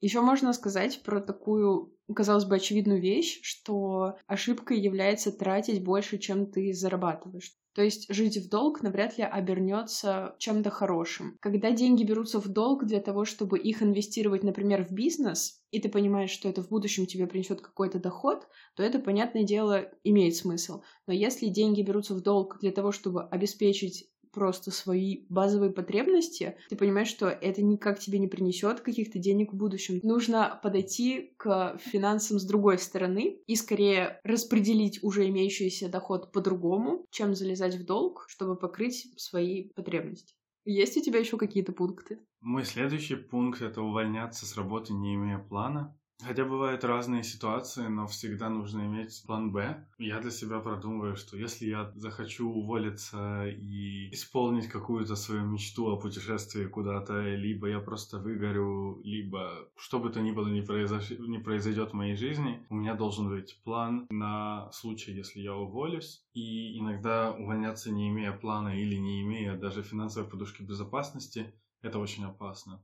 Еще 0.00 0.20
можно 0.20 0.52
сказать 0.52 1.02
про 1.02 1.20
такую 1.20 1.96
казалось 2.14 2.44
бы, 2.44 2.56
очевидную 2.56 3.00
вещь, 3.00 3.40
что 3.42 4.16
ошибкой 4.26 4.78
является 4.80 5.32
тратить 5.32 5.82
больше, 5.82 6.18
чем 6.18 6.46
ты 6.50 6.72
зарабатываешь. 6.72 7.52
То 7.74 7.82
есть 7.82 8.06
жить 8.08 8.38
в 8.38 8.48
долг 8.48 8.82
навряд 8.82 9.18
ли 9.18 9.24
обернется 9.24 10.34
чем-то 10.38 10.70
хорошим. 10.70 11.36
Когда 11.40 11.72
деньги 11.72 12.04
берутся 12.04 12.40
в 12.40 12.48
долг 12.48 12.86
для 12.86 13.00
того, 13.00 13.26
чтобы 13.26 13.58
их 13.58 13.82
инвестировать, 13.82 14.44
например, 14.44 14.86
в 14.86 14.92
бизнес, 14.92 15.60
и 15.70 15.78
ты 15.78 15.90
понимаешь, 15.90 16.30
что 16.30 16.48
это 16.48 16.62
в 16.62 16.70
будущем 16.70 17.04
тебе 17.04 17.26
принесет 17.26 17.60
какой-то 17.60 17.98
доход, 17.98 18.48
то 18.76 18.82
это, 18.82 18.98
понятное 18.98 19.42
дело, 19.42 19.90
имеет 20.04 20.36
смысл. 20.36 20.80
Но 21.06 21.12
если 21.12 21.48
деньги 21.48 21.82
берутся 21.82 22.14
в 22.14 22.22
долг 22.22 22.58
для 22.60 22.72
того, 22.72 22.92
чтобы 22.92 23.24
обеспечить 23.24 24.08
просто 24.36 24.70
свои 24.70 25.24
базовые 25.30 25.72
потребности, 25.72 26.58
ты 26.68 26.76
понимаешь, 26.76 27.08
что 27.08 27.26
это 27.28 27.62
никак 27.62 27.98
тебе 27.98 28.18
не 28.18 28.28
принесет 28.28 28.82
каких-то 28.82 29.18
денег 29.18 29.54
в 29.54 29.56
будущем. 29.56 29.98
Нужно 30.02 30.60
подойти 30.62 31.32
к 31.38 31.78
финансам 31.78 32.38
с 32.38 32.44
другой 32.44 32.78
стороны 32.78 33.40
и 33.46 33.56
скорее 33.56 34.20
распределить 34.24 35.02
уже 35.02 35.26
имеющийся 35.26 35.88
доход 35.88 36.32
по-другому, 36.32 37.06
чем 37.10 37.34
залезать 37.34 37.76
в 37.76 37.86
долг, 37.86 38.26
чтобы 38.28 38.56
покрыть 38.56 39.08
свои 39.16 39.70
потребности. 39.70 40.34
Есть 40.66 40.98
у 40.98 41.00
тебя 41.00 41.18
еще 41.18 41.38
какие-то 41.38 41.72
пункты? 41.72 42.18
Мой 42.40 42.66
следующий 42.66 43.16
пункт 43.16 43.62
это 43.62 43.80
увольняться 43.80 44.44
с 44.44 44.54
работы, 44.54 44.92
не 44.92 45.14
имея 45.14 45.38
плана. 45.38 45.98
Хотя 46.24 46.44
бывают 46.44 46.82
разные 46.82 47.22
ситуации, 47.22 47.86
но 47.88 48.06
всегда 48.06 48.48
нужно 48.48 48.86
иметь 48.86 49.22
план 49.26 49.52
Б. 49.52 49.86
Я 49.98 50.20
для 50.20 50.30
себя 50.30 50.60
продумываю, 50.60 51.14
что 51.14 51.36
если 51.36 51.66
я 51.66 51.92
захочу 51.94 52.50
уволиться 52.50 53.46
и 53.46 54.10
исполнить 54.12 54.66
какую-то 54.68 55.14
свою 55.14 55.44
мечту 55.44 55.88
о 55.88 55.96
путешествии 55.96 56.64
куда-то, 56.64 57.20
либо 57.20 57.68
я 57.68 57.80
просто 57.80 58.18
выгорю, 58.18 59.00
либо 59.04 59.68
что 59.76 59.98
бы 59.98 60.10
то 60.10 60.20
ни 60.20 60.32
было 60.32 60.48
не, 60.48 60.62
произош... 60.62 61.10
не 61.10 61.38
произойдет 61.38 61.90
в 61.90 61.94
моей 61.94 62.16
жизни, 62.16 62.66
у 62.70 62.76
меня 62.76 62.94
должен 62.94 63.28
быть 63.28 63.60
план 63.62 64.06
на 64.10 64.70
случай, 64.72 65.12
если 65.12 65.40
я 65.40 65.54
уволюсь. 65.54 66.24
И 66.32 66.78
иногда 66.78 67.32
увольняться 67.32 67.92
не 67.92 68.08
имея 68.08 68.32
плана 68.32 68.68
или 68.80 68.96
не 68.96 69.22
имея 69.22 69.56
даже 69.56 69.82
финансовой 69.82 70.28
подушки 70.28 70.62
безопасности, 70.62 71.52
это 71.82 71.98
очень 71.98 72.24
опасно. 72.24 72.82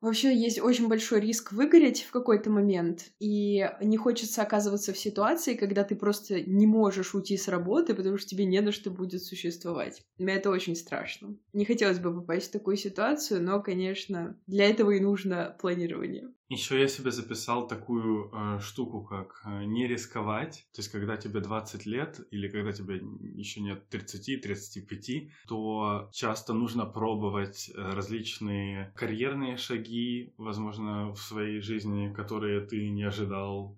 Вообще 0.00 0.36
есть 0.36 0.60
очень 0.60 0.86
большой 0.86 1.20
риск 1.20 1.50
выгореть 1.52 2.02
в 2.02 2.12
какой-то 2.12 2.50
момент, 2.50 3.06
и 3.18 3.68
не 3.80 3.96
хочется 3.96 4.42
оказываться 4.42 4.92
в 4.92 4.98
ситуации, 4.98 5.54
когда 5.54 5.82
ты 5.82 5.96
просто 5.96 6.40
не 6.40 6.68
можешь 6.68 7.14
уйти 7.14 7.36
с 7.36 7.48
работы, 7.48 7.94
потому 7.94 8.16
что 8.16 8.28
тебе 8.28 8.44
не 8.44 8.60
на 8.60 8.70
что 8.70 8.90
будет 8.90 9.24
существовать. 9.24 10.02
Мне 10.16 10.34
это 10.34 10.50
очень 10.50 10.76
страшно. 10.76 11.36
Не 11.52 11.64
хотелось 11.64 11.98
бы 11.98 12.14
попасть 12.14 12.48
в 12.48 12.52
такую 12.52 12.76
ситуацию, 12.76 13.42
но, 13.42 13.60
конечно, 13.60 14.38
для 14.46 14.68
этого 14.68 14.92
и 14.92 15.00
нужно 15.00 15.56
планирование. 15.60 16.28
Еще 16.48 16.80
я 16.80 16.88
себе 16.88 17.10
записал 17.10 17.68
такую 17.68 18.30
э, 18.32 18.58
штуку, 18.60 19.02
как 19.02 19.42
э, 19.44 19.64
не 19.64 19.86
рисковать. 19.86 20.66
То 20.72 20.80
есть, 20.80 20.90
когда 20.90 21.18
тебе 21.18 21.40
20 21.40 21.84
лет 21.84 22.20
или 22.30 22.48
когда 22.48 22.72
тебе 22.72 23.02
еще 23.34 23.60
нет 23.60 23.84
30-35, 23.90 25.30
то 25.46 26.08
часто 26.10 26.54
нужно 26.54 26.86
пробовать 26.86 27.70
э, 27.74 27.90
различные 27.90 28.94
карьерные 28.96 29.58
шаги, 29.58 30.32
возможно, 30.38 31.12
в 31.12 31.18
своей 31.18 31.60
жизни, 31.60 32.14
которые 32.14 32.62
ты 32.62 32.88
не 32.88 33.02
ожидал 33.02 33.77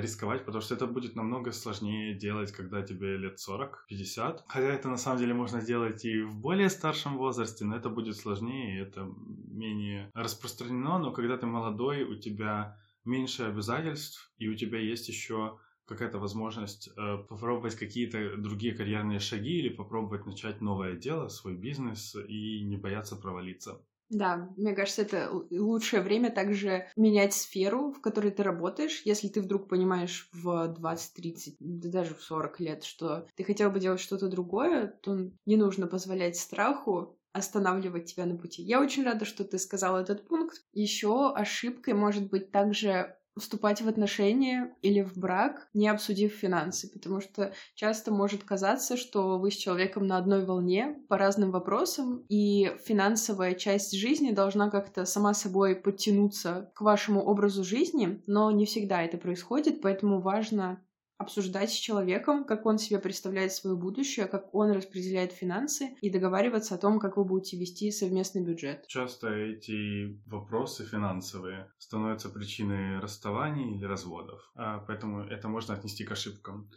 рисковать, 0.00 0.44
потому 0.44 0.62
что 0.62 0.74
это 0.74 0.86
будет 0.86 1.14
намного 1.16 1.52
сложнее 1.52 2.14
делать, 2.14 2.52
когда 2.52 2.82
тебе 2.82 3.16
лет 3.16 3.38
40-50. 3.38 4.40
Хотя 4.48 4.66
это 4.66 4.88
на 4.88 4.96
самом 4.96 5.18
деле 5.18 5.34
можно 5.34 5.62
делать 5.62 6.04
и 6.04 6.22
в 6.22 6.36
более 6.36 6.68
старшем 6.68 7.16
возрасте, 7.16 7.64
но 7.64 7.76
это 7.76 7.88
будет 7.88 8.16
сложнее, 8.16 8.80
это 8.80 9.08
менее 9.26 10.10
распространено, 10.14 10.98
но 10.98 11.12
когда 11.12 11.36
ты 11.36 11.46
молодой, 11.46 12.02
у 12.02 12.16
тебя 12.16 12.76
меньше 13.04 13.44
обязательств, 13.44 14.32
и 14.38 14.48
у 14.48 14.54
тебя 14.54 14.78
есть 14.80 15.08
еще 15.08 15.58
какая-то 15.86 16.18
возможность 16.18 16.88
э, 16.88 17.18
попробовать 17.28 17.74
какие-то 17.74 18.36
другие 18.36 18.74
карьерные 18.74 19.20
шаги 19.20 19.58
или 19.58 19.70
попробовать 19.70 20.26
начать 20.26 20.60
новое 20.60 20.94
дело, 20.94 21.28
свой 21.28 21.56
бизнес 21.56 22.14
и 22.14 22.62
не 22.62 22.76
бояться 22.76 23.16
провалиться. 23.16 23.80
Да, 24.10 24.48
мне 24.56 24.74
кажется, 24.74 25.02
это 25.02 25.30
лучшее 25.50 26.00
время 26.02 26.30
также 26.30 26.88
менять 26.96 27.34
сферу, 27.34 27.92
в 27.92 28.00
которой 28.00 28.30
ты 28.30 28.42
работаешь. 28.42 29.02
Если 29.04 29.28
ты 29.28 29.42
вдруг 29.42 29.68
понимаешь 29.68 30.30
в 30.32 30.68
20-30, 30.72 31.56
да 31.60 31.90
даже 31.90 32.14
в 32.14 32.22
40 32.22 32.58
лет, 32.58 32.84
что 32.84 33.26
ты 33.36 33.44
хотел 33.44 33.70
бы 33.70 33.80
делать 33.80 34.00
что-то 34.00 34.28
другое, 34.28 34.86
то 35.02 35.30
не 35.44 35.56
нужно 35.56 35.86
позволять 35.86 36.36
страху 36.36 37.18
останавливать 37.32 38.06
тебя 38.06 38.24
на 38.24 38.36
пути. 38.38 38.62
Я 38.62 38.80
очень 38.80 39.04
рада, 39.04 39.26
что 39.26 39.44
ты 39.44 39.58
сказал 39.58 39.98
этот 39.98 40.26
пункт. 40.26 40.64
Еще 40.72 41.30
ошибкой 41.34 41.92
может 41.92 42.30
быть 42.30 42.50
также 42.50 43.18
вступать 43.38 43.82
в 43.82 43.88
отношения 43.88 44.74
или 44.82 45.02
в 45.02 45.16
брак, 45.16 45.68
не 45.74 45.88
обсудив 45.88 46.32
финансы, 46.32 46.90
потому 46.92 47.20
что 47.20 47.52
часто 47.74 48.12
может 48.12 48.44
казаться, 48.44 48.96
что 48.96 49.38
вы 49.38 49.50
с 49.50 49.56
человеком 49.56 50.06
на 50.06 50.18
одной 50.18 50.44
волне 50.44 50.96
по 51.08 51.18
разным 51.18 51.50
вопросам, 51.50 52.24
и 52.28 52.72
финансовая 52.84 53.54
часть 53.54 53.96
жизни 53.96 54.30
должна 54.30 54.70
как-то 54.70 55.04
сама 55.04 55.34
собой 55.34 55.76
подтянуться 55.76 56.70
к 56.74 56.80
вашему 56.80 57.22
образу 57.22 57.64
жизни, 57.64 58.22
но 58.26 58.50
не 58.50 58.66
всегда 58.66 59.02
это 59.02 59.18
происходит, 59.18 59.80
поэтому 59.80 60.20
важно 60.20 60.80
обсуждать 61.18 61.70
с 61.70 61.74
человеком, 61.74 62.44
как 62.44 62.64
он 62.64 62.78
себе 62.78 63.00
представляет 63.00 63.52
свое 63.52 63.76
будущее, 63.76 64.26
как 64.26 64.54
он 64.54 64.70
распределяет 64.70 65.32
финансы 65.32 65.96
и 66.00 66.10
договариваться 66.10 66.76
о 66.76 66.78
том, 66.78 67.00
как 67.00 67.16
вы 67.16 67.24
будете 67.24 67.58
вести 67.58 67.90
совместный 67.90 68.42
бюджет. 68.44 68.86
Часто 68.86 69.28
эти 69.28 70.20
вопросы 70.26 70.84
финансовые 70.84 71.70
становятся 71.78 72.28
причиной 72.28 73.00
расставаний 73.00 73.76
или 73.76 73.84
разводов, 73.84 74.50
а 74.54 74.78
поэтому 74.78 75.24
это 75.24 75.48
можно 75.48 75.74
отнести 75.74 76.04
к 76.04 76.12
ошибкам. 76.12 76.70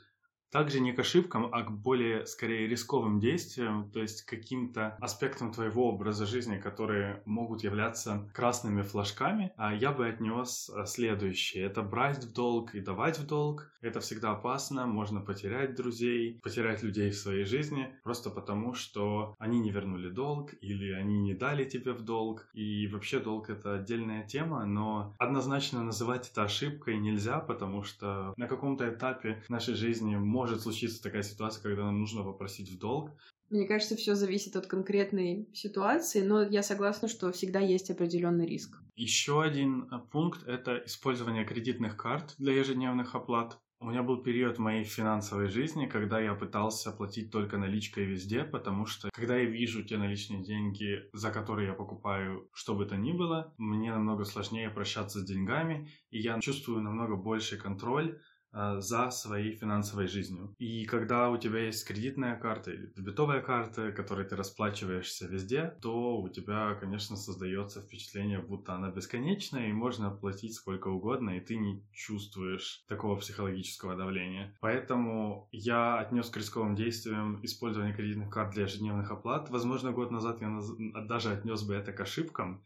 Также 0.52 0.82
не 0.82 0.92
к 0.92 1.00
ошибкам, 1.00 1.48
а 1.52 1.64
к 1.64 1.72
более, 1.72 2.26
скорее, 2.26 2.68
рисковым 2.68 3.20
действиям, 3.20 3.90
то 3.92 4.02
есть 4.02 4.24
каким-то 4.24 4.98
аспектам 5.00 5.54
твоего 5.54 5.90
образа 5.90 6.26
жизни, 6.26 6.58
которые 6.58 7.22
могут 7.26 7.64
являться 7.64 8.30
красными 8.34 8.82
флажками, 8.82 9.54
а 9.56 9.74
я 9.74 9.94
бы 9.94 10.08
отнес 10.08 10.70
а, 10.70 10.86
следующее. 10.86 11.64
Это 11.64 11.82
брать 11.82 12.26
в 12.26 12.34
долг 12.34 12.76
и 12.76 12.82
давать 12.82 13.18
в 13.18 13.26
долг. 13.26 13.72
Это 13.82 14.02
всегда 14.02 14.32
опасно, 14.32 14.86
можно 14.86 15.22
потерять 15.22 15.76
друзей, 15.76 16.40
потерять 16.44 16.84
людей 16.84 17.12
в 17.12 17.18
своей 17.18 17.46
жизни, 17.46 17.96
просто 18.04 18.30
потому, 18.30 18.74
что 18.74 19.36
они 19.40 19.60
не 19.60 19.72
вернули 19.72 20.10
долг 20.10 20.54
или 20.62 20.92
они 20.92 21.20
не 21.20 21.34
дали 21.34 21.64
тебе 21.64 21.94
в 21.94 22.02
долг. 22.02 22.50
И 22.54 22.88
вообще 22.88 23.20
долг 23.20 23.50
это 23.50 23.76
отдельная 23.76 24.28
тема, 24.28 24.66
но 24.66 25.16
однозначно 25.18 25.82
называть 25.82 26.30
это 26.30 26.44
ошибкой 26.44 26.98
нельзя, 27.00 27.40
потому 27.40 27.84
что 27.84 28.34
на 28.36 28.48
каком-то 28.48 28.90
этапе 28.90 29.42
нашей 29.48 29.76
жизни 29.76 30.18
может 30.42 30.62
случиться 30.62 31.04
такая 31.04 31.22
ситуация, 31.22 31.62
когда 31.62 31.84
нам 31.84 32.00
нужно 32.00 32.24
попросить 32.24 32.72
в 32.72 32.80
долг. 32.80 33.12
Мне 33.52 33.68
кажется, 33.68 33.96
все 33.96 34.16
зависит 34.16 34.56
от 34.56 34.66
конкретной 34.66 35.48
ситуации, 35.54 36.22
но 36.22 36.42
я 36.42 36.64
согласна, 36.64 37.08
что 37.08 37.32
всегда 37.32 37.60
есть 37.60 37.92
определенный 37.92 38.48
риск. 38.48 38.82
Еще 38.96 39.44
один 39.44 39.84
э, 39.84 40.00
пункт— 40.12 40.44
это 40.48 40.82
использование 40.86 41.46
кредитных 41.46 41.96
карт 41.96 42.34
для 42.40 42.54
ежедневных 42.54 43.14
оплат. 43.14 43.60
У 43.80 43.86
меня 43.86 44.02
был 44.02 44.24
период 44.24 44.58
в 44.58 44.62
моей 44.62 44.84
финансовой 44.84 45.48
жизни, 45.48 45.86
когда 45.86 46.20
я 46.20 46.34
пытался 46.34 46.92
платить 46.92 47.32
только 47.32 47.58
наличкой 47.58 48.06
везде, 48.06 48.44
потому 48.44 48.86
что 48.86 49.10
когда 49.12 49.38
я 49.38 49.46
вижу 49.46 49.84
те 49.84 49.98
наличные 49.98 50.44
деньги, 50.44 51.10
за 51.14 51.32
которые 51.32 51.68
я 51.68 51.74
покупаю 51.74 52.50
что 52.54 52.74
бы 52.74 52.86
то 52.86 52.96
ни 52.96 53.12
было, 53.12 53.54
мне 53.58 53.92
намного 53.92 54.24
сложнее 54.24 54.70
прощаться 54.70 55.20
с 55.20 55.26
деньгами, 55.26 55.90
и 56.10 56.20
я 56.20 56.40
чувствую 56.40 56.82
намного 56.82 57.16
больший 57.16 57.58
контроль 57.58 58.20
за 58.54 59.10
своей 59.12 59.56
финансовой 59.56 60.08
жизнью. 60.08 60.54
И 60.58 60.86
когда 60.86 61.30
у 61.30 61.38
тебя 61.38 61.60
есть 61.60 61.88
кредитная 61.88 62.36
карта 62.36 62.72
или 62.72 62.92
дебетовая 62.96 63.42
карта, 63.42 63.92
которой 63.92 64.26
ты 64.26 64.36
расплачиваешься 64.36 65.28
везде, 65.28 65.78
то 65.82 66.18
у 66.18 66.30
тебя, 66.30 66.76
конечно, 66.76 67.16
создается 67.16 67.82
впечатление, 67.82 68.40
будто 68.40 68.74
она 68.74 68.90
бесконечная, 68.90 69.70
и 69.70 69.74
можно 69.74 70.12
платить 70.12 70.54
сколько 70.54 70.90
угодно, 70.90 71.38
и 71.38 71.40
ты 71.40 71.56
не 71.58 71.84
чувствуешь 71.94 72.84
такого 72.88 73.16
психологического 73.16 73.96
давления. 73.96 74.56
Поэтому 74.60 75.48
я 75.52 76.00
отнес 76.00 76.30
к 76.30 76.38
рисковым 76.38 76.76
действиям 76.76 77.40
использование 77.44 77.94
кредитных 77.94 78.30
карт 78.30 78.54
для 78.54 78.64
ежедневных 78.64 79.12
оплат. 79.12 79.50
Возможно, 79.50 79.92
год 79.92 80.12
назад 80.12 80.42
я 80.42 80.60
даже 81.08 81.32
отнес 81.32 81.64
бы 81.64 81.74
это 81.74 81.94
к 81.94 82.00
ошибкам, 82.02 82.64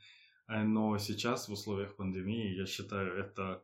э, 0.47 0.63
но 0.63 0.97
сейчас 0.97 1.47
в 1.47 1.53
условиях 1.53 1.95
пандемии 1.95 2.55
я 2.55 2.65
считаю 2.65 3.13
это 3.17 3.63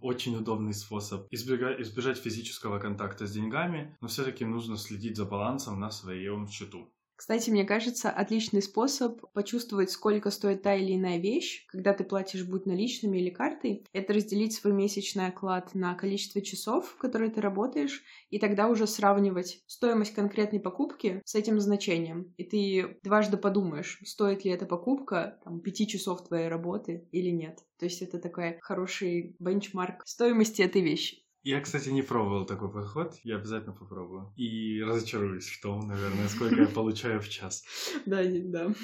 очень 0.00 0.36
удобный 0.36 0.74
способ 0.74 1.26
избегать, 1.30 1.80
избежать 1.80 2.18
физического 2.18 2.78
контакта 2.78 3.26
с 3.26 3.32
деньгами, 3.32 3.96
но 4.00 4.08
все-таки 4.08 4.44
нужно 4.44 4.76
следить 4.76 5.16
за 5.16 5.24
балансом 5.24 5.78
на 5.78 5.90
своем 5.90 6.48
счету. 6.48 6.92
Кстати, 7.20 7.50
мне 7.50 7.66
кажется, 7.66 8.08
отличный 8.08 8.62
способ 8.62 9.20
почувствовать, 9.34 9.90
сколько 9.90 10.30
стоит 10.30 10.62
та 10.62 10.74
или 10.74 10.94
иная 10.94 11.18
вещь, 11.18 11.66
когда 11.66 11.92
ты 11.92 12.02
платишь 12.02 12.46
будь 12.46 12.64
наличными 12.64 13.18
или 13.18 13.28
картой, 13.28 13.84
это 13.92 14.14
разделить 14.14 14.54
свой 14.54 14.72
месячный 14.72 15.26
оклад 15.26 15.74
на 15.74 15.94
количество 15.94 16.40
часов, 16.40 16.88
в 16.88 16.96
которые 16.96 17.30
ты 17.30 17.42
работаешь, 17.42 18.02
и 18.30 18.38
тогда 18.38 18.68
уже 18.68 18.86
сравнивать 18.86 19.62
стоимость 19.66 20.14
конкретной 20.14 20.60
покупки 20.60 21.20
с 21.26 21.34
этим 21.34 21.60
значением. 21.60 22.32
И 22.38 22.44
ты 22.44 22.98
дважды 23.02 23.36
подумаешь, 23.36 24.00
стоит 24.06 24.46
ли 24.46 24.52
эта 24.52 24.64
покупка 24.64 25.38
там, 25.44 25.60
пяти 25.60 25.86
часов 25.86 26.26
твоей 26.26 26.48
работы 26.48 27.06
или 27.12 27.28
нет. 27.28 27.58
То 27.78 27.84
есть 27.84 28.00
это 28.00 28.18
такой 28.18 28.56
хороший 28.62 29.36
бенчмарк 29.38 30.06
стоимости 30.06 30.62
этой 30.62 30.80
вещи. 30.80 31.22
Я, 31.42 31.60
кстати, 31.60 31.88
не 31.88 32.02
пробовал 32.02 32.44
такой 32.44 32.70
подход. 32.70 33.18
Я 33.24 33.36
обязательно 33.36 33.72
попробую. 33.72 34.32
И 34.36 34.82
разочаруюсь 34.82 35.48
в 35.48 35.62
том, 35.62 35.88
наверное, 35.88 36.28
сколько 36.28 36.56
я 36.56 36.68
получаю 36.68 37.20
в 37.20 37.28
час. 37.28 37.64
Да, 38.06 38.22
да. 38.24 38.74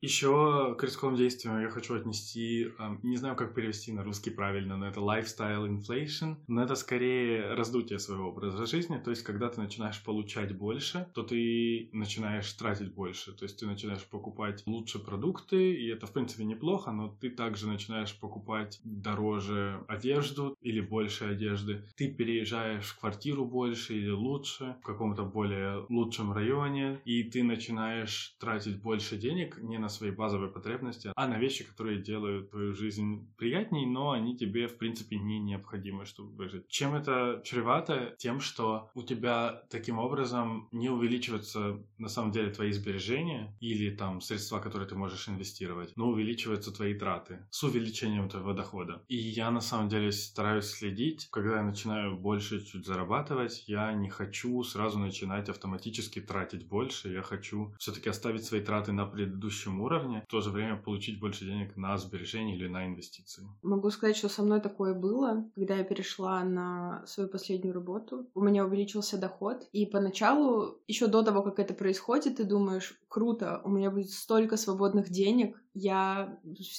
Еще 0.00 0.76
к 0.78 0.82
рисковым 0.82 1.14
действиям 1.14 1.60
я 1.60 1.68
хочу 1.68 1.94
отнести, 1.94 2.68
не 3.02 3.18
знаю, 3.18 3.36
как 3.36 3.54
перевести 3.54 3.92
на 3.92 4.02
русский 4.02 4.30
правильно, 4.30 4.78
но 4.78 4.88
это 4.88 5.00
lifestyle 5.00 5.68
inflation, 5.68 6.36
но 6.48 6.62
это 6.62 6.74
скорее 6.74 7.52
раздутие 7.52 7.98
своего 7.98 8.30
образа 8.30 8.64
жизни, 8.64 8.96
то 8.96 9.10
есть 9.10 9.22
когда 9.22 9.50
ты 9.50 9.60
начинаешь 9.60 10.02
получать 10.02 10.56
больше, 10.56 11.06
то 11.12 11.22
ты 11.22 11.90
начинаешь 11.92 12.50
тратить 12.54 12.94
больше, 12.94 13.32
то 13.32 13.44
есть 13.44 13.60
ты 13.60 13.66
начинаешь 13.66 14.02
покупать 14.06 14.62
лучше 14.64 15.00
продукты, 15.00 15.74
и 15.74 15.88
это 15.88 16.06
в 16.06 16.12
принципе 16.14 16.44
неплохо, 16.44 16.92
но 16.92 17.14
ты 17.20 17.28
также 17.28 17.68
начинаешь 17.68 18.18
покупать 18.18 18.80
дороже 18.84 19.84
одежду 19.86 20.56
или 20.62 20.80
больше 20.80 21.26
одежды, 21.26 21.84
ты 21.96 22.08
переезжаешь 22.08 22.86
в 22.86 22.98
квартиру 22.98 23.44
больше 23.44 23.98
или 23.98 24.10
лучше, 24.10 24.76
в 24.80 24.86
каком-то 24.86 25.24
более 25.24 25.84
лучшем 25.90 26.32
районе, 26.32 27.02
и 27.04 27.22
ты 27.22 27.42
начинаешь 27.42 28.34
тратить 28.40 28.80
больше 28.80 29.18
денег 29.18 29.58
не 29.58 29.76
на 29.76 29.89
свои 29.90 30.10
базовые 30.10 30.50
потребности, 30.50 31.12
а 31.14 31.28
на 31.28 31.38
вещи, 31.38 31.64
которые 31.64 32.00
делают 32.00 32.50
твою 32.50 32.74
жизнь 32.74 33.32
приятней, 33.36 33.86
но 33.86 34.12
они 34.12 34.36
тебе, 34.36 34.66
в 34.68 34.78
принципе, 34.78 35.16
не 35.16 35.38
необходимы, 35.38 36.04
чтобы 36.04 36.30
выжить. 36.36 36.68
Чем 36.68 36.94
это 36.94 37.42
чревато? 37.44 38.14
Тем, 38.18 38.40
что 38.40 38.90
у 38.94 39.02
тебя 39.02 39.62
таким 39.70 39.98
образом 39.98 40.68
не 40.72 40.88
увеличиваются 40.88 41.78
на 41.98 42.08
самом 42.08 42.32
деле 42.32 42.50
твои 42.50 42.72
сбережения 42.72 43.56
или 43.60 43.94
там 43.94 44.20
средства, 44.20 44.60
которые 44.60 44.88
ты 44.88 44.94
можешь 44.94 45.28
инвестировать, 45.28 45.92
но 45.96 46.08
увеличиваются 46.08 46.72
твои 46.72 46.94
траты 46.94 47.46
с 47.50 47.62
увеличением 47.62 48.28
твоего 48.28 48.52
дохода. 48.52 49.02
И 49.08 49.16
я 49.16 49.50
на 49.50 49.60
самом 49.60 49.88
деле 49.88 50.12
стараюсь 50.12 50.66
следить, 50.66 51.28
когда 51.30 51.56
я 51.56 51.62
начинаю 51.62 52.16
больше 52.16 52.64
чуть 52.64 52.86
зарабатывать, 52.86 53.64
я 53.66 53.92
не 53.92 54.08
хочу 54.08 54.62
сразу 54.62 54.98
начинать 54.98 55.48
автоматически 55.48 56.20
тратить 56.20 56.66
больше, 56.66 57.12
я 57.12 57.22
хочу 57.22 57.74
все-таки 57.78 58.08
оставить 58.08 58.44
свои 58.44 58.60
траты 58.60 58.92
на 58.92 59.06
предыдущем 59.06 59.79
уровне, 59.80 60.22
в 60.26 60.30
то 60.30 60.40
же 60.40 60.50
время 60.50 60.76
получить 60.76 61.20
больше 61.20 61.44
денег 61.44 61.76
на 61.76 61.96
сбережения 61.98 62.56
или 62.56 62.68
на 62.68 62.86
инвестиции. 62.86 63.44
Могу 63.62 63.90
сказать, 63.90 64.16
что 64.16 64.28
со 64.28 64.42
мной 64.42 64.60
такое 64.60 64.94
было, 64.94 65.44
когда 65.54 65.76
я 65.76 65.84
перешла 65.84 66.44
на 66.44 67.04
свою 67.06 67.28
последнюю 67.28 67.74
работу. 67.74 68.28
У 68.34 68.40
меня 68.40 68.64
увеличился 68.64 69.18
доход, 69.18 69.68
и 69.72 69.86
поначалу, 69.86 70.78
еще 70.86 71.06
до 71.06 71.22
того, 71.22 71.42
как 71.42 71.58
это 71.58 71.74
происходит, 71.74 72.36
ты 72.36 72.44
думаешь, 72.44 73.00
круто, 73.08 73.60
у 73.64 73.70
меня 73.70 73.90
будет 73.90 74.10
столько 74.10 74.56
свободных 74.56 75.10
денег, 75.10 75.60
я 75.74 76.38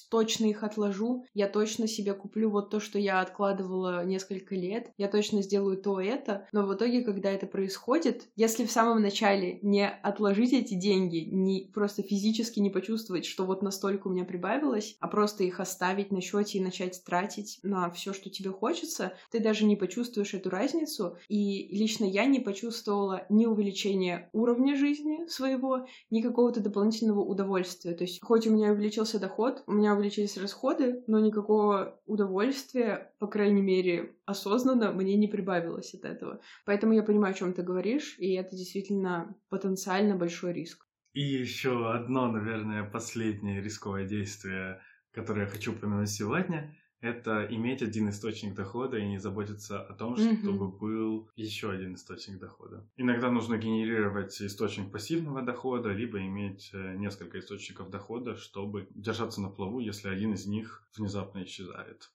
точно 0.09 0.45
их 0.45 0.63
отложу, 0.63 1.25
я 1.33 1.47
точно 1.47 1.87
себе 1.87 2.13
куплю 2.13 2.49
вот 2.49 2.69
то, 2.69 2.79
что 2.79 2.99
я 2.99 3.21
откладывала 3.21 4.05
несколько 4.05 4.55
лет, 4.55 4.91
я 4.97 5.07
точно 5.07 5.41
сделаю 5.41 5.77
то 5.77 5.99
это, 5.99 6.47
но 6.51 6.65
в 6.65 6.73
итоге, 6.75 7.03
когда 7.03 7.31
это 7.31 7.47
происходит, 7.47 8.29
если 8.35 8.65
в 8.65 8.71
самом 8.71 9.01
начале 9.01 9.59
не 9.61 9.87
отложить 9.87 10.53
эти 10.53 10.73
деньги, 10.73 11.27
не 11.31 11.69
просто 11.73 12.03
физически 12.03 12.59
не 12.59 12.69
почувствовать, 12.69 13.25
что 13.25 13.45
вот 13.45 13.61
настолько 13.61 14.07
у 14.07 14.11
меня 14.11 14.25
прибавилось, 14.25 14.95
а 14.99 15.07
просто 15.07 15.43
их 15.43 15.59
оставить 15.59 16.11
на 16.11 16.21
счете 16.21 16.57
и 16.57 16.63
начать 16.63 17.03
тратить 17.03 17.59
на 17.63 17.89
все, 17.91 18.13
что 18.13 18.29
тебе 18.29 18.51
хочется, 18.51 19.13
ты 19.31 19.39
даже 19.39 19.65
не 19.65 19.75
почувствуешь 19.75 20.33
эту 20.33 20.49
разницу. 20.49 21.17
И 21.29 21.67
лично 21.71 22.05
я 22.05 22.25
не 22.25 22.39
почувствовала 22.39 23.25
ни 23.29 23.45
увеличения 23.45 24.29
уровня 24.33 24.75
жизни 24.75 25.27
своего, 25.27 25.87
ни 26.09 26.21
какого-то 26.21 26.59
дополнительного 26.59 27.21
удовольствия. 27.21 27.93
То 27.93 28.03
есть, 28.03 28.19
хоть 28.21 28.47
у 28.47 28.51
меня 28.51 28.73
увеличился 28.81 29.19
доход, 29.19 29.63
у 29.67 29.73
меня 29.73 29.93
увеличились 29.93 30.37
расходы, 30.37 31.03
но 31.05 31.19
никакого 31.19 32.01
удовольствия, 32.07 33.13
по 33.19 33.27
крайней 33.27 33.61
мере, 33.61 34.15
осознанно 34.25 34.91
мне 34.91 35.15
не 35.15 35.27
прибавилось 35.27 35.93
от 35.93 36.03
этого. 36.03 36.41
Поэтому 36.65 36.93
я 36.93 37.03
понимаю, 37.03 37.35
о 37.35 37.37
чем 37.37 37.53
ты 37.53 37.61
говоришь, 37.61 38.15
и 38.17 38.33
это 38.33 38.55
действительно 38.55 39.35
потенциально 39.49 40.15
большой 40.15 40.53
риск. 40.53 40.87
И 41.13 41.21
еще 41.21 41.91
одно, 41.91 42.31
наверное, 42.31 42.83
последнее 42.83 43.61
рисковое 43.61 44.07
действие, 44.07 44.81
которое 45.11 45.41
я 45.41 45.47
хочу 45.47 45.73
упомянуть 45.73 46.09
сегодня, 46.09 46.75
это 47.01 47.47
иметь 47.49 47.81
один 47.81 48.09
источник 48.09 48.53
дохода 48.53 48.97
и 48.97 49.07
не 49.07 49.17
заботиться 49.17 49.81
о 49.81 49.93
том, 49.93 50.13
mm-hmm. 50.13 50.41
чтобы 50.41 50.69
был 50.69 51.29
еще 51.35 51.71
один 51.71 51.95
источник 51.95 52.39
дохода. 52.39 52.87
Иногда 52.95 53.31
нужно 53.31 53.57
генерировать 53.57 54.39
источник 54.41 54.91
пассивного 54.91 55.41
дохода, 55.41 55.89
либо 55.89 56.19
иметь 56.19 56.69
э, 56.73 56.95
несколько 56.95 57.39
источников 57.39 57.89
дохода, 57.89 58.35
чтобы 58.35 58.87
держаться 58.93 59.41
на 59.41 59.49
плаву, 59.49 59.79
если 59.79 60.09
один 60.09 60.33
из 60.33 60.45
них 60.45 60.87
внезапно 60.95 61.43
исчезает. 61.43 62.11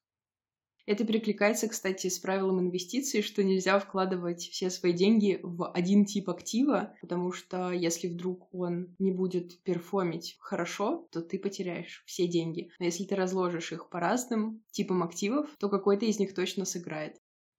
Это 0.87 1.05
перекликается, 1.05 1.68
кстати, 1.68 2.07
с 2.09 2.18
правилом 2.20 2.61
инвестиций, 2.61 3.20
что 3.20 3.43
нельзя 3.43 3.78
вкладывать 3.80 4.43
все 4.43 4.70
свои 4.70 4.93
деньги 4.93 5.41
в 5.43 5.68
один 5.72 6.05
тип 6.05 6.30
актива, 6.30 6.95
потому 7.01 7.32
что 7.32 7.72
если 7.72 8.07
вдруг 8.07 8.49
он 8.55 8.95
не 9.01 9.11
будет 9.11 9.61
перформить 9.64 10.37
хорошо, 10.39 11.09
то 11.11 11.22
ты 11.22 11.41
потеряешь 11.41 12.05
все 12.07 12.28
деньги. 12.28 12.70
Но 12.78 12.84
если 12.87 13.05
ты 13.05 13.16
разложишь 13.16 13.72
их 13.72 13.89
по 13.91 13.99
разным 13.99 14.62
типам 14.70 15.03
активов, 15.03 15.51
то 15.59 15.68
какой-то 15.68 16.07
из 16.07 16.20
них 16.20 16.34
точно 16.34 16.64
сыграет. 16.64 17.16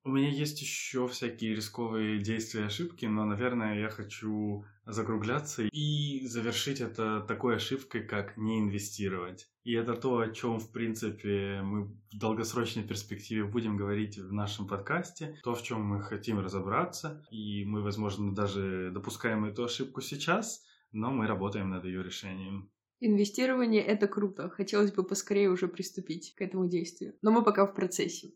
У 0.07 0.09
меня 0.09 0.29
есть 0.29 0.61
еще 0.61 1.05
всякие 1.09 1.53
рисковые 1.53 2.19
действия 2.19 2.61
и 2.61 2.65
ошибки, 2.67 3.05
но, 3.05 3.25
наверное, 3.25 3.77
я 3.77 3.89
хочу 3.89 4.63
закругляться 4.85 5.63
и 5.63 6.25
завершить 6.25 6.79
это 6.79 7.19
такой 7.27 7.57
ошибкой, 7.57 8.07
как 8.07 8.37
не 8.37 8.59
инвестировать. 8.59 9.49
И 9.65 9.73
это 9.73 9.95
то, 9.95 10.19
о 10.19 10.29
чем, 10.29 10.61
в 10.61 10.71
принципе, 10.71 11.59
мы 11.61 11.87
в 11.87 12.17
долгосрочной 12.17 12.83
перспективе 12.83 13.43
будем 13.43 13.75
говорить 13.75 14.17
в 14.17 14.31
нашем 14.31 14.65
подкасте, 14.65 15.37
то, 15.43 15.53
в 15.53 15.61
чем 15.61 15.81
мы 15.81 16.01
хотим 16.01 16.39
разобраться, 16.39 17.21
и 17.29 17.65
мы, 17.65 17.81
возможно, 17.81 18.33
даже 18.33 18.91
допускаем 18.93 19.43
эту 19.43 19.65
ошибку 19.65 19.99
сейчас, 19.99 20.63
но 20.93 21.11
мы 21.11 21.27
работаем 21.27 21.69
над 21.69 21.83
ее 21.83 22.01
решением. 22.01 22.71
Инвестирование— 23.01 23.81
это 23.83 24.07
круто. 24.07 24.49
Хотелось 24.51 24.93
бы 24.93 25.03
поскорее 25.03 25.49
уже 25.49 25.67
приступить 25.67 26.33
к 26.33 26.41
этому 26.41 26.69
действию. 26.69 27.15
Но 27.21 27.31
мы 27.31 27.43
пока 27.43 27.65
в 27.65 27.75
процессе. 27.75 28.35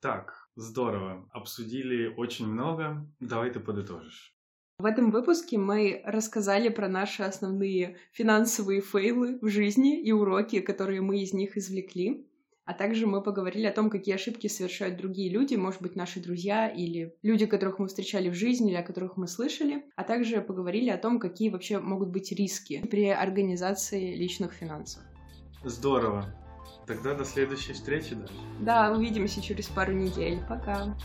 Так, 0.00 0.41
Здорово. 0.54 1.28
Обсудили 1.32 2.12
очень 2.16 2.46
много. 2.46 3.06
Давай 3.20 3.50
ты 3.50 3.60
подытожишь. 3.60 4.34
В 4.78 4.84
этом 4.84 5.10
выпуске 5.10 5.58
мы 5.58 6.02
рассказали 6.04 6.68
про 6.68 6.88
наши 6.88 7.22
основные 7.22 7.96
финансовые 8.10 8.80
фейлы 8.80 9.38
в 9.40 9.48
жизни 9.48 10.02
и 10.02 10.12
уроки, 10.12 10.60
которые 10.60 11.00
мы 11.00 11.22
из 11.22 11.32
них 11.32 11.56
извлекли. 11.56 12.26
А 12.64 12.74
также 12.74 13.06
мы 13.06 13.22
поговорили 13.22 13.66
о 13.66 13.72
том, 13.72 13.90
какие 13.90 14.14
ошибки 14.14 14.46
совершают 14.46 14.96
другие 14.96 15.30
люди, 15.30 15.54
может 15.56 15.82
быть, 15.82 15.96
наши 15.96 16.20
друзья 16.20 16.68
или 16.68 17.16
люди, 17.22 17.46
которых 17.46 17.78
мы 17.78 17.88
встречали 17.88 18.28
в 18.28 18.34
жизни 18.34 18.70
или 18.70 18.76
о 18.76 18.84
которых 18.84 19.16
мы 19.16 19.26
слышали. 19.26 19.84
А 19.96 20.04
также 20.04 20.40
поговорили 20.40 20.90
о 20.90 20.98
том, 20.98 21.18
какие 21.18 21.50
вообще 21.50 21.80
могут 21.80 22.10
быть 22.10 22.30
риски 22.32 22.84
при 22.90 23.08
организации 23.08 24.14
личных 24.14 24.52
финансов. 24.52 25.02
Здорово. 25.64 26.34
Тогда 26.86 27.14
до 27.14 27.24
следующей 27.24 27.72
встречи, 27.74 28.14
да? 28.14 28.26
Да, 28.60 28.92
увидимся 28.92 29.40
через 29.40 29.66
пару 29.68 29.92
недель. 29.92 30.40
Пока. 30.48 30.96